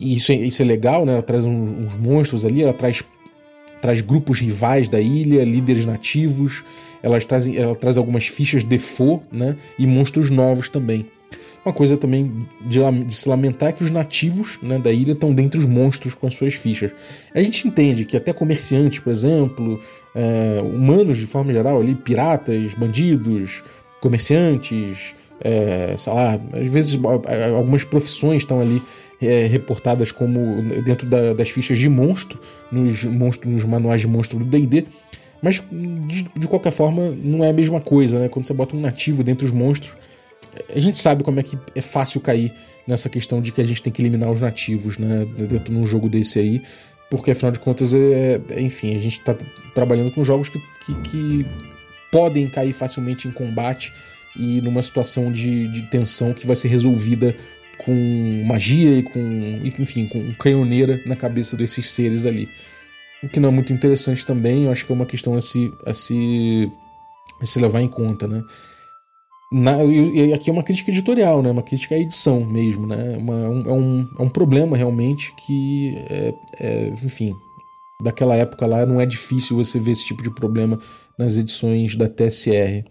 Isso 0.00 0.32
é, 0.32 0.36
isso 0.36 0.62
é 0.62 0.64
legal, 0.64 1.04
né? 1.04 1.12
Ela 1.12 1.22
traz 1.22 1.44
uns, 1.44 1.70
uns 1.70 1.94
monstros 1.96 2.44
ali, 2.44 2.62
ela 2.62 2.72
traz, 2.72 3.02
traz 3.80 4.00
grupos 4.00 4.40
rivais 4.40 4.88
da 4.88 5.00
ilha, 5.00 5.44
líderes 5.44 5.84
nativos, 5.84 6.64
ela 7.02 7.20
traz, 7.20 7.48
ela 7.48 7.74
traz 7.74 7.98
algumas 7.98 8.26
fichas 8.26 8.64
default, 8.64 9.24
né? 9.30 9.56
E 9.78 9.86
monstros 9.86 10.30
novos 10.30 10.68
também. 10.68 11.06
Uma 11.64 11.72
coisa 11.72 11.96
também 11.96 12.46
de, 12.62 12.80
de, 13.06 13.14
se 13.14 13.28
lamentar 13.28 13.68
é 13.68 13.72
que 13.72 13.84
os 13.84 13.90
nativos 13.90 14.58
né, 14.60 14.78
da 14.78 14.90
ilha 14.90 15.12
estão 15.12 15.32
dentre 15.32 15.60
os 15.60 15.66
monstros 15.66 16.12
com 16.12 16.26
as 16.26 16.34
suas 16.34 16.54
fichas. 16.54 16.90
A 17.32 17.40
gente 17.40 17.68
entende 17.68 18.04
que 18.04 18.16
até 18.16 18.32
comerciantes, 18.32 18.98
por 18.98 19.12
exemplo, 19.12 19.80
é, 20.12 20.60
humanos 20.60 21.18
de 21.18 21.26
forma 21.26 21.52
geral, 21.52 21.80
ali, 21.80 21.94
piratas, 21.94 22.74
bandidos, 22.74 23.62
comerciantes, 24.00 25.14
é, 25.44 25.94
sei 25.98 26.12
lá, 26.12 26.38
às 26.52 26.68
vezes 26.68 26.98
algumas 27.56 27.84
profissões 27.84 28.42
estão 28.42 28.60
ali 28.60 28.82
é, 29.20 29.46
reportadas 29.46 30.12
como 30.12 30.62
dentro 30.82 31.08
da, 31.08 31.34
das 31.34 31.50
fichas 31.50 31.78
de 31.78 31.88
monstro, 31.88 32.40
nos, 32.70 33.04
monstro, 33.04 33.50
nos 33.50 33.64
manuais 33.64 34.00
de 34.00 34.06
monstro 34.06 34.38
do 34.38 34.44
D&D, 34.44 34.86
mas 35.42 35.62
de, 36.06 36.24
de, 36.38 36.46
qualquer 36.46 36.70
forma 36.70 37.12
não 37.22 37.42
é 37.42 37.50
a 37.50 37.52
mesma 37.52 37.80
coisa, 37.80 38.20
né? 38.20 38.28
Quando 38.28 38.46
você 38.46 38.54
bota 38.54 38.76
um 38.76 38.80
nativo 38.80 39.24
dentro 39.24 39.44
dos 39.44 39.54
monstros, 39.54 39.96
a 40.72 40.78
gente 40.78 40.98
sabe 40.98 41.24
como 41.24 41.40
é 41.40 41.42
que 41.42 41.58
é 41.74 41.80
fácil 41.80 42.20
cair 42.20 42.54
nessa 42.86 43.08
questão 43.08 43.40
de 43.40 43.50
que 43.50 43.60
a 43.60 43.64
gente 43.64 43.82
tem 43.82 43.92
que 43.92 44.00
eliminar 44.00 44.30
os 44.30 44.40
nativos, 44.40 44.98
né? 44.98 45.26
Dentro 45.36 45.72
de 45.72 45.78
um 45.78 45.84
jogo 45.84 46.08
desse 46.08 46.38
aí, 46.38 46.62
porque 47.10 47.32
afinal 47.32 47.50
de 47.50 47.58
contas, 47.58 47.92
é, 47.92 48.40
é 48.50 48.60
enfim, 48.60 48.94
a 48.94 48.98
gente 48.98 49.18
está 49.18 49.36
trabalhando 49.74 50.12
com 50.12 50.22
jogos 50.22 50.48
que, 50.48 50.60
que, 50.86 50.94
que 51.02 51.46
podem 52.12 52.48
cair 52.48 52.72
facilmente 52.72 53.26
em 53.26 53.32
combate 53.32 53.92
e 54.36 54.60
numa 54.60 54.82
situação 54.82 55.30
de, 55.30 55.68
de 55.68 55.82
tensão 55.82 56.32
que 56.32 56.46
vai 56.46 56.56
ser 56.56 56.68
resolvida 56.68 57.34
com 57.84 58.44
magia 58.46 58.98
e 58.98 59.02
com, 59.02 59.60
enfim, 59.78 60.06
com 60.06 60.32
canhoneira 60.34 61.00
na 61.06 61.16
cabeça 61.16 61.56
desses 61.56 61.90
seres 61.90 62.24
ali. 62.24 62.48
O 63.22 63.28
que 63.28 63.38
não 63.38 63.48
é 63.50 63.52
muito 63.52 63.72
interessante 63.72 64.26
também, 64.26 64.64
eu 64.64 64.72
acho 64.72 64.84
que 64.84 64.92
é 64.92 64.94
uma 64.94 65.06
questão 65.06 65.34
a 65.34 65.40
se, 65.40 65.72
a 65.86 65.94
se, 65.94 66.70
a 67.40 67.46
se 67.46 67.60
levar 67.60 67.80
em 67.80 67.88
conta, 67.88 68.26
né? 68.26 68.42
Na, 69.52 69.84
e 69.84 70.32
aqui 70.32 70.48
é 70.48 70.52
uma 70.52 70.62
crítica 70.62 70.90
editorial, 70.90 71.42
né? 71.42 71.50
Uma 71.50 71.62
crítica 71.62 71.94
à 71.94 71.98
edição 71.98 72.42
mesmo, 72.44 72.86
né? 72.86 73.16
Uma, 73.18 73.34
um, 73.34 73.68
é, 73.68 73.72
um, 73.72 74.08
é 74.18 74.22
um 74.22 74.28
problema 74.28 74.76
realmente 74.76 75.32
que, 75.36 75.94
é, 76.08 76.34
é, 76.58 76.88
enfim, 76.88 77.34
daquela 78.02 78.34
época 78.34 78.66
lá 78.66 78.86
não 78.86 79.00
é 79.00 79.04
difícil 79.06 79.56
você 79.56 79.78
ver 79.78 79.92
esse 79.92 80.06
tipo 80.06 80.22
de 80.22 80.30
problema 80.30 80.80
nas 81.18 81.36
edições 81.36 81.94
da 81.94 82.08
TSR. 82.08 82.82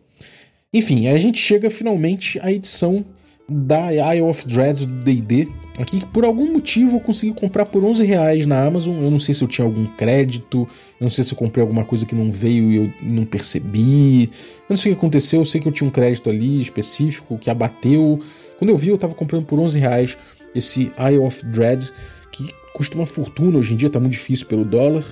Enfim, 0.74 1.08
aí 1.08 1.16
a 1.16 1.20
gente 1.20 1.38
chega 1.38 1.70
finalmente 1.70 2.40
à 2.42 2.50
edição 2.50 3.04
da 3.48 3.94
Isle 4.16 4.22
of 4.22 4.48
Dreads 4.48 4.86
do 4.86 5.04
D&D, 5.04 5.50
aqui 5.78 6.00
que 6.00 6.06
por 6.06 6.24
algum 6.24 6.54
motivo 6.54 6.96
eu 6.96 7.02
consegui 7.02 7.38
comprar 7.38 7.66
por 7.66 7.84
11 7.84 8.06
reais 8.06 8.46
na 8.46 8.64
Amazon, 8.64 9.04
eu 9.04 9.12
não 9.12 9.20
sei 9.20 9.36
se 9.36 9.44
eu 9.44 9.50
tinha 9.50 9.66
algum 9.66 9.86
crédito, 9.86 10.60
eu 10.98 11.04
não 11.04 11.10
sei 11.10 11.26
se 11.26 11.34
eu 11.34 11.38
comprei 11.38 11.62
alguma 11.62 11.84
coisa 11.84 12.06
que 12.06 12.16
não 12.16 12.32
veio 12.32 12.72
e 12.72 12.76
eu 12.78 12.94
não 13.04 13.26
percebi, 13.26 14.24
eu 14.24 14.30
não 14.70 14.78
sei 14.78 14.94
o 14.94 14.96
que 14.96 15.00
aconteceu, 15.00 15.42
eu 15.42 15.46
sei 15.46 15.60
que 15.60 15.68
eu 15.68 15.74
tinha 15.74 15.86
um 15.86 15.92
crédito 15.92 16.30
ali 16.30 16.62
específico 16.62 17.38
que 17.38 17.50
abateu, 17.50 18.22
quando 18.58 18.70
eu 18.70 18.78
vi 18.78 18.92
eu 18.92 18.98
tava 18.98 19.14
comprando 19.14 19.46
por 19.46 19.60
11 19.60 19.78
reais 19.78 20.18
esse 20.56 20.90
Isle 20.98 21.20
of 21.20 21.46
Dreads, 21.48 21.92
que 22.32 22.48
custa 22.74 22.96
uma 22.96 23.06
fortuna 23.06 23.58
hoje 23.58 23.74
em 23.74 23.76
dia, 23.76 23.90
tá 23.90 24.00
muito 24.00 24.14
difícil 24.14 24.46
pelo 24.46 24.64
dólar, 24.64 25.04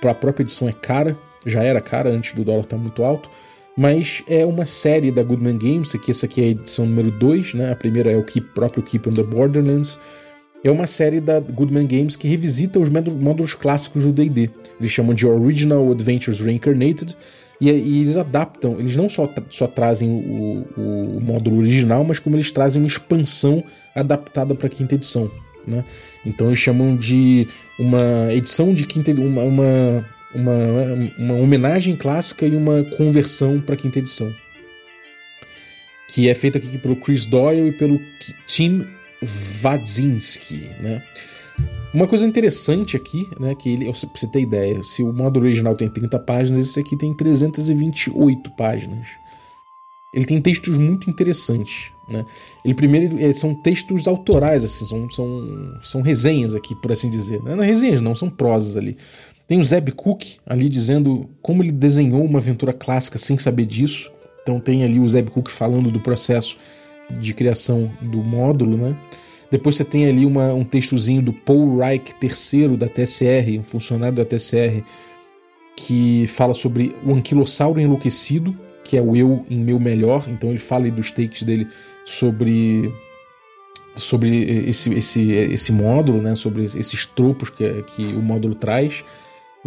a 0.00 0.14
própria 0.14 0.44
edição 0.44 0.68
é 0.68 0.72
cara, 0.72 1.18
já 1.44 1.64
era 1.64 1.80
cara 1.80 2.08
antes 2.08 2.34
do 2.34 2.44
dólar 2.44 2.60
estar 2.60 2.76
tá 2.76 2.82
muito 2.82 3.02
alto, 3.02 3.28
mas 3.76 4.22
é 4.26 4.44
uma 4.46 4.64
série 4.64 5.12
da 5.12 5.22
Goodman 5.22 5.58
Games, 5.58 5.92
que 5.92 6.10
essa 6.10 6.24
aqui 6.24 6.40
é 6.40 6.44
a 6.44 6.48
edição 6.48 6.86
número 6.86 7.10
2, 7.10 7.54
né? 7.54 7.70
A 7.70 7.76
primeira 7.76 8.10
é 8.10 8.16
o 8.16 8.24
Keep, 8.24 8.48
próprio 8.54 8.82
Keep 8.82 9.08
on 9.08 9.12
the 9.12 9.22
Borderlands. 9.22 9.98
É 10.64 10.70
uma 10.70 10.86
série 10.86 11.20
da 11.20 11.38
Goodman 11.38 11.86
Games 11.86 12.16
que 12.16 12.26
revisita 12.26 12.80
os 12.80 12.88
módulos 12.88 13.52
clássicos 13.52 14.04
do 14.04 14.12
D&D. 14.12 14.50
Eles 14.80 14.90
chamam 14.90 15.14
de 15.14 15.26
Original 15.26 15.92
Adventures 15.92 16.40
Reincarnated 16.40 17.14
e, 17.60 17.70
e 17.70 18.00
eles 18.00 18.16
adaptam, 18.16 18.78
eles 18.78 18.96
não 18.96 19.08
só, 19.08 19.28
só 19.50 19.66
trazem 19.66 20.10
o, 20.10 20.66
o, 20.76 21.16
o, 21.18 21.20
módulo 21.20 21.58
original, 21.58 22.02
mas 22.02 22.18
como 22.18 22.36
eles 22.36 22.50
trazem 22.50 22.82
uma 22.82 22.88
expansão 22.88 23.62
adaptada 23.94 24.54
para 24.54 24.66
a 24.66 24.70
quinta 24.70 24.94
edição. 24.94 25.30
Né? 25.66 25.84
Então 26.24 26.48
eles 26.48 26.58
chamam 26.58 26.96
de 26.96 27.46
uma 27.78 28.32
edição 28.32 28.72
de 28.72 28.84
quinta 28.86 29.12
uma, 29.12 29.42
uma 29.42 30.04
uma, 30.34 30.52
uma 31.18 31.34
homenagem 31.34 31.96
clássica 31.96 32.46
e 32.46 32.54
uma 32.56 32.84
conversão 32.96 33.60
para 33.60 33.74
a 33.74 33.78
quinta 33.78 33.98
edição. 33.98 34.32
Que 36.08 36.28
é 36.28 36.34
feita 36.34 36.58
aqui 36.58 36.78
pelo 36.78 36.96
Chris 36.96 37.26
Doyle 37.26 37.68
e 37.68 37.72
pelo 37.72 38.00
Tim 38.46 38.86
Wadzinski, 39.62 40.70
né? 40.80 41.02
Uma 41.92 42.06
coisa 42.06 42.26
interessante 42.26 42.94
aqui, 42.94 43.26
né, 43.40 43.54
que 43.54 43.70
ele, 43.70 43.86
pra 43.86 43.94
você 43.94 44.26
ter 44.26 44.40
ideia, 44.40 44.82
se 44.82 45.02
o 45.02 45.12
módulo 45.14 45.46
original 45.46 45.74
tem 45.74 45.88
30 45.88 46.18
páginas, 46.18 46.68
esse 46.68 46.78
aqui 46.78 46.94
tem 46.94 47.14
328 47.14 48.50
páginas. 48.50 49.08
ele 50.12 50.26
tem 50.26 50.40
textos 50.40 50.76
muito 50.76 51.08
interessantes. 51.08 51.90
Né? 52.10 52.24
Ele 52.62 52.74
primeiro 52.74 53.16
são 53.34 53.54
textos 53.54 54.06
autorais, 54.06 54.62
assim, 54.62 54.84
são, 54.84 55.08
são, 55.08 55.80
são 55.82 56.02
resenhas 56.02 56.54
aqui, 56.54 56.74
por 56.74 56.92
assim 56.92 57.08
dizer. 57.08 57.42
Não 57.42 57.62
é 57.62 57.66
resenhas, 57.66 58.02
não, 58.02 58.14
são 58.14 58.28
prosas 58.28 58.76
ali. 58.76 58.96
Tem 59.46 59.60
o 59.60 59.64
Zeb 59.64 59.92
Cook 59.92 60.24
ali 60.44 60.68
dizendo 60.68 61.30
como 61.40 61.62
ele 61.62 61.72
desenhou 61.72 62.24
uma 62.24 62.38
aventura 62.38 62.72
clássica 62.72 63.18
sem 63.18 63.38
saber 63.38 63.64
disso. 63.64 64.10
Então 64.42 64.58
tem 64.58 64.84
ali 64.84 64.98
o 64.98 65.08
Zeb 65.08 65.28
Cook 65.30 65.50
falando 65.50 65.90
do 65.90 66.00
processo 66.00 66.56
de 67.20 67.32
criação 67.32 67.90
do 68.02 68.18
módulo, 68.18 68.76
né? 68.76 68.96
Depois 69.50 69.76
você 69.76 69.84
tem 69.84 70.06
ali 70.06 70.26
uma, 70.26 70.52
um 70.52 70.64
textozinho 70.64 71.22
do 71.22 71.32
Paul 71.32 71.78
Reich 71.78 72.14
III 72.20 72.76
da 72.76 72.88
TSR, 72.88 73.58
um 73.60 73.62
funcionário 73.62 74.16
da 74.16 74.24
TSR, 74.24 74.82
que 75.76 76.26
fala 76.26 76.52
sobre 76.52 76.96
o 77.04 77.12
anquilossauro 77.14 77.80
enlouquecido, 77.80 78.56
que 78.82 78.96
é 78.96 79.02
o 79.02 79.14
eu 79.14 79.46
em 79.48 79.58
meu 79.60 79.78
melhor. 79.78 80.24
Então 80.28 80.50
ele 80.50 80.58
fala 80.58 80.90
dos 80.90 81.12
takes 81.12 81.44
dele 81.44 81.68
sobre 82.04 82.92
sobre 83.94 84.68
esse, 84.68 84.92
esse, 84.92 85.30
esse 85.32 85.72
módulo, 85.72 86.20
né, 86.20 86.34
sobre 86.34 86.64
esses 86.64 87.06
tropos 87.06 87.48
que, 87.48 87.82
que 87.84 88.04
o 88.04 88.20
módulo 88.20 88.54
traz. 88.54 89.02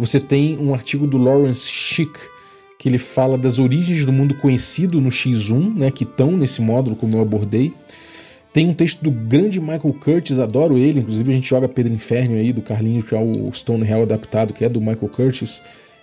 Você 0.00 0.18
tem 0.18 0.56
um 0.58 0.72
artigo 0.72 1.06
do 1.06 1.18
Lawrence 1.18 1.68
Schick, 1.68 2.18
que 2.78 2.88
ele 2.88 2.96
fala 2.96 3.36
das 3.36 3.58
origens 3.58 4.06
do 4.06 4.10
mundo 4.10 4.34
conhecido 4.34 4.98
no 4.98 5.10
X1, 5.10 5.74
né, 5.74 5.90
que 5.90 6.04
estão 6.04 6.38
nesse 6.38 6.62
módulo, 6.62 6.96
como 6.96 7.18
eu 7.18 7.20
abordei. 7.20 7.74
Tem 8.50 8.66
um 8.66 8.72
texto 8.72 9.02
do 9.02 9.10
grande 9.10 9.60
Michael 9.60 9.94
Curtis, 10.02 10.38
adoro 10.38 10.78
ele, 10.78 11.00
inclusive 11.00 11.30
a 11.30 11.34
gente 11.34 11.46
joga 11.46 11.68
Pedro 11.68 11.92
Inferno 11.92 12.36
aí, 12.36 12.50
do 12.50 12.62
Carlinhos, 12.62 13.04
que 13.04 13.14
é 13.14 13.18
o 13.20 13.52
Stone 13.52 13.86
Hell 13.86 14.04
adaptado, 14.04 14.54
que 14.54 14.64
é 14.64 14.70
do 14.70 14.80
Michael 14.80 15.10
Curtis. 15.14 15.60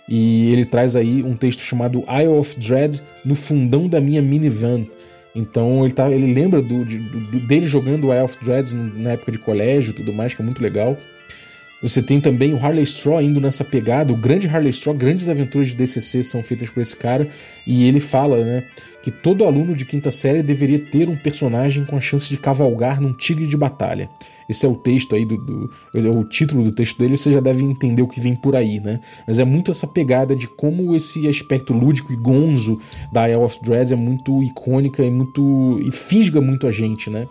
E 0.08 0.48
ele 0.52 0.64
traz 0.64 0.94
aí 0.94 1.24
um 1.24 1.34
texto 1.34 1.60
chamado 1.60 2.04
Isle 2.08 2.38
of 2.38 2.56
Dread 2.56 3.02
no 3.24 3.34
fundão 3.34 3.88
da 3.88 4.00
minha 4.00 4.22
minivan. 4.22 4.86
Então 5.34 5.84
ele, 5.84 5.92
tá, 5.92 6.08
ele 6.08 6.32
lembra 6.32 6.62
do, 6.62 6.84
do, 6.84 7.40
dele 7.48 7.66
jogando 7.66 8.14
Isle 8.14 8.22
of 8.22 8.38
Dread 8.40 8.72
na 8.76 9.10
época 9.10 9.32
de 9.32 9.38
colégio 9.38 9.90
e 9.90 9.94
tudo 9.94 10.12
mais, 10.12 10.34
que 10.34 10.40
é 10.40 10.44
muito 10.44 10.62
legal. 10.62 10.96
Você 11.80 12.02
tem 12.02 12.20
também 12.20 12.52
o 12.52 12.56
Harley 12.56 12.82
Straw 12.82 13.22
indo 13.22 13.40
nessa 13.40 13.64
pegada, 13.64 14.12
o 14.12 14.16
grande 14.16 14.48
Harley 14.48 14.70
Straw, 14.70 14.94
grandes 14.94 15.28
aventuras 15.28 15.68
de 15.68 15.76
DCC 15.76 16.24
são 16.24 16.42
feitas 16.42 16.68
por 16.68 16.80
esse 16.80 16.96
cara, 16.96 17.28
e 17.64 17.84
ele 17.84 18.00
fala, 18.00 18.44
né, 18.44 18.64
que 19.00 19.12
todo 19.12 19.44
aluno 19.44 19.76
de 19.76 19.84
quinta 19.84 20.10
série 20.10 20.42
deveria 20.42 20.78
ter 20.78 21.08
um 21.08 21.16
personagem 21.16 21.84
com 21.84 21.96
a 21.96 22.00
chance 22.00 22.28
de 22.28 22.36
cavalgar 22.36 23.00
num 23.00 23.12
tigre 23.12 23.46
de 23.46 23.56
batalha. 23.56 24.10
Esse 24.48 24.66
é 24.66 24.68
o 24.68 24.74
texto 24.74 25.14
aí 25.14 25.24
do, 25.24 25.36
do 25.36 25.70
é 25.94 26.08
o 26.10 26.24
título 26.24 26.64
do 26.64 26.72
texto 26.72 26.98
dele, 26.98 27.16
você 27.16 27.32
já 27.32 27.40
deve 27.40 27.62
entender 27.64 28.02
o 28.02 28.08
que 28.08 28.20
vem 28.20 28.34
por 28.34 28.56
aí, 28.56 28.80
né? 28.80 28.98
Mas 29.26 29.38
é 29.38 29.44
muito 29.44 29.70
essa 29.70 29.86
pegada 29.86 30.34
de 30.34 30.48
como 30.48 30.96
esse 30.96 31.28
aspecto 31.28 31.72
lúdico 31.72 32.12
e 32.12 32.16
gonzo 32.16 32.80
da 33.12 33.28
Isle 33.28 33.42
of 33.42 33.60
Dread 33.62 33.92
é 33.92 33.96
muito 33.96 34.42
icônica 34.42 35.04
e 35.04 35.10
muito 35.10 35.78
e 35.80 35.92
fisga 35.92 36.40
muito 36.40 36.66
a 36.66 36.72
gente, 36.72 37.08
né? 37.08 37.28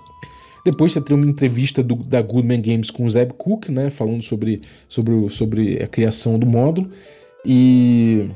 Depois 0.67 0.91
você 0.91 0.99
tem 0.99 1.15
uma 1.15 1.25
entrevista 1.25 1.81
do, 1.81 1.95
da 1.95 2.21
Goodman 2.21 2.61
Games 2.61 2.91
com 2.91 3.05
o 3.05 3.09
Zeb 3.09 3.31
Cook, 3.37 3.69
né, 3.69 3.89
falando 3.89 4.21
sobre, 4.21 4.59
sobre, 4.89 5.29
sobre 5.29 5.81
a 5.81 5.87
criação 5.87 6.37
do 6.37 6.45
módulo. 6.45 6.91
E. 7.45 8.29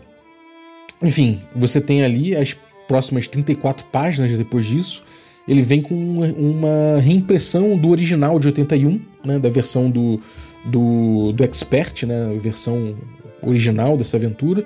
Enfim, 1.03 1.41
você 1.53 1.81
tem 1.81 2.05
ali 2.05 2.33
as 2.33 2.55
próximas 2.87 3.27
34 3.27 3.85
páginas 3.87 4.37
depois 4.37 4.65
disso. 4.65 5.03
Ele 5.45 5.61
vem 5.61 5.81
com 5.81 5.93
uma 5.93 7.01
reimpressão 7.01 7.77
do 7.77 7.89
original 7.89 8.39
de 8.39 8.47
81, 8.47 9.01
né, 9.25 9.37
da 9.37 9.49
versão 9.49 9.91
do, 9.91 10.17
do, 10.63 11.33
do 11.33 11.43
Expert, 11.43 12.05
né, 12.05 12.33
a 12.33 12.39
versão 12.39 12.95
original 13.41 13.97
dessa 13.97 14.15
aventura. 14.15 14.63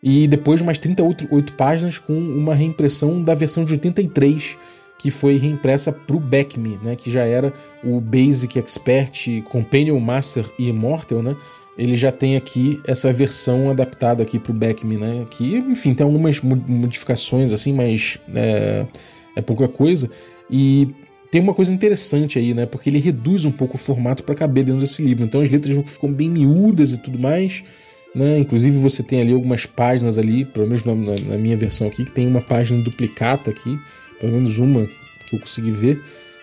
E 0.00 0.28
depois 0.28 0.62
mais 0.62 0.78
38 0.78 1.52
páginas 1.54 1.98
com 1.98 2.12
uma 2.12 2.54
reimpressão 2.54 3.20
da 3.20 3.34
versão 3.34 3.64
de 3.64 3.72
83 3.72 4.56
que 4.98 5.10
foi 5.12 5.36
reimpressa 5.36 5.92
para 5.92 6.16
o 6.16 6.20
Backme, 6.20 6.78
né, 6.82 6.96
que 6.96 7.10
já 7.10 7.22
era 7.22 7.54
o 7.84 8.00
Basic 8.00 8.58
Expert, 8.58 9.42
Companion 9.48 10.00
Master 10.00 10.44
e 10.58 10.68
Immortal, 10.68 11.22
né? 11.22 11.36
Ele 11.76 11.96
já 11.96 12.10
tem 12.10 12.36
aqui 12.36 12.80
essa 12.84 13.12
versão 13.12 13.70
adaptada 13.70 14.20
aqui 14.24 14.36
para 14.36 14.50
o 14.50 14.54
Backme, 14.54 14.96
né? 14.96 15.24
Que, 15.30 15.58
enfim, 15.58 15.94
tem 15.94 16.04
algumas 16.04 16.40
modificações 16.40 17.52
assim, 17.52 17.72
mas 17.72 18.18
é, 18.34 18.84
é 19.36 19.40
pouca 19.40 19.68
coisa. 19.68 20.10
E 20.50 20.88
tem 21.30 21.40
uma 21.40 21.54
coisa 21.54 21.72
interessante 21.72 22.36
aí, 22.36 22.52
né? 22.52 22.66
Porque 22.66 22.90
ele 22.90 22.98
reduz 22.98 23.44
um 23.44 23.52
pouco 23.52 23.76
o 23.76 23.78
formato 23.78 24.24
para 24.24 24.34
caber 24.34 24.64
dentro 24.64 24.80
desse 24.80 25.00
livro. 25.00 25.24
Então 25.24 25.40
as 25.40 25.48
letras 25.50 25.88
ficam 25.88 26.12
bem 26.12 26.28
miúdas 26.28 26.94
e 26.94 26.98
tudo 26.98 27.16
mais. 27.16 27.62
Né? 28.12 28.40
Inclusive 28.40 28.76
você 28.76 29.04
tem 29.04 29.20
ali 29.20 29.32
algumas 29.32 29.64
páginas 29.64 30.18
ali, 30.18 30.44
pelo 30.44 30.66
menos 30.66 30.82
na, 30.82 30.94
na 30.94 31.38
minha 31.38 31.56
versão 31.56 31.86
aqui, 31.86 32.04
que 32.04 32.10
tem 32.10 32.26
uma 32.26 32.40
página 32.40 32.82
duplicata 32.82 33.50
aqui 33.50 33.78
pelo 34.20 34.32
menos 34.32 34.58
uma 34.58 34.88
que 35.26 35.34
eu 35.36 35.38
consegui 35.38 35.70
ver. 35.70 36.02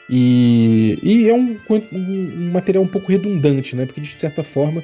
E, 0.10 1.00
e 1.02 1.30
é 1.30 1.34
um, 1.34 1.58
um, 1.92 2.52
material 2.52 2.84
um 2.84 2.88
pouco 2.88 3.12
redundante, 3.12 3.76
né? 3.76 3.86
Porque 3.86 4.02
de 4.02 4.12
certa 4.12 4.44
forma 4.44 4.84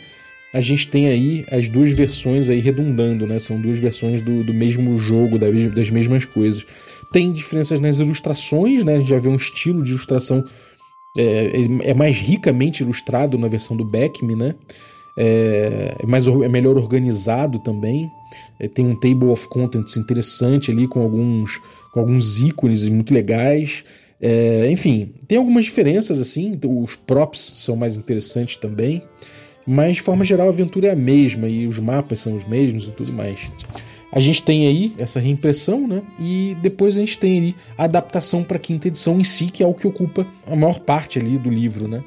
a 0.54 0.60
gente 0.60 0.88
tem 0.88 1.08
aí 1.08 1.46
as 1.50 1.70
duas 1.70 1.94
versões 1.94 2.50
aí 2.50 2.60
redundando, 2.60 3.26
né? 3.28 3.40
São 3.40 3.60
duas 3.60 3.80
versões 3.80 4.22
do, 4.22 4.44
do 4.44 4.54
mesmo 4.54 4.98
jogo, 4.98 5.38
das 5.38 5.90
mesmas 5.90 6.26
coisas. 6.26 6.66
Tem 7.12 7.32
diferenças 7.32 7.80
nas 7.80 8.00
ilustrações, 8.00 8.84
né? 8.84 8.96
A 8.96 8.98
gente 9.00 9.10
já 9.10 9.20
vê 9.20 9.30
um 9.30 9.36
estilo 9.36 9.84
de 9.84 9.92
ilustração 9.92 10.44
é, 11.16 11.52
é 11.84 11.94
mais 11.94 12.18
ricamente 12.18 12.84
ilustrado 12.84 13.38
na 13.38 13.48
versão 13.48 13.76
do 13.76 13.84
Beckme, 13.84 14.36
né? 14.36 14.56
É, 15.24 15.96
mais, 16.08 16.26
é 16.28 16.48
melhor 16.48 16.78
organizado 16.78 17.60
também. 17.60 18.12
É, 18.60 18.68
tem 18.68 18.84
um 18.84 18.96
table 18.96 19.30
of 19.30 19.48
contents 19.50 19.96
interessante 19.96 20.72
ali 20.72 20.88
com 20.88 21.00
alguns, 21.00 21.62
com 21.94 22.00
alguns 22.00 22.42
ícones 22.42 22.90
muito 22.90 23.14
legais. 23.14 23.84
É, 24.20 24.68
enfim, 24.72 25.14
tem 25.28 25.38
algumas 25.38 25.66
diferenças 25.66 26.20
assim. 26.20 26.60
Os 26.66 26.96
props 26.96 27.54
são 27.58 27.76
mais 27.76 27.98
interessantes 27.98 28.58
também. 28.58 29.04
Mas 29.68 29.98
de 29.98 30.02
forma 30.02 30.26
geral 30.26 30.48
a 30.48 30.50
aventura 30.50 30.88
é 30.88 30.92
a 30.92 30.96
mesma 30.96 31.48
e 31.48 31.68
os 31.68 31.78
mapas 31.78 32.20
são 32.20 32.36
os 32.36 32.44
mesmos 32.48 32.88
e 32.88 32.92
tudo 32.92 33.14
mais. 33.14 33.42
A 34.12 34.20
gente 34.20 34.42
tem 34.42 34.66
aí 34.66 34.92
essa 34.98 35.20
reimpressão, 35.20 35.88
né? 35.88 36.02
E 36.20 36.58
depois 36.64 36.98
a 36.98 37.00
gente 37.00 37.20
tem 37.20 37.38
ali 37.38 37.56
a 37.78 37.84
adaptação 37.84 38.44
para 38.44 38.58
a 38.58 38.60
quinta 38.60 38.88
edição 38.88 39.20
em 39.20 39.24
si, 39.24 39.46
que 39.46 39.62
é 39.62 39.68
o 39.68 39.74
que 39.76 39.88
ocupa 39.88 40.26
a 40.48 40.56
maior 40.56 40.80
parte 40.80 41.20
ali 41.20 41.38
do 41.38 41.50
livro, 41.50 41.88
né? 41.88 42.04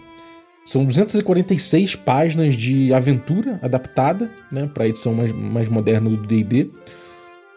São 0.65 0.85
246 0.85 1.95
páginas 1.97 2.55
de 2.55 2.93
aventura 2.95 3.59
adaptada 3.63 4.31
né, 4.51 4.69
para 4.73 4.85
a 4.85 4.89
edição 4.89 5.13
mais, 5.13 5.31
mais 5.31 5.69
moderna 5.69 6.09
do 6.09 6.17
DD. 6.17 6.71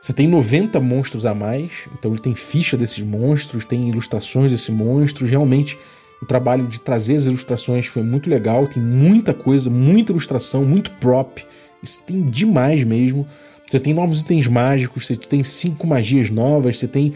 Você 0.01 0.11
tem 0.11 0.27
90 0.27 0.79
monstros 0.81 1.25
a 1.25 1.33
mais, 1.33 1.87
então 1.97 2.11
ele 2.11 2.19
tem 2.19 2.35
ficha 2.35 2.75
desses 2.75 3.03
monstros, 3.03 3.63
tem 3.63 3.87
ilustrações 3.87 4.51
desses 4.51 4.69
monstros. 4.69 5.29
Realmente, 5.29 5.77
o 6.21 6.25
trabalho 6.25 6.67
de 6.67 6.79
trazer 6.79 7.15
as 7.15 7.25
ilustrações 7.25 7.85
foi 7.85 8.03
muito 8.03 8.29
legal. 8.29 8.67
Tem 8.67 8.83
muita 8.83 9.33
coisa, 9.33 9.69
muita 9.69 10.11
ilustração, 10.11 10.65
muito 10.65 10.91
prop. 10.91 11.41
Isso 11.81 12.01
tem 12.05 12.29
demais 12.29 12.83
mesmo. 12.83 13.25
Você 13.65 13.79
tem 13.79 13.93
novos 13.93 14.21
itens 14.21 14.47
mágicos, 14.47 15.05
você 15.05 15.15
tem 15.15 15.43
cinco 15.43 15.87
magias 15.87 16.29
novas, 16.29 16.77
você 16.77 16.87
tem 16.87 17.13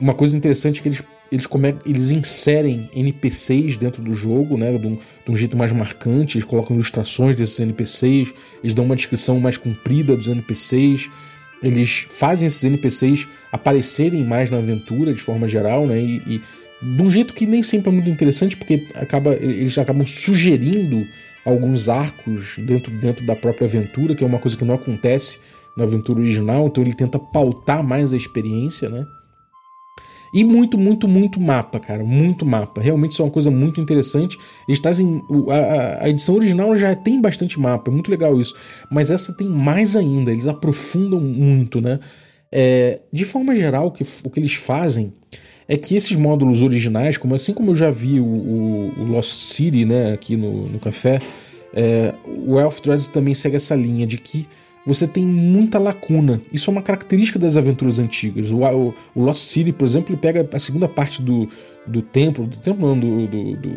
uma 0.00 0.14
coisa 0.14 0.36
interessante 0.36 0.82
que 0.82 0.88
eles 0.88 1.02
eles, 1.34 1.46
come, 1.46 1.74
eles 1.84 2.12
inserem 2.12 2.88
NPCs 2.94 3.76
dentro 3.76 4.00
do 4.00 4.14
jogo, 4.14 4.56
né, 4.56 4.78
de 4.78 4.86
um, 4.86 4.94
de 4.94 5.30
um, 5.30 5.36
jeito 5.36 5.56
mais 5.56 5.72
marcante, 5.72 6.38
eles 6.38 6.46
colocam 6.46 6.76
ilustrações 6.76 7.34
desses 7.34 7.58
NPCs, 7.58 8.32
eles 8.62 8.72
dão 8.72 8.84
uma 8.84 8.94
descrição 8.94 9.40
mais 9.40 9.56
comprida 9.56 10.16
dos 10.16 10.28
NPCs, 10.28 11.10
eles 11.60 12.06
fazem 12.08 12.46
esses 12.46 12.62
NPCs 12.62 13.26
aparecerem 13.50 14.22
mais 14.24 14.48
na 14.48 14.58
aventura 14.58 15.12
de 15.12 15.20
forma 15.20 15.48
geral, 15.48 15.86
né, 15.86 16.00
e, 16.00 16.22
e 16.26 16.42
de 16.80 17.02
um 17.02 17.10
jeito 17.10 17.34
que 17.34 17.46
nem 17.46 17.62
sempre 17.62 17.88
é 17.88 17.92
muito 17.92 18.08
interessante, 18.08 18.56
porque 18.56 18.86
acaba, 18.94 19.34
eles 19.34 19.76
acabam 19.76 20.06
sugerindo 20.06 21.04
alguns 21.44 21.88
arcos 21.88 22.54
dentro, 22.58 22.92
dentro 22.92 23.26
da 23.26 23.34
própria 23.34 23.66
aventura, 23.66 24.14
que 24.14 24.22
é 24.22 24.26
uma 24.26 24.38
coisa 24.38 24.56
que 24.56 24.64
não 24.64 24.74
acontece 24.74 25.38
na 25.76 25.82
aventura 25.82 26.20
original, 26.20 26.68
então 26.68 26.84
ele 26.84 26.94
tenta 26.94 27.18
pautar 27.18 27.82
mais 27.82 28.12
a 28.12 28.16
experiência, 28.16 28.88
né? 28.88 29.04
E 30.34 30.42
muito, 30.42 30.76
muito, 30.76 31.06
muito 31.06 31.40
mapa, 31.40 31.78
cara. 31.78 32.02
Muito 32.02 32.44
mapa. 32.44 32.80
Realmente 32.80 33.12
isso 33.12 33.22
é 33.22 33.24
uma 33.24 33.30
coisa 33.30 33.52
muito 33.52 33.80
interessante. 33.80 34.36
Eles 34.66 34.80
trazem. 34.80 35.22
A, 35.48 36.04
a 36.04 36.08
edição 36.08 36.34
original 36.34 36.76
já 36.76 36.94
tem 36.96 37.20
bastante 37.20 37.58
mapa, 37.60 37.88
é 37.90 37.94
muito 37.94 38.10
legal 38.10 38.40
isso. 38.40 38.52
Mas 38.90 39.12
essa 39.12 39.32
tem 39.32 39.48
mais 39.48 39.94
ainda, 39.94 40.32
eles 40.32 40.48
aprofundam 40.48 41.20
muito, 41.20 41.80
né? 41.80 42.00
É, 42.50 43.00
de 43.12 43.24
forma 43.24 43.54
geral, 43.54 43.86
o 43.86 43.90
que, 43.90 44.04
o 44.24 44.30
que 44.30 44.40
eles 44.40 44.54
fazem 44.54 45.12
é 45.68 45.76
que 45.76 45.96
esses 45.96 46.16
módulos 46.16 46.62
originais, 46.62 47.16
como 47.16 47.34
assim 47.34 47.52
como 47.52 47.70
eu 47.70 47.74
já 47.74 47.90
vi 47.90 48.20
o, 48.20 48.24
o, 48.24 48.92
o 49.00 49.04
Lost 49.04 49.32
City, 49.32 49.84
né, 49.84 50.12
aqui 50.12 50.36
no, 50.36 50.68
no 50.68 50.78
café, 50.78 51.20
é, 51.72 52.14
o 52.46 52.60
Elf 52.60 52.80
Dreads 52.80 53.08
também 53.08 53.34
segue 53.34 53.56
essa 53.56 53.74
linha 53.74 54.06
de 54.06 54.18
que 54.18 54.46
você 54.86 55.06
tem 55.06 55.24
muita 55.24 55.78
lacuna. 55.78 56.40
Isso 56.52 56.70
é 56.70 56.72
uma 56.72 56.82
característica 56.82 57.38
das 57.38 57.56
aventuras 57.56 57.98
antigas. 57.98 58.52
O, 58.52 58.58
o, 58.58 58.94
o 59.14 59.22
Lost 59.22 59.42
City, 59.42 59.72
por 59.72 59.86
exemplo, 59.86 60.12
ele 60.12 60.20
pega 60.20 60.48
a 60.52 60.58
segunda 60.58 60.88
parte 60.88 61.22
do, 61.22 61.48
do 61.86 62.02
templo, 62.02 62.46
do 62.46 62.56
templo 62.56 62.86
não, 62.88 62.98
do, 62.98 63.26
do, 63.26 63.56
do, 63.56 63.70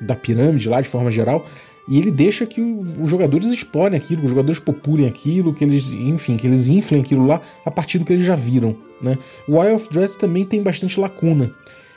da 0.00 0.14
pirâmide 0.14 0.68
lá 0.68 0.80
de 0.80 0.88
forma 0.88 1.10
geral, 1.10 1.46
E 1.88 1.98
ele 1.98 2.10
deixa 2.10 2.46
que 2.46 2.60
os 2.60 3.10
jogadores 3.10 3.48
explorem 3.48 3.98
aquilo, 3.98 4.20
que 4.20 4.26
os 4.26 4.30
jogadores 4.30 4.60
populem 4.60 5.06
aquilo, 5.06 5.52
que 5.52 5.64
eles, 5.64 5.92
enfim, 5.92 6.36
que 6.36 6.46
eles 6.46 6.68
inflem 6.68 7.00
aquilo 7.00 7.26
lá 7.26 7.40
a 7.64 7.70
partir 7.70 7.98
do 7.98 8.04
que 8.04 8.12
eles 8.12 8.24
já 8.24 8.36
viram. 8.36 8.76
Né? 9.00 9.18
O 9.48 9.58
Wild 9.58 9.74
of 9.74 9.88
Dread 9.90 10.16
também 10.16 10.44
tem 10.44 10.62
bastante 10.62 10.98
lacuna. 11.00 11.52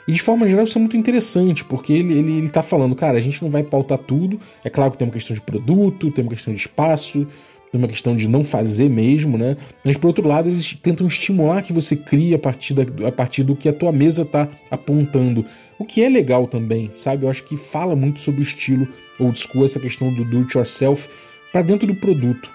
E 0.08 0.12
de 0.12 0.22
forma 0.22 0.46
geral 0.48 0.64
isso 0.64 0.78
é 0.78 0.80
muito 0.80 0.96
interessante, 0.96 1.64
porque 1.64 1.92
ele, 1.92 2.16
ele, 2.16 2.32
ele 2.38 2.48
tá 2.48 2.62
falando, 2.62 2.94
cara, 2.94 3.16
a 3.18 3.20
gente 3.20 3.42
não 3.42 3.50
vai 3.50 3.62
pautar 3.62 3.98
tudo. 3.98 4.38
É 4.64 4.70
claro 4.70 4.92
que 4.92 4.98
tem 4.98 5.06
uma 5.06 5.12
questão 5.12 5.34
de 5.34 5.40
produto, 5.40 6.10
tem 6.10 6.24
uma 6.24 6.30
questão 6.30 6.52
de 6.52 6.60
espaço, 6.60 7.26
uma 7.76 7.88
questão 7.88 8.16
de 8.16 8.28
não 8.28 8.42
fazer 8.42 8.88
mesmo, 8.88 9.36
né? 9.36 9.56
Mas 9.84 9.96
por 9.96 10.08
outro 10.08 10.26
lado, 10.26 10.48
eles 10.48 10.74
tentam 10.74 11.06
estimular 11.06 11.62
que 11.62 11.72
você 11.72 11.96
crie 11.96 12.34
a 12.34 12.38
partir, 12.38 12.74
da, 12.74 12.84
a 13.06 13.12
partir 13.12 13.42
do 13.42 13.56
que 13.56 13.68
a 13.68 13.72
tua 13.72 13.92
mesa 13.92 14.24
tá 14.24 14.48
apontando. 14.70 15.44
O 15.78 15.84
que 15.84 16.02
é 16.02 16.08
legal 16.08 16.46
também, 16.46 16.90
sabe? 16.94 17.24
Eu 17.24 17.30
acho 17.30 17.44
que 17.44 17.56
fala 17.56 17.94
muito 17.94 18.20
sobre 18.20 18.40
o 18.40 18.42
estilo 18.42 18.86
old 19.18 19.38
school, 19.38 19.64
essa 19.64 19.80
questão 19.80 20.12
do 20.12 20.24
do 20.24 20.38
it 20.38 20.56
yourself 20.56 21.08
para 21.52 21.62
dentro 21.62 21.86
do 21.86 21.94
produto, 21.94 22.50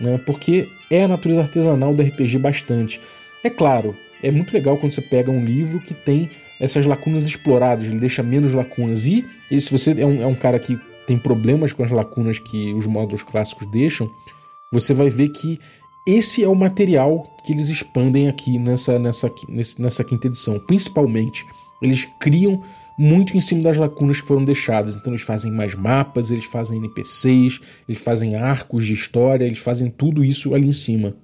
né? 0.00 0.18
Porque 0.26 0.68
é 0.90 1.04
a 1.04 1.08
natureza 1.08 1.42
artesanal 1.42 1.94
do 1.94 2.02
RPG 2.02 2.38
bastante. 2.38 3.00
É 3.42 3.50
claro, 3.50 3.94
é 4.22 4.30
muito 4.30 4.52
legal 4.52 4.76
quando 4.76 4.92
você 4.92 5.02
pega 5.02 5.30
um 5.30 5.44
livro 5.44 5.80
que 5.80 5.94
tem 5.94 6.30
essas 6.60 6.86
lacunas 6.86 7.26
exploradas, 7.26 7.84
ele 7.84 7.98
deixa 7.98 8.22
menos 8.22 8.54
lacunas. 8.54 9.06
E, 9.06 9.24
e 9.50 9.60
se 9.60 9.70
você 9.70 10.00
é 10.00 10.06
um, 10.06 10.22
é 10.22 10.26
um 10.26 10.34
cara 10.34 10.58
que 10.58 10.78
tem 11.06 11.18
problemas 11.18 11.72
com 11.72 11.82
as 11.82 11.90
lacunas 11.90 12.38
que 12.38 12.72
os 12.72 12.86
módulos 12.86 13.22
clássicos 13.22 13.66
deixam, 13.70 14.08
você 14.72 14.94
vai 14.94 15.10
ver 15.10 15.28
que 15.28 15.60
esse 16.06 16.42
é 16.42 16.48
o 16.48 16.54
material 16.54 17.22
que 17.44 17.52
eles 17.52 17.68
expandem 17.68 18.28
aqui 18.28 18.58
nessa, 18.58 18.98
nessa, 18.98 19.30
nessa 19.78 20.02
quinta 20.02 20.26
edição. 20.26 20.58
Principalmente, 20.58 21.44
eles 21.80 22.08
criam 22.18 22.62
muito 22.98 23.36
em 23.36 23.40
cima 23.40 23.62
das 23.62 23.76
lacunas 23.76 24.20
que 24.20 24.26
foram 24.26 24.44
deixadas. 24.44 24.96
Então, 24.96 25.12
eles 25.12 25.22
fazem 25.22 25.52
mais 25.52 25.74
mapas, 25.74 26.30
eles 26.30 26.44
fazem 26.44 26.78
NPCs, 26.78 27.60
eles 27.88 28.02
fazem 28.02 28.34
arcos 28.34 28.84
de 28.84 28.94
história, 28.94 29.44
eles 29.44 29.58
fazem 29.58 29.90
tudo 29.90 30.24
isso 30.24 30.54
ali 30.54 30.68
em 30.68 30.72
cima. 30.72 31.14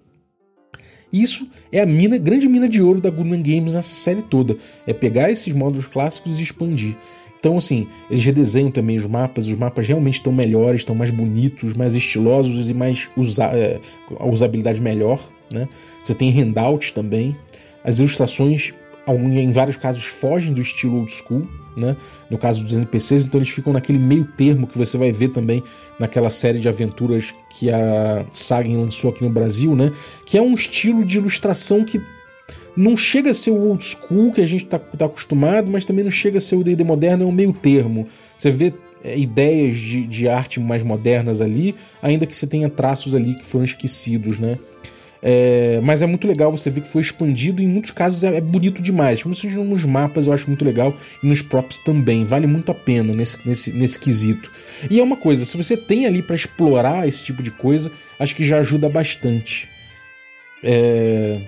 Isso 1.12 1.48
é 1.72 1.80
a 1.80 1.87
mina, 1.87 2.18
grande 2.18 2.46
mina 2.48 2.68
de 2.68 2.82
ouro 2.82 3.00
da 3.00 3.11
Goodman 3.11 3.42
Games 3.42 3.74
nessa 3.74 3.94
série 3.94 4.22
toda. 4.22 4.56
É 4.87 4.92
pegar 4.92 5.30
esses 5.30 5.52
módulos 5.54 5.87
clássicos 5.87 6.38
e 6.38 6.42
expandir. 6.42 6.96
Então, 7.38 7.57
assim, 7.57 7.87
eles 8.11 8.24
redesenham 8.24 8.70
também 8.70 8.96
os 8.96 9.07
mapas, 9.07 9.46
os 9.46 9.55
mapas 9.55 9.87
realmente 9.87 10.14
estão 10.14 10.33
melhores, 10.33 10.81
estão 10.81 10.94
mais 10.94 11.11
bonitos, 11.11 11.74
mais 11.74 11.94
estilosos 11.94 12.68
e 12.68 12.74
mais 12.74 13.09
usa 13.16 13.44
é, 13.44 13.81
a 14.18 14.27
usabilidade 14.27 14.81
melhor, 14.81 15.20
né? 15.53 15.68
Você 16.03 16.14
tem 16.14 16.31
handouts 16.31 16.90
também. 16.90 17.37
As 17.85 18.01
ilustrações, 18.01 18.74
em 19.07 19.53
vários 19.53 19.77
casos, 19.77 20.05
fogem 20.05 20.53
do 20.53 20.61
estilo 20.61 20.98
old 20.98 21.12
school, 21.12 21.46
né? 21.77 21.96
No 22.29 22.37
caso 22.37 22.64
dos 22.64 22.74
NPCs, 22.74 23.27
então 23.27 23.38
eles 23.38 23.51
ficam 23.51 23.72
naquele 23.72 23.98
meio 23.98 24.24
termo 24.37 24.66
que 24.66 24.77
você 24.77 24.98
vai 24.98 25.12
ver 25.12 25.29
também 25.29 25.62
naquela 25.98 26.31
série 26.31 26.59
de 26.59 26.68
aventuras 26.68 27.33
que 27.51 27.70
a 27.70 28.27
Sagen 28.33 28.77
lançou 28.77 29.11
aqui 29.11 29.22
no 29.22 29.31
Brasil, 29.31 29.77
né? 29.77 29.92
Que 30.27 30.37
é 30.37 30.42
um 30.42 30.55
estilo 30.55 31.05
de 31.05 31.18
ilustração 31.18 31.85
que 31.85 32.03
não 32.78 32.96
chega 32.96 33.30
a 33.30 33.34
ser 33.34 33.50
o 33.50 33.60
old 33.60 33.84
school 33.84 34.30
que 34.30 34.40
a 34.40 34.46
gente 34.46 34.64
está 34.64 34.78
tá 34.78 35.06
acostumado, 35.06 35.68
mas 35.68 35.84
também 35.84 36.04
não 36.04 36.12
chega 36.12 36.38
a 36.38 36.40
ser 36.40 36.54
o 36.54 36.62
D&D 36.62 36.84
moderno, 36.84 37.24
é 37.24 37.26
um 37.26 37.32
meio 37.32 37.52
termo. 37.52 38.06
Você 38.36 38.52
vê 38.52 38.72
é, 39.02 39.18
ideias 39.18 39.76
de, 39.76 40.06
de 40.06 40.28
arte 40.28 40.60
mais 40.60 40.84
modernas 40.84 41.40
ali, 41.40 41.74
ainda 42.00 42.24
que 42.24 42.36
você 42.36 42.46
tenha 42.46 42.68
traços 42.68 43.16
ali 43.16 43.34
que 43.34 43.44
foram 43.44 43.64
esquecidos, 43.64 44.38
né? 44.38 44.56
É, 45.20 45.80
mas 45.82 46.02
é 46.02 46.06
muito 46.06 46.28
legal 46.28 46.52
você 46.52 46.70
ver 46.70 46.82
que 46.82 46.86
foi 46.86 47.02
expandido 47.02 47.60
e 47.60 47.64
em 47.64 47.68
muitos 47.68 47.90
casos 47.90 48.22
é, 48.22 48.36
é 48.36 48.40
bonito 48.40 48.80
demais. 48.80 49.20
Principalmente 49.20 49.68
nos 49.68 49.84
mapas 49.84 50.28
eu 50.28 50.32
acho 50.32 50.46
muito 50.46 50.64
legal 50.64 50.94
e 51.20 51.26
nos 51.26 51.42
props 51.42 51.78
também. 51.78 52.22
Vale 52.22 52.46
muito 52.46 52.70
a 52.70 52.74
pena 52.76 53.12
nesse, 53.12 53.38
nesse, 53.44 53.72
nesse 53.72 53.98
quesito. 53.98 54.52
E 54.88 55.00
é 55.00 55.02
uma 55.02 55.16
coisa, 55.16 55.44
se 55.44 55.56
você 55.56 55.76
tem 55.76 56.06
ali 56.06 56.22
para 56.22 56.36
explorar 56.36 57.08
esse 57.08 57.24
tipo 57.24 57.42
de 57.42 57.50
coisa, 57.50 57.90
acho 58.20 58.36
que 58.36 58.44
já 58.44 58.58
ajuda 58.58 58.88
bastante. 58.88 59.68
É, 60.62 61.40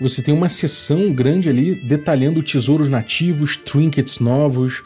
você 0.00 0.22
tem 0.22 0.34
uma 0.34 0.48
seção 0.48 1.12
grande 1.12 1.48
ali 1.48 1.74
detalhando 1.74 2.42
tesouros 2.42 2.88
nativos, 2.88 3.56
trinkets 3.56 4.18
novos, 4.18 4.82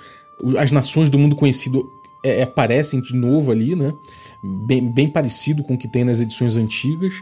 as 0.59 0.71
nações 0.71 1.11
do 1.11 1.19
mundo 1.19 1.37
conhecido 1.37 1.91
é, 2.23 2.41
é, 2.41 2.43
aparecem 2.43 3.01
de 3.01 3.15
novo 3.15 3.51
ali, 3.51 3.75
né? 3.75 3.95
Bem, 4.43 4.91
bem 4.91 5.09
parecido 5.09 5.63
com 5.63 5.75
o 5.75 5.79
que 5.79 5.89
tem 5.89 6.05
nas 6.05 6.21
edições 6.21 6.57
antigas. 6.57 7.15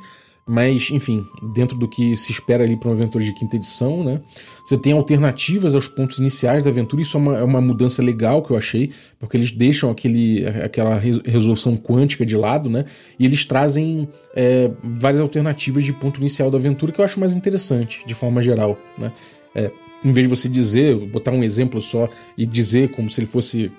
Mas, 0.51 0.91
enfim, 0.91 1.27
dentro 1.55 1.77
do 1.77 1.87
que 1.87 2.17
se 2.17 2.33
espera 2.33 2.65
ali 2.65 2.75
para 2.75 2.89
uma 2.89 2.95
aventura 2.95 3.23
de 3.23 3.35
quinta 3.35 3.57
edição, 3.57 4.03
né? 4.03 4.23
Você 4.65 4.79
tem 4.79 4.95
alternativas 4.95 5.75
aos 5.75 5.89
pontos 5.89 6.19
iniciais 6.19 6.63
da 6.63 6.71
aventura, 6.71 7.03
isso 7.03 7.19
é 7.19 7.21
uma, 7.21 7.37
é 7.37 7.43
uma 7.45 7.61
mudança 7.61 8.03
legal 8.03 8.43
que 8.43 8.51
eu 8.51 8.57
achei, 8.57 8.91
porque 9.19 9.37
eles 9.37 9.53
deixam 9.53 9.91
aquele, 9.91 10.47
aquela 10.47 10.97
resolução 10.97 11.77
quântica 11.77 12.25
de 12.25 12.35
lado, 12.35 12.71
né? 12.71 12.87
E 13.19 13.27
eles 13.27 13.45
trazem 13.45 14.09
é, 14.35 14.71
várias 14.83 15.21
alternativas 15.21 15.85
de 15.85 15.93
ponto 15.93 16.19
inicial 16.19 16.51
da 16.51 16.57
aventura 16.57 16.93
que 16.93 17.01
eu 17.01 17.05
acho 17.05 17.21
mais 17.21 17.35
interessante, 17.35 18.03
de 18.07 18.15
forma 18.15 18.41
geral, 18.41 18.79
né? 18.97 19.13
É, 19.55 19.71
em 20.03 20.13
vez 20.13 20.27
de 20.27 20.35
você 20.35 20.49
dizer, 20.49 20.97
botar 21.09 21.33
um 21.33 21.45
exemplo 21.45 21.79
só 21.79 22.09
e 22.39 22.47
dizer 22.47 22.91
como 22.93 23.11
se 23.11 23.21
ele 23.21 23.27
fosse 23.27 23.71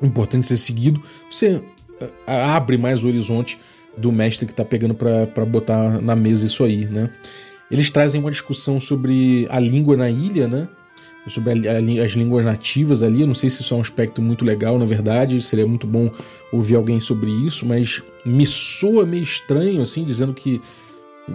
importante 0.00 0.46
ser 0.46 0.56
seguido, 0.56 1.02
você 1.28 1.60
abre 2.26 2.78
mais 2.78 3.02
o 3.02 3.08
horizonte 3.08 3.58
do 3.96 4.12
mestre 4.12 4.46
que 4.46 4.52
está 4.52 4.64
pegando 4.64 4.94
para 4.94 5.44
botar 5.44 6.00
na 6.00 6.14
mesa 6.16 6.46
isso 6.46 6.64
aí, 6.64 6.86
né? 6.86 7.10
Eles 7.70 7.90
trazem 7.90 8.20
uma 8.20 8.30
discussão 8.30 8.80
sobre 8.80 9.46
a 9.48 9.60
língua 9.60 9.96
na 9.96 10.10
ilha, 10.10 10.48
né? 10.48 10.68
Sobre 11.28 11.68
a, 11.68 11.72
a, 11.74 12.04
as 12.04 12.12
línguas 12.12 12.44
nativas 12.44 13.02
ali. 13.02 13.20
Eu 13.20 13.26
não 13.26 13.34
sei 13.34 13.48
se 13.48 13.62
isso 13.62 13.72
é 13.72 13.76
um 13.76 13.80
aspecto 13.80 14.20
muito 14.20 14.44
legal, 14.44 14.78
na 14.78 14.84
verdade. 14.84 15.40
Seria 15.40 15.66
muito 15.66 15.86
bom 15.86 16.10
ouvir 16.52 16.74
alguém 16.74 16.98
sobre 16.98 17.30
isso, 17.30 17.64
mas 17.64 18.02
me 18.24 18.44
soa 18.44 19.06
meio 19.06 19.22
estranho, 19.22 19.82
assim, 19.82 20.04
dizendo 20.04 20.34
que. 20.34 20.60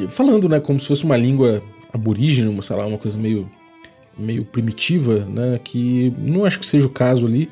Falando, 0.09 0.49
né, 0.49 0.59
como 0.59 0.77
se 0.79 0.87
fosse 0.87 1.05
uma 1.05 1.15
língua 1.15 1.63
aborígene, 1.93 2.61
sei 2.61 2.75
lá, 2.75 2.85
uma 2.85 2.97
coisa 2.97 3.17
meio, 3.17 3.49
meio 4.17 4.43
primitiva, 4.43 5.19
né? 5.19 5.57
Que 5.63 6.11
não 6.17 6.43
acho 6.43 6.59
que 6.59 6.65
seja 6.65 6.85
o 6.85 6.89
caso 6.89 7.25
ali. 7.25 7.49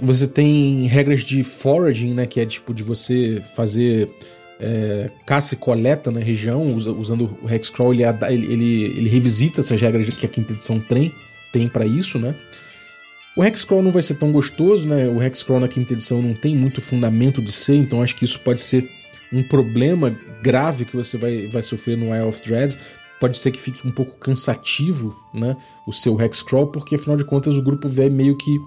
Você 0.00 0.26
tem 0.26 0.86
regras 0.86 1.22
de 1.22 1.42
foraging, 1.42 2.14
né? 2.14 2.26
Que 2.26 2.40
é 2.40 2.46
tipo 2.46 2.74
de 2.74 2.82
você 2.82 3.42
fazer 3.54 4.10
é, 4.62 5.10
caça 5.26 5.54
e 5.54 5.56
coleta 5.56 6.10
na 6.10 6.20
região, 6.20 6.68
usando 6.68 7.36
o 7.42 7.52
Hexcrawl, 7.52 7.92
ele, 7.92 8.04
ele, 8.04 8.84
ele, 8.84 9.08
revisita 9.08 9.60
essas 9.60 9.80
regras 9.80 10.08
que 10.08 10.24
a 10.24 10.28
quinta 10.28 10.52
edição 10.52 10.78
tem, 10.78 11.12
tem 11.52 11.68
para 11.68 11.84
isso, 11.84 12.16
né? 12.16 12.32
O 13.36 13.42
Hexcrawl 13.42 13.82
não 13.82 13.90
vai 13.90 14.02
ser 14.02 14.14
tão 14.14 14.30
gostoso, 14.30 14.88
né? 14.88 15.08
O 15.08 15.20
Hexcrawl 15.20 15.58
na 15.58 15.66
quinta 15.66 15.94
edição 15.94 16.22
não 16.22 16.32
tem 16.32 16.54
muito 16.54 16.80
fundamento 16.80 17.42
de 17.42 17.50
ser, 17.50 17.74
então 17.74 18.02
acho 18.02 18.14
que 18.14 18.24
isso 18.24 18.38
pode 18.40 18.60
ser 18.60 18.88
um 19.32 19.42
problema 19.42 20.14
grave 20.42 20.84
que 20.84 20.94
você 20.94 21.16
vai, 21.16 21.46
vai 21.48 21.62
sofrer 21.62 21.96
no 21.96 22.14
Isle 22.14 22.28
of 22.28 22.42
Dread. 22.42 22.78
Pode 23.18 23.38
ser 23.38 23.50
que 23.50 23.60
fique 23.60 23.86
um 23.86 23.90
pouco 23.90 24.16
cansativo, 24.18 25.16
né? 25.34 25.56
O 25.86 25.92
seu 25.92 26.20
Hexcrawl, 26.20 26.68
porque 26.68 26.94
afinal 26.94 27.16
de 27.16 27.24
contas 27.24 27.56
o 27.56 27.62
grupo 27.62 27.88
vai 27.88 28.10
meio 28.10 28.36
que 28.36 28.60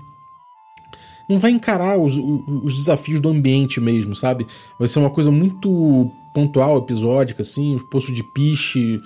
não 1.30 1.40
vai 1.40 1.52
encarar 1.52 1.98
os, 1.98 2.18
os 2.18 2.76
desafios 2.78 3.20
do 3.20 3.30
ambiente 3.30 3.80
mesmo, 3.80 4.16
sabe? 4.16 4.46
Vai 4.78 4.88
ser 4.88 5.00
uma 5.00 5.10
coisa 5.10 5.32
muito 5.32 6.12
pontual, 6.34 6.78
episódica, 6.78 7.42
assim, 7.42 7.76
os 7.76 7.84
poços 7.84 8.14
de 8.14 8.24
piche, 8.34 9.00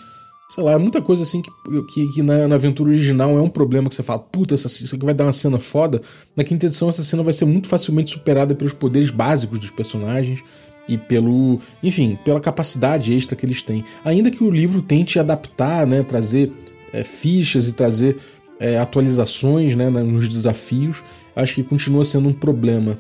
sei 0.50 0.64
lá, 0.64 0.80
muita 0.80 1.00
coisa 1.00 1.22
assim 1.22 1.42
que, 1.42 1.52
que, 1.94 2.08
que 2.08 2.24
na, 2.24 2.48
na, 2.48 2.56
aventura 2.56 2.90
original 2.90 3.38
é 3.38 3.42
um 3.42 3.50
problema 3.50 3.88
que 3.88 3.94
você 3.94 4.02
fala, 4.02 4.20
puta, 4.20 4.56
essa, 4.56 4.68
isso 4.68 4.96
aqui 4.96 5.06
vai 5.06 5.14
dar 5.14 5.26
uma 5.26 5.32
cena 5.32 5.60
foda. 5.60 6.02
Na 6.36 6.44
quinta 6.44 6.66
edição, 6.66 6.90
essa 6.90 7.04
cena 7.04 7.22
vai 7.22 7.34
ser 7.34 7.46
muito 7.46 7.68
facilmente 7.68 8.12
superada 8.12 8.56
pelos 8.56 8.74
poderes 8.74 9.12
básicos 9.12 9.60
dos 9.60 9.70
personagens 9.70 10.44
e 10.88 10.98
pelo, 10.98 11.60
enfim, 11.84 12.18
pela 12.26 12.40
capacidade 12.40 13.14
extra 13.14 13.36
que 13.36 13.46
eles 13.46 13.62
têm. 13.62 13.84
Ainda 14.04 14.32
que 14.32 14.44
o 14.44 14.50
livro 14.50 14.82
tente 14.82 15.20
adaptar, 15.20 15.86
né, 15.86 16.02
trazer 16.02 16.52
é, 16.92 17.04
fichas 17.04 17.68
e 17.68 17.74
trazer 17.74 18.18
é, 18.60 18.78
atualizações 18.78 19.76
né, 19.76 19.90
nos 19.90 20.28
desafios, 20.28 21.04
acho 21.36 21.56
que 21.56 21.64
continua 21.64 22.04
sendo 22.04 22.30
um 22.30 22.34
problema. 22.34 23.00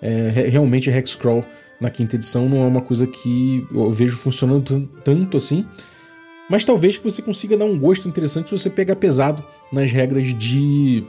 É, 0.00 0.48
realmente, 0.48 0.90
Hexcrawl 0.90 1.44
na 1.80 1.90
quinta 1.90 2.16
edição 2.16 2.48
não 2.48 2.62
é 2.62 2.66
uma 2.66 2.80
coisa 2.80 3.06
que 3.06 3.66
eu 3.72 3.90
vejo 3.90 4.16
funcionando 4.16 4.88
tanto 5.02 5.36
assim. 5.36 5.66
Mas 6.48 6.64
talvez 6.64 6.98
que 6.98 7.04
você 7.04 7.22
consiga 7.22 7.56
dar 7.56 7.64
um 7.64 7.78
gosto 7.78 8.08
interessante 8.08 8.48
se 8.48 8.58
você 8.58 8.70
pegar 8.70 8.96
pesado 8.96 9.42
nas 9.72 9.90
regras 9.90 10.34
de. 10.34 11.04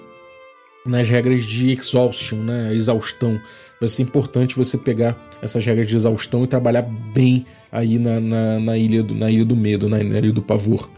nas 0.86 1.08
regras 1.10 1.46
de 1.46 1.72
exhaustion, 1.72 2.38
né? 2.38 2.74
Exaustão. 2.74 3.40
Vai 3.80 3.90
ser 3.90 4.04
importante 4.04 4.56
você 4.56 4.78
pegar 4.78 5.18
essas 5.42 5.66
regras 5.66 5.88
de 5.88 5.96
exaustão 5.96 6.44
e 6.44 6.48
trabalhar 6.48 6.82
bem 6.82 7.46
aí 7.72 8.00
na, 8.00 8.20
na, 8.22 8.60
na 8.60 8.78
ilha, 8.78 9.04
do, 9.04 9.14
na 9.14 9.30
ilha 9.30 9.44
do 9.44 9.56
medo, 9.56 9.90
na, 9.90 9.98
na 9.98 10.18
ilha 10.18 10.32
do 10.32 10.42
pavor. 10.42 10.90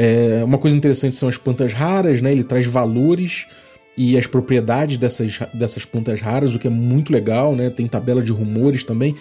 É, 0.00 0.44
uma 0.44 0.58
coisa 0.58 0.76
interessante 0.76 1.16
são 1.16 1.28
as 1.28 1.36
plantas 1.36 1.72
raras, 1.72 2.22
né? 2.22 2.30
Ele 2.30 2.44
traz 2.44 2.64
valores 2.64 3.48
e 3.96 4.16
as 4.16 4.28
propriedades 4.28 4.96
dessas, 4.96 5.40
dessas 5.52 5.84
plantas 5.84 6.20
raras, 6.20 6.54
o 6.54 6.58
que 6.60 6.68
é 6.68 6.70
muito 6.70 7.12
legal, 7.12 7.56
né? 7.56 7.68
Tem 7.68 7.84
tabela 7.88 8.22
de 8.22 8.30
rumores 8.30 8.84
também, 8.84 9.16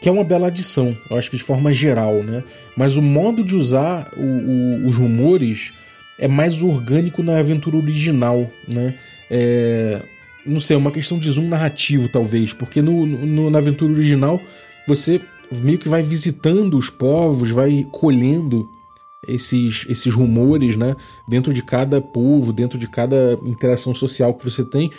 que 0.00 0.08
é 0.08 0.12
uma 0.12 0.24
bela 0.24 0.48
adição, 0.48 0.96
eu 1.08 1.16
acho 1.16 1.30
que 1.30 1.36
de 1.36 1.44
forma 1.44 1.72
geral, 1.72 2.24
né? 2.24 2.42
Mas 2.76 2.96
o 2.96 3.02
modo 3.02 3.44
de 3.44 3.54
usar 3.54 4.10
o, 4.16 4.20
o, 4.20 4.88
os 4.88 4.96
rumores 4.96 5.72
é 6.18 6.26
mais 6.26 6.60
orgânico 6.60 7.22
na 7.22 7.38
aventura 7.38 7.76
original, 7.76 8.50
né? 8.66 8.96
É, 9.30 10.02
não 10.44 10.58
sei, 10.58 10.74
é 10.74 10.78
uma 10.78 10.90
questão 10.90 11.20
de 11.20 11.30
zoom 11.30 11.46
narrativo, 11.46 12.08
talvez, 12.08 12.52
porque 12.52 12.82
no, 12.82 13.06
no, 13.06 13.48
na 13.48 13.58
aventura 13.58 13.92
original 13.92 14.42
você 14.88 15.20
meio 15.62 15.78
que 15.78 15.88
vai 15.88 16.02
visitando 16.02 16.76
os 16.76 16.90
povos, 16.90 17.52
vai 17.52 17.86
colhendo 17.92 18.68
esses, 19.26 19.86
esses 19.88 20.14
rumores, 20.14 20.76
né? 20.76 20.96
Dentro 21.28 21.52
de 21.52 21.62
cada 21.62 22.00
povo, 22.00 22.52
dentro 22.52 22.78
de 22.78 22.88
cada 22.88 23.38
interação 23.44 23.94
social 23.94 24.34
que 24.34 24.44
você 24.44 24.64
tem. 24.64 24.90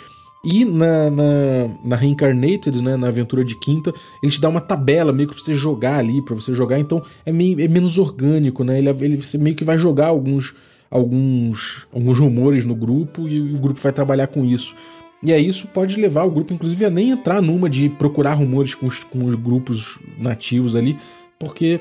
E 0.44 0.64
na, 0.64 1.08
na, 1.08 1.68
na, 1.84 1.96
Reincarnated, 1.96 2.82
né, 2.82 2.96
na 2.96 3.06
aventura 3.06 3.44
de 3.44 3.54
quinta, 3.54 3.94
ele 4.20 4.32
te 4.32 4.40
dá 4.40 4.48
uma 4.48 4.60
tabela 4.60 5.12
meio 5.12 5.28
que 5.28 5.34
pra 5.36 5.44
você 5.44 5.54
jogar 5.54 5.98
ali, 5.98 6.20
para 6.20 6.34
você 6.34 6.52
jogar, 6.52 6.80
então 6.80 7.00
é, 7.24 7.30
meio, 7.30 7.60
é 7.60 7.68
menos 7.68 7.96
orgânico, 7.96 8.64
né? 8.64 8.78
Ele, 8.78 8.88
ele, 8.88 9.16
você 9.16 9.38
meio 9.38 9.54
que 9.54 9.62
vai 9.62 9.78
jogar 9.78 10.08
alguns, 10.08 10.52
alguns, 10.90 11.86
alguns 11.92 12.18
rumores 12.18 12.64
no 12.64 12.74
grupo 12.74 13.28
e 13.28 13.54
o 13.54 13.58
grupo 13.58 13.78
vai 13.78 13.92
trabalhar 13.92 14.26
com 14.26 14.44
isso. 14.44 14.74
E 15.22 15.32
aí 15.32 15.46
isso 15.46 15.68
pode 15.68 16.00
levar 16.00 16.24
o 16.24 16.30
grupo, 16.30 16.52
inclusive, 16.52 16.84
a 16.84 16.90
nem 16.90 17.10
entrar 17.10 17.40
numa 17.40 17.70
de 17.70 17.88
procurar 17.88 18.34
rumores 18.34 18.74
com 18.74 18.86
os, 18.86 19.04
com 19.04 19.24
os 19.24 19.36
grupos 19.36 20.00
nativos 20.18 20.74
ali, 20.74 20.98
porque 21.38 21.78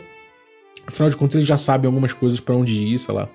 afinal 0.86 1.10
de 1.10 1.16
contas 1.18 1.36
eles 1.36 1.48
já 1.48 1.58
sabem 1.58 1.88
algumas 1.88 2.14
coisas 2.14 2.40
para 2.40 2.56
onde 2.56 2.82
ir, 2.82 3.00
sei 3.00 3.14
lá. 3.14 3.30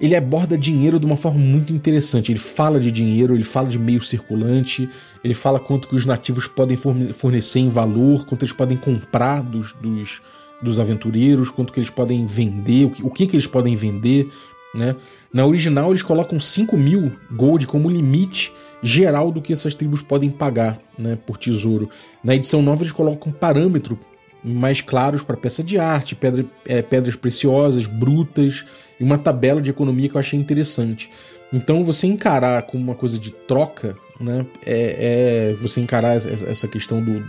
Ele 0.00 0.16
aborda 0.16 0.58
dinheiro 0.58 0.98
de 0.98 1.06
uma 1.06 1.16
forma 1.16 1.38
muito 1.38 1.72
interessante. 1.72 2.32
Ele 2.32 2.38
fala 2.38 2.80
de 2.80 2.90
dinheiro, 2.90 3.34
ele 3.34 3.44
fala 3.44 3.68
de 3.68 3.78
meio 3.78 4.02
circulante, 4.02 4.88
ele 5.22 5.32
fala 5.32 5.60
quanto 5.60 5.86
que 5.86 5.94
os 5.94 6.04
nativos 6.04 6.48
podem 6.48 6.76
fornecer 6.76 7.60
em 7.60 7.68
valor, 7.68 8.26
quanto 8.26 8.42
eles 8.42 8.52
podem 8.52 8.76
comprar 8.76 9.42
dos, 9.42 9.72
dos, 9.74 10.20
dos 10.60 10.80
aventureiros, 10.80 11.50
quanto 11.50 11.72
que 11.72 11.78
eles 11.78 11.90
podem 11.90 12.26
vender, 12.26 12.86
o 12.86 12.90
que, 12.90 13.02
o 13.04 13.10
que, 13.10 13.26
que 13.28 13.36
eles 13.36 13.46
podem 13.46 13.76
vender. 13.76 14.28
Né? 14.74 14.96
Na 15.32 15.46
original, 15.46 15.90
eles 15.90 16.02
colocam 16.02 16.40
5 16.40 16.76
mil 16.76 17.12
gold 17.30 17.66
como 17.68 17.88
limite 17.88 18.52
geral 18.82 19.30
do 19.30 19.40
que 19.40 19.52
essas 19.52 19.74
tribos 19.74 20.02
podem 20.02 20.30
pagar 20.30 20.80
né, 20.98 21.16
por 21.26 21.36
tesouro. 21.36 21.88
Na 22.24 22.34
edição 22.34 22.60
nova, 22.60 22.82
eles 22.82 22.92
colocam 22.92 23.30
um 23.30 23.34
parâmetro 23.34 23.96
mais 24.44 24.80
claros 24.80 25.22
para 25.22 25.36
peça 25.36 25.62
de 25.62 25.78
arte, 25.78 26.14
pedra, 26.14 26.44
é, 26.66 26.82
pedras 26.82 27.14
preciosas, 27.16 27.86
brutas 27.86 28.64
e 28.98 29.04
uma 29.04 29.18
tabela 29.18 29.60
de 29.60 29.70
economia 29.70 30.08
que 30.08 30.16
eu 30.16 30.20
achei 30.20 30.38
interessante. 30.38 31.10
Então, 31.52 31.84
você 31.84 32.06
encarar 32.06 32.62
como 32.62 32.82
uma 32.82 32.94
coisa 32.94 33.18
de 33.18 33.30
troca, 33.30 33.96
né, 34.18 34.46
é, 34.64 35.50
é 35.50 35.54
você 35.54 35.80
encarar 35.80 36.16
essa 36.16 36.66
questão 36.66 37.02
do, 37.02 37.22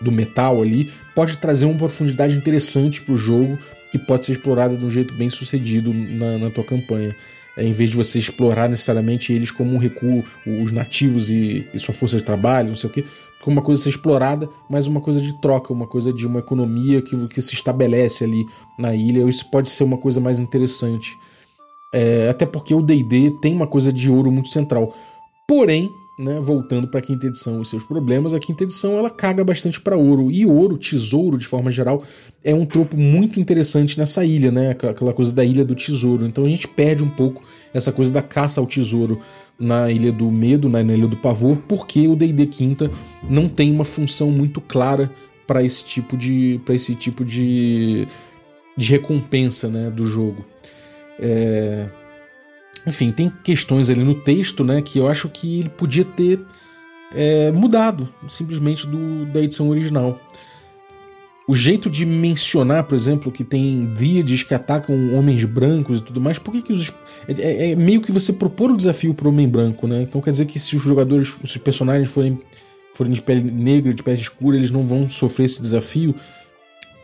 do 0.00 0.12
metal 0.12 0.60
ali, 0.60 0.90
pode 1.14 1.36
trazer 1.38 1.66
uma 1.66 1.76
profundidade 1.76 2.36
interessante 2.36 3.00
para 3.00 3.14
o 3.14 3.18
jogo 3.18 3.58
que 3.90 3.98
pode 3.98 4.26
ser 4.26 4.32
explorada 4.32 4.76
de 4.76 4.84
um 4.84 4.90
jeito 4.90 5.14
bem 5.14 5.28
sucedido 5.28 5.92
na, 5.92 6.38
na 6.38 6.50
tua 6.50 6.62
campanha. 6.62 7.14
É, 7.56 7.64
em 7.64 7.72
vez 7.72 7.90
de 7.90 7.96
você 7.96 8.18
explorar 8.18 8.68
necessariamente 8.68 9.32
eles 9.32 9.50
como 9.50 9.74
um 9.74 9.78
recuo, 9.78 10.24
os 10.46 10.70
nativos 10.70 11.30
e, 11.30 11.66
e 11.74 11.78
sua 11.78 11.92
força 11.92 12.16
de 12.16 12.22
trabalho, 12.22 12.68
não 12.68 12.76
sei 12.76 12.88
o 12.88 12.92
que, 12.92 13.04
como 13.42 13.56
uma 13.56 13.62
coisa 13.62 13.80
a 13.80 13.84
ser 13.84 13.90
explorada, 13.90 14.48
mas 14.68 14.86
uma 14.86 15.00
coisa 15.00 15.20
de 15.20 15.32
troca, 15.32 15.72
uma 15.72 15.86
coisa 15.86 16.12
de 16.12 16.26
uma 16.26 16.40
economia 16.40 17.00
que, 17.00 17.26
que 17.28 17.40
se 17.40 17.54
estabelece 17.54 18.24
ali 18.24 18.46
na 18.78 18.94
ilha. 18.94 19.28
Isso 19.28 19.48
pode 19.50 19.68
ser 19.68 19.84
uma 19.84 19.96
coisa 19.96 20.20
mais 20.20 20.38
interessante. 20.38 21.18
É, 21.92 22.28
até 22.28 22.46
porque 22.46 22.74
o 22.74 22.82
DD 22.82 23.32
tem 23.40 23.54
uma 23.54 23.66
coisa 23.66 23.92
de 23.92 24.10
ouro 24.10 24.30
muito 24.30 24.48
central. 24.48 24.94
Porém, 25.48 25.90
né, 26.20 26.38
voltando 26.38 26.86
para 26.86 27.00
a 27.00 27.02
quinta 27.02 27.26
edição 27.26 27.62
e 27.62 27.64
seus 27.64 27.82
problemas, 27.82 28.34
a 28.34 28.38
quinta 28.38 28.64
edição 28.64 28.98
ela 28.98 29.08
caga 29.08 29.42
bastante 29.42 29.80
para 29.80 29.96
ouro. 29.96 30.30
E 30.30 30.44
ouro, 30.44 30.76
tesouro, 30.76 31.38
de 31.38 31.46
forma 31.46 31.70
geral, 31.70 32.04
é 32.44 32.54
um 32.54 32.66
tropo 32.66 32.96
muito 32.96 33.40
interessante 33.40 33.98
nessa 33.98 34.24
ilha, 34.24 34.52
né? 34.52 34.70
Aquela 34.70 35.14
coisa 35.14 35.34
da 35.34 35.44
ilha 35.44 35.64
do 35.64 35.74
tesouro. 35.74 36.26
Então 36.26 36.44
a 36.44 36.48
gente 36.48 36.68
perde 36.68 37.02
um 37.02 37.08
pouco 37.08 37.42
essa 37.72 37.90
coisa 37.90 38.12
da 38.12 38.20
caça 38.20 38.60
ao 38.60 38.66
tesouro 38.66 39.18
na 39.58 39.90
Ilha 39.90 40.12
do 40.12 40.30
Medo, 40.30 40.68
na 40.68 40.80
Ilha 40.82 41.06
do 41.06 41.16
Pavor, 41.16 41.56
porque 41.68 42.06
o 42.06 42.14
D&D 42.14 42.46
Quinta 42.46 42.90
não 43.28 43.48
tem 43.48 43.70
uma 43.70 43.84
função 43.84 44.30
muito 44.30 44.60
clara 44.60 45.10
para 45.46 45.62
esse 45.62 45.84
tipo 45.84 46.16
de 46.16 46.60
para 46.64 46.74
esse 46.74 46.94
tipo 46.94 47.24
de, 47.24 48.06
de 48.76 48.90
recompensa, 48.90 49.68
né, 49.68 49.90
do 49.90 50.04
jogo. 50.04 50.44
É, 51.18 51.88
enfim, 52.86 53.12
tem 53.12 53.32
questões 53.42 53.90
ali 53.90 54.02
no 54.02 54.14
texto, 54.14 54.64
né, 54.64 54.80
que 54.82 54.98
eu 54.98 55.08
acho 55.08 55.28
que 55.28 55.60
ele 55.60 55.68
podia 55.68 56.04
ter 56.04 56.40
é, 57.14 57.50
mudado 57.50 58.08
simplesmente 58.28 58.86
do, 58.86 59.26
da 59.26 59.40
edição 59.40 59.68
original. 59.68 60.18
O 61.50 61.54
jeito 61.54 61.90
de 61.90 62.06
mencionar, 62.06 62.84
por 62.84 62.94
exemplo, 62.94 63.32
que 63.32 63.42
tem 63.42 63.86
dríades 63.86 64.44
que 64.44 64.54
atacam 64.54 64.94
homens 65.16 65.44
brancos 65.44 65.98
e 65.98 66.02
tudo 66.02 66.20
mais, 66.20 66.38
por 66.38 66.52
que, 66.52 66.62
que 66.62 66.72
os. 66.72 66.92
É, 67.26 67.32
é, 67.40 67.70
é 67.72 67.76
meio 67.76 68.00
que 68.00 68.12
você 68.12 68.32
propor 68.32 68.70
o 68.70 68.76
desafio 68.76 69.12
para 69.12 69.26
o 69.26 69.32
homem 69.32 69.48
branco, 69.48 69.88
né? 69.88 70.02
Então 70.02 70.20
quer 70.20 70.30
dizer 70.30 70.44
que 70.44 70.60
se 70.60 70.76
os 70.76 70.82
jogadores, 70.82 71.28
se 71.28 71.42
os 71.44 71.56
personagens 71.56 72.08
forem, 72.08 72.38
forem 72.94 73.12
de 73.12 73.20
pele 73.20 73.50
negra, 73.50 73.92
de 73.92 74.00
pele 74.00 74.20
escura, 74.20 74.56
eles 74.56 74.70
não 74.70 74.82
vão 74.84 75.08
sofrer 75.08 75.46
esse 75.46 75.60
desafio. 75.60 76.14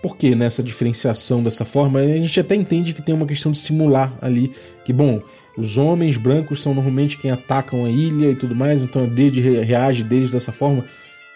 Por 0.00 0.16
que 0.16 0.36
nessa 0.36 0.62
diferenciação 0.62 1.42
dessa 1.42 1.64
forma? 1.64 1.98
A 1.98 2.06
gente 2.06 2.38
até 2.38 2.54
entende 2.54 2.92
que 2.92 3.02
tem 3.02 3.16
uma 3.16 3.26
questão 3.26 3.50
de 3.50 3.58
simular 3.58 4.14
ali, 4.22 4.52
que 4.84 4.92
bom, 4.92 5.20
os 5.56 5.78
homens 5.78 6.16
brancos 6.16 6.62
são 6.62 6.74
normalmente 6.74 7.16
quem 7.16 7.30
atacam 7.30 7.84
a 7.84 7.90
ilha 7.90 8.30
e 8.30 8.34
tudo 8.34 8.54
mais, 8.54 8.84
então 8.84 9.04
a 9.04 9.06
Deide 9.06 9.40
reage 9.40 10.04
deles 10.04 10.30
dessa 10.30 10.52
forma. 10.52 10.84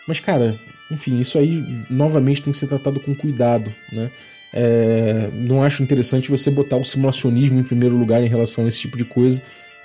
Mas, 0.06 0.20
cara, 0.20 0.58
enfim, 0.90 1.20
isso 1.20 1.38
aí 1.38 1.64
novamente 1.88 2.42
tem 2.42 2.52
que 2.52 2.58
ser 2.58 2.66
tratado 2.66 3.00
com 3.00 3.14
cuidado, 3.14 3.72
né? 3.92 4.10
É, 4.52 5.28
não 5.32 5.62
acho 5.62 5.82
interessante 5.82 6.28
você 6.28 6.50
botar 6.50 6.76
o 6.76 6.84
simulacionismo 6.84 7.60
em 7.60 7.62
primeiro 7.62 7.96
lugar 7.96 8.22
em 8.22 8.28
relação 8.28 8.64
a 8.64 8.68
esse 8.68 8.80
tipo 8.80 8.98
de 8.98 9.04
coisa. 9.04 9.40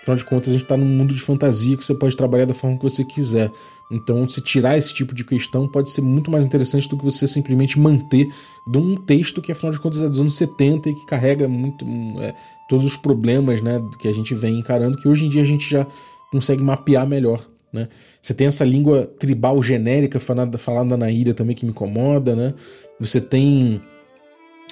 Afinal 0.05 0.17
de 0.17 0.25
contas, 0.25 0.49
a 0.49 0.51
gente 0.51 0.61
está 0.61 0.77
num 0.77 0.85
mundo 0.85 1.15
de 1.15 1.19
fantasia 1.19 1.75
que 1.75 1.83
você 1.83 1.95
pode 1.95 2.15
trabalhar 2.15 2.45
da 2.45 2.53
forma 2.53 2.77
que 2.77 2.83
você 2.83 3.03
quiser. 3.03 3.51
Então, 3.91 4.23
se 4.29 4.39
tirar 4.39 4.77
esse 4.77 4.93
tipo 4.93 5.15
de 5.15 5.23
questão 5.23 5.67
pode 5.67 5.89
ser 5.89 6.01
muito 6.01 6.29
mais 6.29 6.45
interessante 6.45 6.87
do 6.87 6.95
que 6.95 7.03
você 7.03 7.25
simplesmente 7.25 7.79
manter 7.79 8.27
de 8.67 8.77
um 8.77 8.95
texto 8.95 9.41
que, 9.41 9.51
afinal 9.51 9.71
de 9.71 9.79
contas, 9.79 10.03
é 10.03 10.07
dos 10.07 10.19
anos 10.19 10.35
70 10.35 10.89
e 10.89 10.93
que 10.93 11.07
carrega 11.07 11.47
muito 11.47 11.83
é, 12.19 12.35
todos 12.69 12.85
os 12.85 12.95
problemas 12.95 13.63
né, 13.63 13.83
que 13.97 14.07
a 14.07 14.13
gente 14.13 14.35
vem 14.35 14.59
encarando, 14.59 14.95
que 14.95 15.07
hoje 15.07 15.25
em 15.25 15.29
dia 15.29 15.41
a 15.41 15.45
gente 15.45 15.67
já 15.67 15.87
consegue 16.31 16.61
mapear 16.61 17.07
melhor. 17.07 17.43
Né? 17.73 17.87
Você 18.21 18.35
tem 18.35 18.45
essa 18.45 18.63
língua 18.63 19.11
tribal 19.17 19.59
genérica 19.63 20.19
falada, 20.19 20.55
falada 20.59 20.95
na 20.95 21.09
ilha 21.09 21.33
também 21.33 21.55
que 21.55 21.65
me 21.65 21.71
incomoda. 21.71 22.35
Né? 22.35 22.53
Você 22.99 23.19
tem 23.19 23.81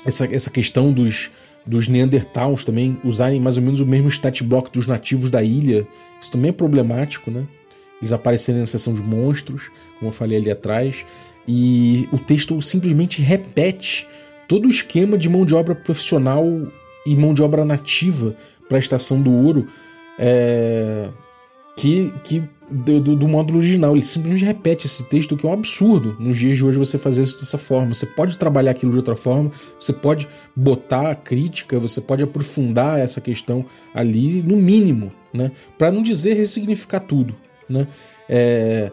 essa, 0.06 0.26
essa 0.26 0.52
questão 0.52 0.94
dos, 0.94 1.32
dos 1.66 1.88
Neandertals 1.88 2.64
também 2.64 2.98
usarem 3.04 3.40
mais 3.40 3.58
ou 3.58 3.64
menos 3.64 3.80
o 3.80 3.86
mesmo 3.86 4.10
stat 4.10 4.44
block 4.44 4.72
dos 4.72 4.88
nativos 4.88 5.30
da 5.30 5.42
ilha. 5.42 5.88
Isso 6.20 6.32
também 6.32 6.50
é 6.50 6.54
problemático, 6.54 7.32
né? 7.32 7.46
Eles 8.02 8.12
aparecerem 8.12 8.62
na 8.62 8.68
seção 8.68 8.94
de 8.94 9.02
monstros, 9.02 9.72
como 9.98 10.10
eu 10.10 10.14
falei 10.14 10.38
ali 10.38 10.52
atrás. 10.52 11.06
E 11.48 12.08
o 12.12 12.20
texto 12.20 12.62
simplesmente 12.62 13.22
repete 13.22 14.08
todo 14.48 14.66
o 14.66 14.70
esquema 14.70 15.18
de 15.18 15.30
mão 15.30 15.46
de 15.46 15.56
obra 15.56 15.74
profissional 15.74 16.46
e 17.06 17.16
mão 17.16 17.34
de 17.34 17.42
obra 17.42 17.64
nativa 17.64 18.36
para 18.68 18.78
a 18.78 18.80
estação 18.80 19.22
do 19.22 19.32
ouro 19.32 19.68
é, 20.18 21.10
que, 21.76 22.14
que 22.24 22.44
do, 22.70 23.00
do, 23.00 23.16
do, 23.16 23.28
módulo 23.28 23.60
original. 23.60 23.94
Ele 23.94 24.02
simplesmente 24.02 24.46
repete 24.46 24.88
esse 24.88 25.04
texto, 25.04 25.36
que 25.36 25.46
é 25.46 25.50
um 25.50 25.54
absurdo 25.54 26.16
nos 26.20 26.38
dias 26.38 26.58
de 26.58 26.66
hoje 26.66 26.78
você 26.78 26.98
fazer 26.98 27.24
isso 27.24 27.40
dessa 27.40 27.58
forma. 27.58 27.94
Você 27.94 28.06
pode 28.06 28.38
trabalhar 28.38 28.72
aquilo 28.72 28.92
de 28.92 28.98
outra 28.98 29.16
forma, 29.16 29.52
você 29.80 29.94
pode 29.94 30.28
botar 30.56 31.12
a 31.12 31.16
crítica, 31.16 31.80
você 31.80 32.02
pode 32.02 32.24
aprofundar 32.24 33.00
essa 33.00 33.22
questão 33.22 33.66
ali, 33.94 34.42
no 34.42 34.56
mínimo, 34.56 35.12
né? 35.34 35.52
Para 35.78 35.92
não 35.92 36.02
dizer 36.02 36.34
ressignificar 36.34 37.02
tudo, 37.02 37.36
né? 37.70 37.88
É, 38.30 38.92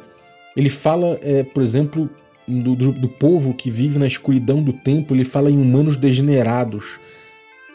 ele 0.56 0.68
fala, 0.68 1.18
é, 1.22 1.42
por 1.42 1.62
exemplo, 1.62 2.10
do, 2.46 2.74
do, 2.74 2.92
do 2.92 3.08
povo 3.08 3.54
que 3.54 3.70
vive 3.70 3.98
na 3.98 4.06
escuridão 4.06 4.62
do 4.62 4.72
tempo, 4.72 5.14
ele 5.14 5.24
fala 5.24 5.50
em 5.50 5.56
humanos 5.56 5.96
degenerados. 5.96 6.98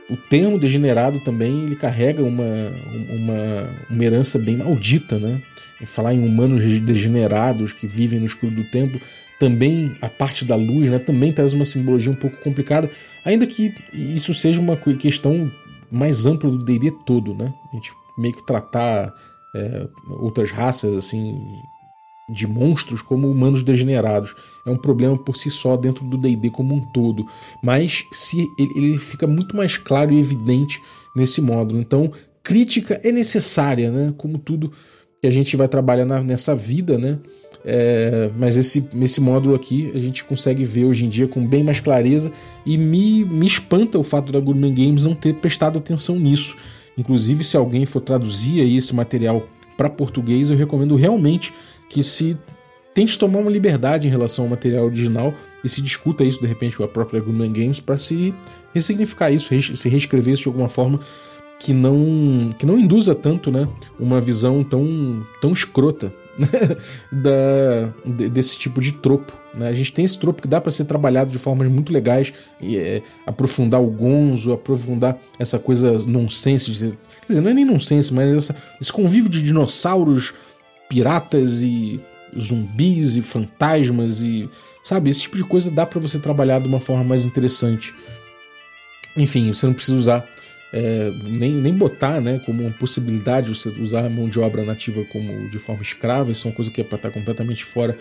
O 0.10 0.16
termo 0.16 0.60
degenerado 0.60 1.20
também 1.20 1.64
ele 1.64 1.76
carrega 1.76 2.22
uma, 2.22 2.72
uma, 3.10 3.70
uma 3.90 4.04
herança 4.04 4.38
bem 4.38 4.58
maldita, 4.58 5.18
né? 5.18 5.42
em 5.82 5.86
falar 5.86 6.14
em 6.14 6.24
humanos 6.24 6.64
degenerados 6.82 7.74
que 7.74 7.88
vivem 7.88 8.20
no 8.20 8.26
escuro 8.26 8.54
do 8.54 8.64
tempo, 8.64 9.00
também 9.40 9.96
a 10.02 10.08
parte 10.08 10.46
da 10.46 10.56
luz, 10.56 10.90
né, 10.90 10.98
também 10.98 11.34
traz 11.34 11.54
uma 11.54 11.66
simbologia 11.66 12.12
um 12.12 12.16
pouco 12.16 12.38
complicada, 12.38 12.90
ainda 13.24 13.46
que 13.46 13.74
isso 13.94 14.34
seja 14.34 14.62
uma 14.62 14.78
questão 14.78 15.52
mais 15.92 16.26
ampla 16.26 16.50
do 16.50 16.58
D&D 16.58 16.92
todo, 17.06 17.34
né? 17.34 17.54
A 17.72 17.76
gente 17.76 17.92
meio 18.18 18.34
que 18.34 18.46
tratar 18.46 19.14
é, 19.54 19.88
outras 20.10 20.52
raças 20.52 20.98
assim 20.98 21.38
de 22.28 22.48
monstros 22.48 23.02
como 23.02 23.30
humanos 23.30 23.62
degenerados 23.62 24.34
é 24.66 24.70
um 24.70 24.78
problema 24.78 25.18
por 25.18 25.38
si 25.38 25.52
só 25.52 25.78
dentro 25.78 26.04
do 26.06 26.18
D&D 26.18 26.50
como 26.50 26.76
um 26.76 26.82
todo, 26.92 27.26
mas 27.62 28.06
se 28.12 28.48
ele, 28.58 28.98
fica 28.98 29.28
muito 29.28 29.56
mais 29.56 29.78
claro 29.78 30.12
e 30.12 30.20
evidente 30.20 30.82
nesse 31.16 31.42
módulo. 31.42 31.80
Então, 31.80 32.12
crítica 32.44 33.00
é 33.04 33.12
necessária, 33.12 33.92
né? 33.92 34.14
Como 34.18 34.38
tudo 34.38 34.72
que 35.22 35.28
a 35.28 35.32
gente 35.32 35.56
vai 35.56 35.68
trabalhar 35.68 36.06
na, 36.06 36.22
nessa 36.22 36.56
vida, 36.56 36.98
né? 36.98 37.18
É, 37.68 38.30
mas 38.38 38.58
esse, 38.58 38.88
esse 39.02 39.20
módulo 39.20 39.56
aqui 39.56 39.92
a 39.96 40.00
gente 40.00 40.24
consegue 40.24 40.64
ver 40.64 40.86
hoje 40.86 41.04
em 41.04 41.10
dia 41.10 41.28
com 41.28 41.46
bem 41.48 41.64
mais 41.64 41.80
clareza 41.80 42.32
e 42.64 42.78
me, 42.78 43.26
me 43.26 43.48
espanta 43.48 43.98
o 43.98 44.04
fato 44.04 44.32
da 44.32 44.40
Gourmet 44.40 44.72
Games 44.72 45.04
não 45.04 45.16
ter 45.16 45.34
prestado 45.36 45.80
atenção 45.80 46.20
nisso. 46.20 46.56
Inclusive, 46.96 47.44
se 47.44 47.58
alguém 47.58 47.86
for 47.86 48.02
traduzir 48.02 48.60
esse 48.62 48.94
material 48.94 49.48
para 49.76 49.90
português, 49.90 50.52
eu 50.52 50.58
recomendo 50.58 50.96
realmente 50.96 51.54
que 51.90 52.04
se 52.04 52.38
tente 52.94 53.20
tomar 53.20 53.40
uma 53.40 53.52
liberdade 53.52 54.08
em 54.08 54.12
relação 54.12 54.46
ao 54.46 54.50
material 54.50 54.86
original 54.86 55.34
e 55.64 55.70
se 55.70 55.82
discuta 55.82 56.24
isso 56.24 56.40
de 56.40 56.48
repente 56.48 56.78
com 56.78 56.84
a 56.84 56.88
própria 56.88 57.20
Gunman 57.20 57.52
Games 57.52 57.80
para 57.80 57.98
se 57.98 58.34
ressignificar 58.74 59.32
isso, 59.32 59.50
se 59.76 59.90
reescrever 59.90 60.34
isso 60.34 60.44
de 60.44 60.50
alguma 60.50 60.70
forma 60.70 61.00
que 61.60 61.74
não 61.74 62.50
que 62.58 62.66
não 62.66 62.78
induza 62.78 63.14
tanto, 63.14 63.52
né, 63.52 63.68
uma 64.00 64.22
visão 64.22 64.64
tão 64.64 65.26
tão 65.42 65.52
escrota 65.52 66.14
da, 67.12 67.94
desse 68.30 68.58
tipo 68.58 68.82
de 68.82 68.94
tropo. 68.94 69.34
Né? 69.56 69.70
A 69.70 69.74
gente 69.74 69.94
tem 69.94 70.04
esse 70.06 70.18
tropo 70.18 70.42
que 70.42 70.48
dá 70.48 70.60
para 70.60 70.72
ser 70.72 70.86
trabalhado 70.86 71.32
de 71.32 71.38
formas 71.38 71.68
muito 71.70 71.94
legais, 71.94 72.34
e, 72.62 72.78
é, 72.78 73.02
aprofundar 73.26 73.82
o 73.82 73.88
gonzo, 73.88 74.52
aprofundar 74.52 75.18
essa 75.40 75.58
coisa 75.58 75.98
nonsense, 76.00 76.72
de, 76.72 76.90
quer 76.90 77.28
dizer, 77.28 77.42
não 77.42 77.52
é 77.52 77.54
nem 77.54 77.66
nonsense, 77.66 78.14
mas 78.14 78.36
essa, 78.36 78.56
esse 78.82 78.92
convívio 78.92 79.30
de 79.30 79.42
dinossauros, 79.42 80.34
piratas 80.90 81.62
e 81.62 82.00
zumbis 82.40 83.16
e 83.16 83.22
fantasmas 83.22 84.22
e 84.22 84.50
sabe 84.84 85.10
esse 85.10 85.22
tipo 85.22 85.38
de 85.38 85.44
coisa 85.44 85.72
dá 85.72 85.86
para 85.86 86.00
você 86.00 86.20
trabalhar 86.20 86.60
de 86.60 86.68
uma 86.68 86.80
forma 86.80 87.04
mais 87.04 87.24
interessante. 87.24 87.94
Enfim, 89.16 89.54
você 89.54 89.66
não 89.66 89.74
precisa 89.74 89.98
usar 89.98 90.30
é, 90.74 91.10
nem, 91.24 91.54
nem 91.54 91.74
botar 91.74 92.20
né, 92.20 92.40
como 92.46 92.62
uma 92.62 92.72
possibilidade 92.72 93.48
você 93.48 93.70
usar 93.70 94.06
a 94.06 94.10
mão 94.10 94.28
de 94.28 94.40
obra 94.40 94.64
nativa 94.64 95.06
como 95.06 95.50
de 95.50 95.58
forma 95.58 95.82
escrava, 95.82 96.32
isso 96.32 96.48
é 96.48 96.52
uma 96.52 96.56
coisa 96.56 96.70
que 96.70 96.82
é 96.82 96.84
para 96.84 96.98
estar 96.98 97.12
completamente 97.12 97.64
fora 97.64 97.98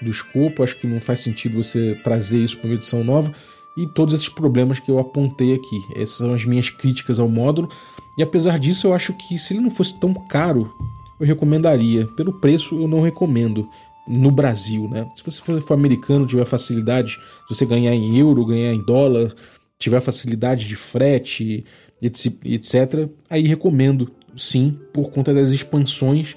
do 0.00 0.10
escopo, 0.10 0.62
acho 0.62 0.76
que 0.76 0.86
não 0.86 1.00
faz 1.00 1.20
sentido 1.20 1.62
você 1.62 1.98
trazer 2.04 2.38
isso 2.38 2.58
para 2.58 2.68
uma 2.68 2.74
edição 2.74 3.02
nova, 3.02 3.32
e 3.76 3.86
todos 3.86 4.14
esses 4.14 4.28
problemas 4.28 4.78
que 4.78 4.90
eu 4.90 4.98
apontei 4.98 5.54
aqui. 5.54 5.80
Essas 5.94 6.18
são 6.18 6.34
as 6.34 6.44
minhas 6.44 6.70
críticas 6.70 7.18
ao 7.18 7.28
módulo, 7.28 7.68
e 8.16 8.22
apesar 8.22 8.58
disso 8.58 8.86
eu 8.86 8.92
acho 8.92 9.12
que 9.14 9.38
se 9.38 9.54
ele 9.54 9.60
não 9.60 9.70
fosse 9.70 9.98
tão 9.98 10.12
caro, 10.12 10.72
eu 11.20 11.26
recomendaria. 11.26 12.06
Pelo 12.16 12.32
preço 12.32 12.80
eu 12.80 12.88
não 12.88 13.00
recomendo 13.00 13.68
no 14.06 14.30
Brasil, 14.30 14.88
né? 14.88 15.06
Se 15.14 15.22
você 15.22 15.42
for, 15.42 15.74
americano, 15.74 16.26
tiver 16.26 16.44
facilidade, 16.44 17.18
se 17.46 17.54
você 17.54 17.66
ganhar 17.66 17.94
em 17.94 18.18
euro, 18.18 18.46
ganhar 18.46 18.72
em 18.72 18.82
dólar, 18.82 19.34
tiver 19.78 20.00
facilidade 20.00 20.66
de 20.66 20.76
frete, 20.76 21.64
etc., 22.02 23.08
aí 23.28 23.46
recomendo 23.46 24.10
sim, 24.36 24.76
por 24.92 25.10
conta 25.10 25.34
das 25.34 25.50
expansões, 25.50 26.36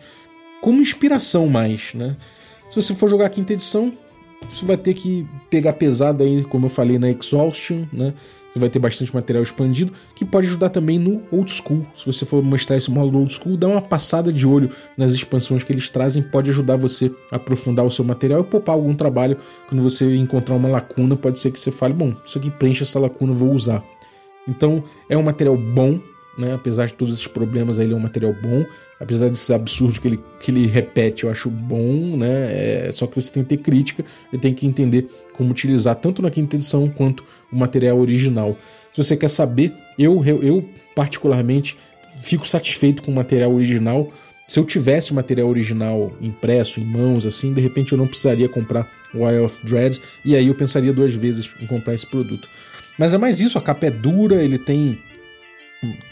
como 0.61 0.81
inspiração 0.81 1.47
mais, 1.47 1.93
né? 1.93 2.17
Se 2.69 2.75
você 2.75 2.95
for 2.95 3.09
jogar 3.09 3.29
quinta 3.29 3.53
edição, 3.53 3.93
você 4.49 4.65
vai 4.65 4.77
ter 4.77 4.93
que 4.93 5.25
pegar 5.49 5.73
pesado 5.73 6.23
aí, 6.23 6.43
como 6.43 6.65
eu 6.65 6.69
falei 6.69 6.97
na 6.97 7.09
Exhaustion, 7.09 7.85
né? 7.93 8.13
Você 8.51 8.59
vai 8.59 8.69
ter 8.69 8.79
bastante 8.79 9.13
material 9.15 9.41
expandido, 9.41 9.93
que 10.13 10.25
pode 10.25 10.47
ajudar 10.47 10.69
também 10.69 10.99
no 10.99 11.21
Old 11.31 11.49
School. 11.49 11.85
Se 11.95 12.05
você 12.05 12.25
for 12.25 12.43
mostrar 12.43 12.75
esse 12.75 12.91
módulo 12.91 13.19
Old 13.19 13.33
School, 13.33 13.55
dá 13.55 13.67
uma 13.67 13.81
passada 13.81 14.31
de 14.31 14.45
olho 14.45 14.69
nas 14.97 15.13
expansões 15.13 15.63
que 15.63 15.71
eles 15.71 15.87
trazem, 15.87 16.21
pode 16.21 16.49
ajudar 16.49 16.75
você 16.75 17.11
a 17.31 17.37
aprofundar 17.37 17.85
o 17.85 17.91
seu 17.91 18.03
material 18.03 18.41
e 18.41 18.43
poupar 18.43 18.75
algum 18.75 18.93
trabalho 18.93 19.37
quando 19.67 19.81
você 19.81 20.15
encontrar 20.15 20.55
uma 20.55 20.67
lacuna. 20.67 21.15
Pode 21.15 21.39
ser 21.39 21.51
que 21.51 21.59
você 21.59 21.71
fale, 21.71 21.93
bom, 21.93 22.13
isso 22.25 22.37
aqui 22.37 22.49
preenche 22.49 22.83
essa 22.83 22.99
lacuna, 22.99 23.31
vou 23.33 23.53
usar. 23.53 23.83
Então 24.47 24.83
é 25.09 25.17
um 25.17 25.23
material 25.23 25.55
bom, 25.55 25.99
né? 26.37 26.53
Apesar 26.53 26.87
de 26.87 26.93
todos 26.93 27.13
esses 27.13 27.27
problemas, 27.27 27.79
ele 27.79 27.93
é 27.93 27.95
um 27.95 27.99
material 27.99 28.33
bom. 28.33 28.65
Apesar 28.99 29.29
desses 29.29 29.49
absurdos 29.49 29.97
que 29.97 30.07
ele, 30.07 30.19
que 30.39 30.51
ele 30.51 30.67
repete, 30.67 31.23
eu 31.23 31.31
acho 31.31 31.49
bom, 31.49 32.17
né? 32.17 32.87
É, 32.87 32.91
só 32.91 33.07
que 33.07 33.19
você 33.19 33.31
tem 33.31 33.43
que 33.43 33.49
ter 33.49 33.57
crítica 33.57 34.03
e 34.31 34.37
tem 34.37 34.53
que 34.53 34.65
entender 34.65 35.07
como 35.41 35.49
utilizar 35.49 35.95
tanto 35.95 36.21
na 36.21 36.29
quinta 36.29 36.55
edição 36.55 36.87
quanto 36.87 37.23
o 37.51 37.57
material 37.57 37.99
original. 37.99 38.55
Se 38.93 39.03
você 39.03 39.17
quer 39.17 39.27
saber, 39.27 39.73
eu, 39.97 40.23
eu, 40.23 40.63
particularmente 40.93 41.75
fico 42.21 42.47
satisfeito 42.47 43.01
com 43.01 43.11
o 43.11 43.15
material 43.15 43.51
original. 43.51 44.13
Se 44.47 44.59
eu 44.59 44.63
tivesse 44.63 45.11
o 45.11 45.15
material 45.15 45.49
original 45.49 46.13
impresso 46.21 46.79
em 46.79 46.85
mãos, 46.85 47.25
assim, 47.25 47.55
de 47.55 47.59
repente 47.59 47.91
eu 47.91 47.97
não 47.97 48.05
precisaria 48.05 48.47
comprar 48.47 48.87
Eye 49.15 49.39
of 49.39 49.65
Dread 49.65 49.99
e 50.23 50.35
aí 50.35 50.45
eu 50.45 50.53
pensaria 50.53 50.93
duas 50.93 51.11
vezes 51.11 51.49
em 51.59 51.65
comprar 51.65 51.95
esse 51.95 52.05
produto. 52.05 52.47
Mas 52.99 53.15
é 53.15 53.17
mais 53.17 53.39
isso, 53.39 53.57
a 53.57 53.61
capa 53.61 53.87
é 53.87 53.91
dura, 53.91 54.43
ele 54.43 54.59
tem 54.59 54.99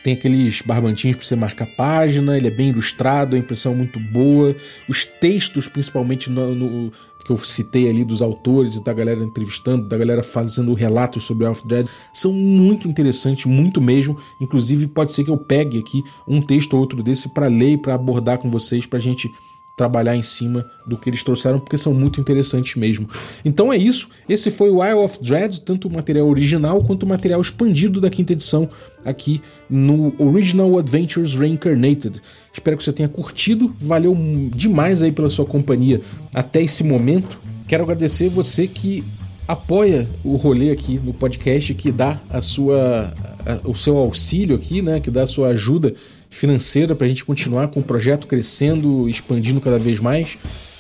tem 0.03 0.13
aqueles 0.13 0.61
barbantinhos 0.61 1.15
para 1.15 1.25
você 1.25 1.35
marcar 1.35 1.67
página, 1.67 2.35
ele 2.35 2.47
é 2.47 2.51
bem 2.51 2.69
ilustrado, 2.69 3.35
a 3.35 3.39
impressão 3.39 3.73
é 3.73 3.75
muito 3.75 3.99
boa. 3.99 4.55
Os 4.87 5.05
textos, 5.05 5.67
principalmente 5.67 6.29
no, 6.29 6.55
no, 6.55 6.91
que 7.23 7.31
eu 7.31 7.37
citei 7.37 7.87
ali 7.87 8.03
dos 8.03 8.23
autores 8.23 8.77
e 8.77 8.83
da 8.83 8.91
galera 8.91 9.23
entrevistando, 9.23 9.87
da 9.87 9.95
galera 9.95 10.23
fazendo 10.23 10.73
relatos 10.73 11.23
sobre 11.23 11.45
Alpha 11.45 11.67
Dread, 11.67 11.87
são 12.11 12.33
muito 12.33 12.87
interessantes, 12.87 13.45
muito 13.45 13.79
mesmo. 13.79 14.17
Inclusive, 14.41 14.87
pode 14.87 15.11
ser 15.11 15.23
que 15.23 15.29
eu 15.29 15.37
pegue 15.37 15.77
aqui 15.77 16.03
um 16.27 16.41
texto 16.41 16.73
ou 16.73 16.79
outro 16.79 17.03
desse 17.03 17.29
para 17.29 17.45
ler 17.45 17.73
e 17.73 17.77
para 17.77 17.93
abordar 17.93 18.39
com 18.39 18.49
vocês, 18.49 18.87
para 18.87 18.97
a 18.97 19.01
gente 19.01 19.31
trabalhar 19.79 20.13
em 20.13 20.21
cima 20.21 20.69
do 20.85 20.97
que 20.97 21.09
eles 21.09 21.23
trouxeram, 21.23 21.57
porque 21.57 21.77
são 21.77 21.93
muito 21.93 22.19
interessantes 22.19 22.75
mesmo. 22.75 23.07
Então 23.45 23.71
é 23.71 23.77
isso. 23.77 24.09
Esse 24.27 24.51
foi 24.51 24.69
o 24.69 24.85
Isle 24.85 24.99
of 25.05 25.23
Dread, 25.23 25.61
tanto 25.61 25.87
o 25.87 25.93
material 25.93 26.27
original 26.27 26.83
quanto 26.83 27.03
o 27.03 27.07
material 27.07 27.39
expandido 27.39 28.01
da 28.01 28.09
quinta 28.09 28.33
edição 28.33 28.67
aqui 29.05 29.41
no 29.69 30.13
Original 30.19 30.77
Adventures 30.77 31.33
Reincarnated. 31.33 32.21
Espero 32.51 32.75
que 32.75 32.83
você 32.83 32.91
tenha 32.91 33.07
curtido. 33.07 33.73
Valeu 33.79 34.17
demais 34.53 35.01
aí 35.01 35.13
pela 35.13 35.29
sua 35.29 35.45
companhia 35.45 36.01
até 36.35 36.61
esse 36.61 36.83
momento. 36.83 37.39
Quero 37.65 37.83
agradecer 37.83 38.27
você 38.27 38.67
que 38.67 39.01
apoia 39.47 40.09
o 40.25 40.35
rolê 40.35 40.71
aqui 40.71 40.99
no 41.01 41.13
podcast, 41.13 41.73
que 41.73 41.89
dá 41.89 42.19
a 42.29 42.41
sua, 42.41 43.13
a, 43.45 43.69
o 43.69 43.73
seu 43.73 43.95
auxílio 43.95 44.57
aqui, 44.57 44.81
né, 44.81 44.99
que 44.99 45.09
dá 45.09 45.23
a 45.23 45.27
sua 45.27 45.49
ajuda 45.49 45.93
financeira 46.29 46.95
para 46.95 47.05
a 47.05 47.09
gente 47.09 47.25
continuar 47.25 47.69
com 47.69 47.79
o 47.79 47.83
projeto 47.83 48.27
crescendo, 48.27 49.09
expandindo 49.09 49.59
cada 49.59 49.79
vez 49.79 49.99
mais. 49.99 50.37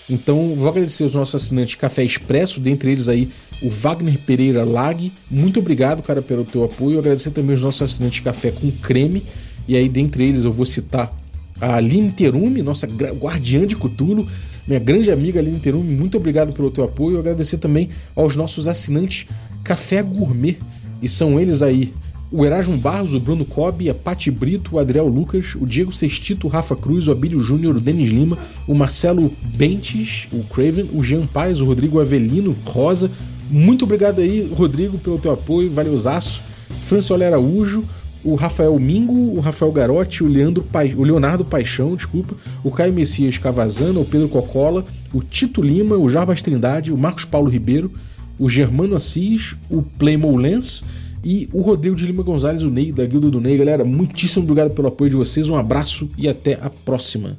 Então, 0.09 0.55
vou 0.55 0.67
agradecer 0.69 1.03
os 1.03 1.13
nossos 1.13 1.35
assinantes 1.35 1.75
Café 1.75 2.03
Expresso, 2.03 2.59
dentre 2.59 2.91
eles 2.91 3.07
aí 3.07 3.29
o 3.61 3.69
Wagner 3.69 4.17
Pereira 4.17 4.63
Lag. 4.63 5.11
Muito 5.29 5.59
obrigado, 5.59 6.01
cara, 6.01 6.21
pelo 6.21 6.43
teu 6.43 6.63
apoio. 6.63 6.97
Agradecer 6.97 7.31
também 7.31 7.55
os 7.55 7.61
nossos 7.61 7.81
assinantes 7.81 8.19
Café 8.21 8.51
com 8.51 8.71
Creme. 8.71 9.23
E 9.67 9.75
aí, 9.75 9.87
dentre 9.87 10.23
eles, 10.23 10.45
eu 10.45 10.51
vou 10.51 10.65
citar 10.65 11.15
a 11.61 11.75
Aline 11.75 12.11
Terumi, 12.11 12.61
nossa 12.61 12.87
guardiã 12.87 13.67
de 13.67 13.75
Cutulo, 13.75 14.27
minha 14.67 14.79
grande 14.79 15.11
amiga 15.11 15.39
Aline 15.39 15.59
Terumi. 15.59 15.93
Muito 15.93 16.17
obrigado 16.17 16.53
pelo 16.53 16.71
teu 16.71 16.83
apoio. 16.83 17.19
Agradecer 17.19 17.57
também 17.57 17.89
aos 18.15 18.35
nossos 18.35 18.67
assinantes 18.67 19.27
Café 19.63 20.01
Gourmet. 20.01 20.57
E 21.01 21.07
são 21.07 21.39
eles 21.39 21.61
aí 21.61 21.93
o 22.31 22.45
Erasmo 22.45 22.77
Barros, 22.77 23.13
o 23.13 23.19
Bruno 23.19 23.43
Cobb, 23.43 23.89
a 23.89 23.93
Pati 23.93 24.29
Brito, 24.29 24.75
o 24.75 24.79
Adriel 24.79 25.07
Lucas, 25.07 25.55
o 25.59 25.65
Diego 25.65 25.91
Sextito, 25.91 26.45
o 26.45 26.49
Rafa 26.49 26.75
Cruz, 26.75 27.07
o 27.07 27.11
Abílio 27.11 27.39
Júnior, 27.39 27.75
o 27.75 27.81
Denis 27.81 28.09
Lima, 28.09 28.37
o 28.67 28.75
Marcelo 28.75 29.31
Bentes, 29.55 30.27
o 30.31 30.43
Craven, 30.43 30.89
o 30.93 31.03
Jean 31.03 31.25
Paz, 31.25 31.59
o 31.59 31.65
Rodrigo 31.65 31.99
Avelino, 31.99 32.55
Rosa. 32.65 33.09
Muito 33.49 33.85
obrigado 33.85 34.21
aí, 34.21 34.47
Rodrigo, 34.55 34.99
pelo 34.99 35.17
teu 35.17 35.31
apoio, 35.31 35.71
valeuzaço. 35.71 36.41
François 36.81 37.21
Araújo, 37.21 37.83
o 38.23 38.35
Rafael 38.35 38.77
Mingo, 38.77 39.35
o 39.35 39.39
Rafael 39.39 39.71
Garotti, 39.71 40.23
o, 40.23 40.27
Leandro 40.27 40.63
pa... 40.63 40.83
o 40.83 41.03
Leonardo 41.03 41.43
Paixão, 41.43 41.95
desculpa, 41.95 42.35
o 42.63 42.69
Caio 42.69 42.93
Messias 42.93 43.37
Cavazana, 43.37 43.99
o 43.99 44.05
Pedro 44.05 44.29
Cocola, 44.29 44.85
o 45.11 45.23
Tito 45.23 45.61
Lima, 45.61 45.97
o 45.97 46.07
Jarbas 46.09 46.41
Trindade, 46.41 46.91
o 46.91 46.97
Marcos 46.97 47.25
Paulo 47.25 47.49
Ribeiro, 47.49 47.91
o 48.37 48.47
Germano 48.47 48.95
Assis, 48.95 49.55
o 49.69 49.81
Playmo 49.81 50.35
Lens, 50.37 50.83
e 51.23 51.49
o 51.51 51.61
Rodrigo 51.61 51.95
de 51.95 52.05
Lima 52.05 52.23
Gonzalez, 52.23 52.63
o 52.63 52.69
Ney, 52.69 52.91
da 52.91 53.05
Guilda 53.05 53.29
do 53.29 53.41
Ney. 53.41 53.57
Galera, 53.57 53.83
muitíssimo 53.83 54.43
obrigado 54.43 54.71
pelo 54.71 54.87
apoio 54.87 55.09
de 55.09 55.15
vocês, 55.15 55.49
um 55.49 55.55
abraço 55.55 56.09
e 56.17 56.27
até 56.27 56.53
a 56.61 56.69
próxima. 56.69 57.37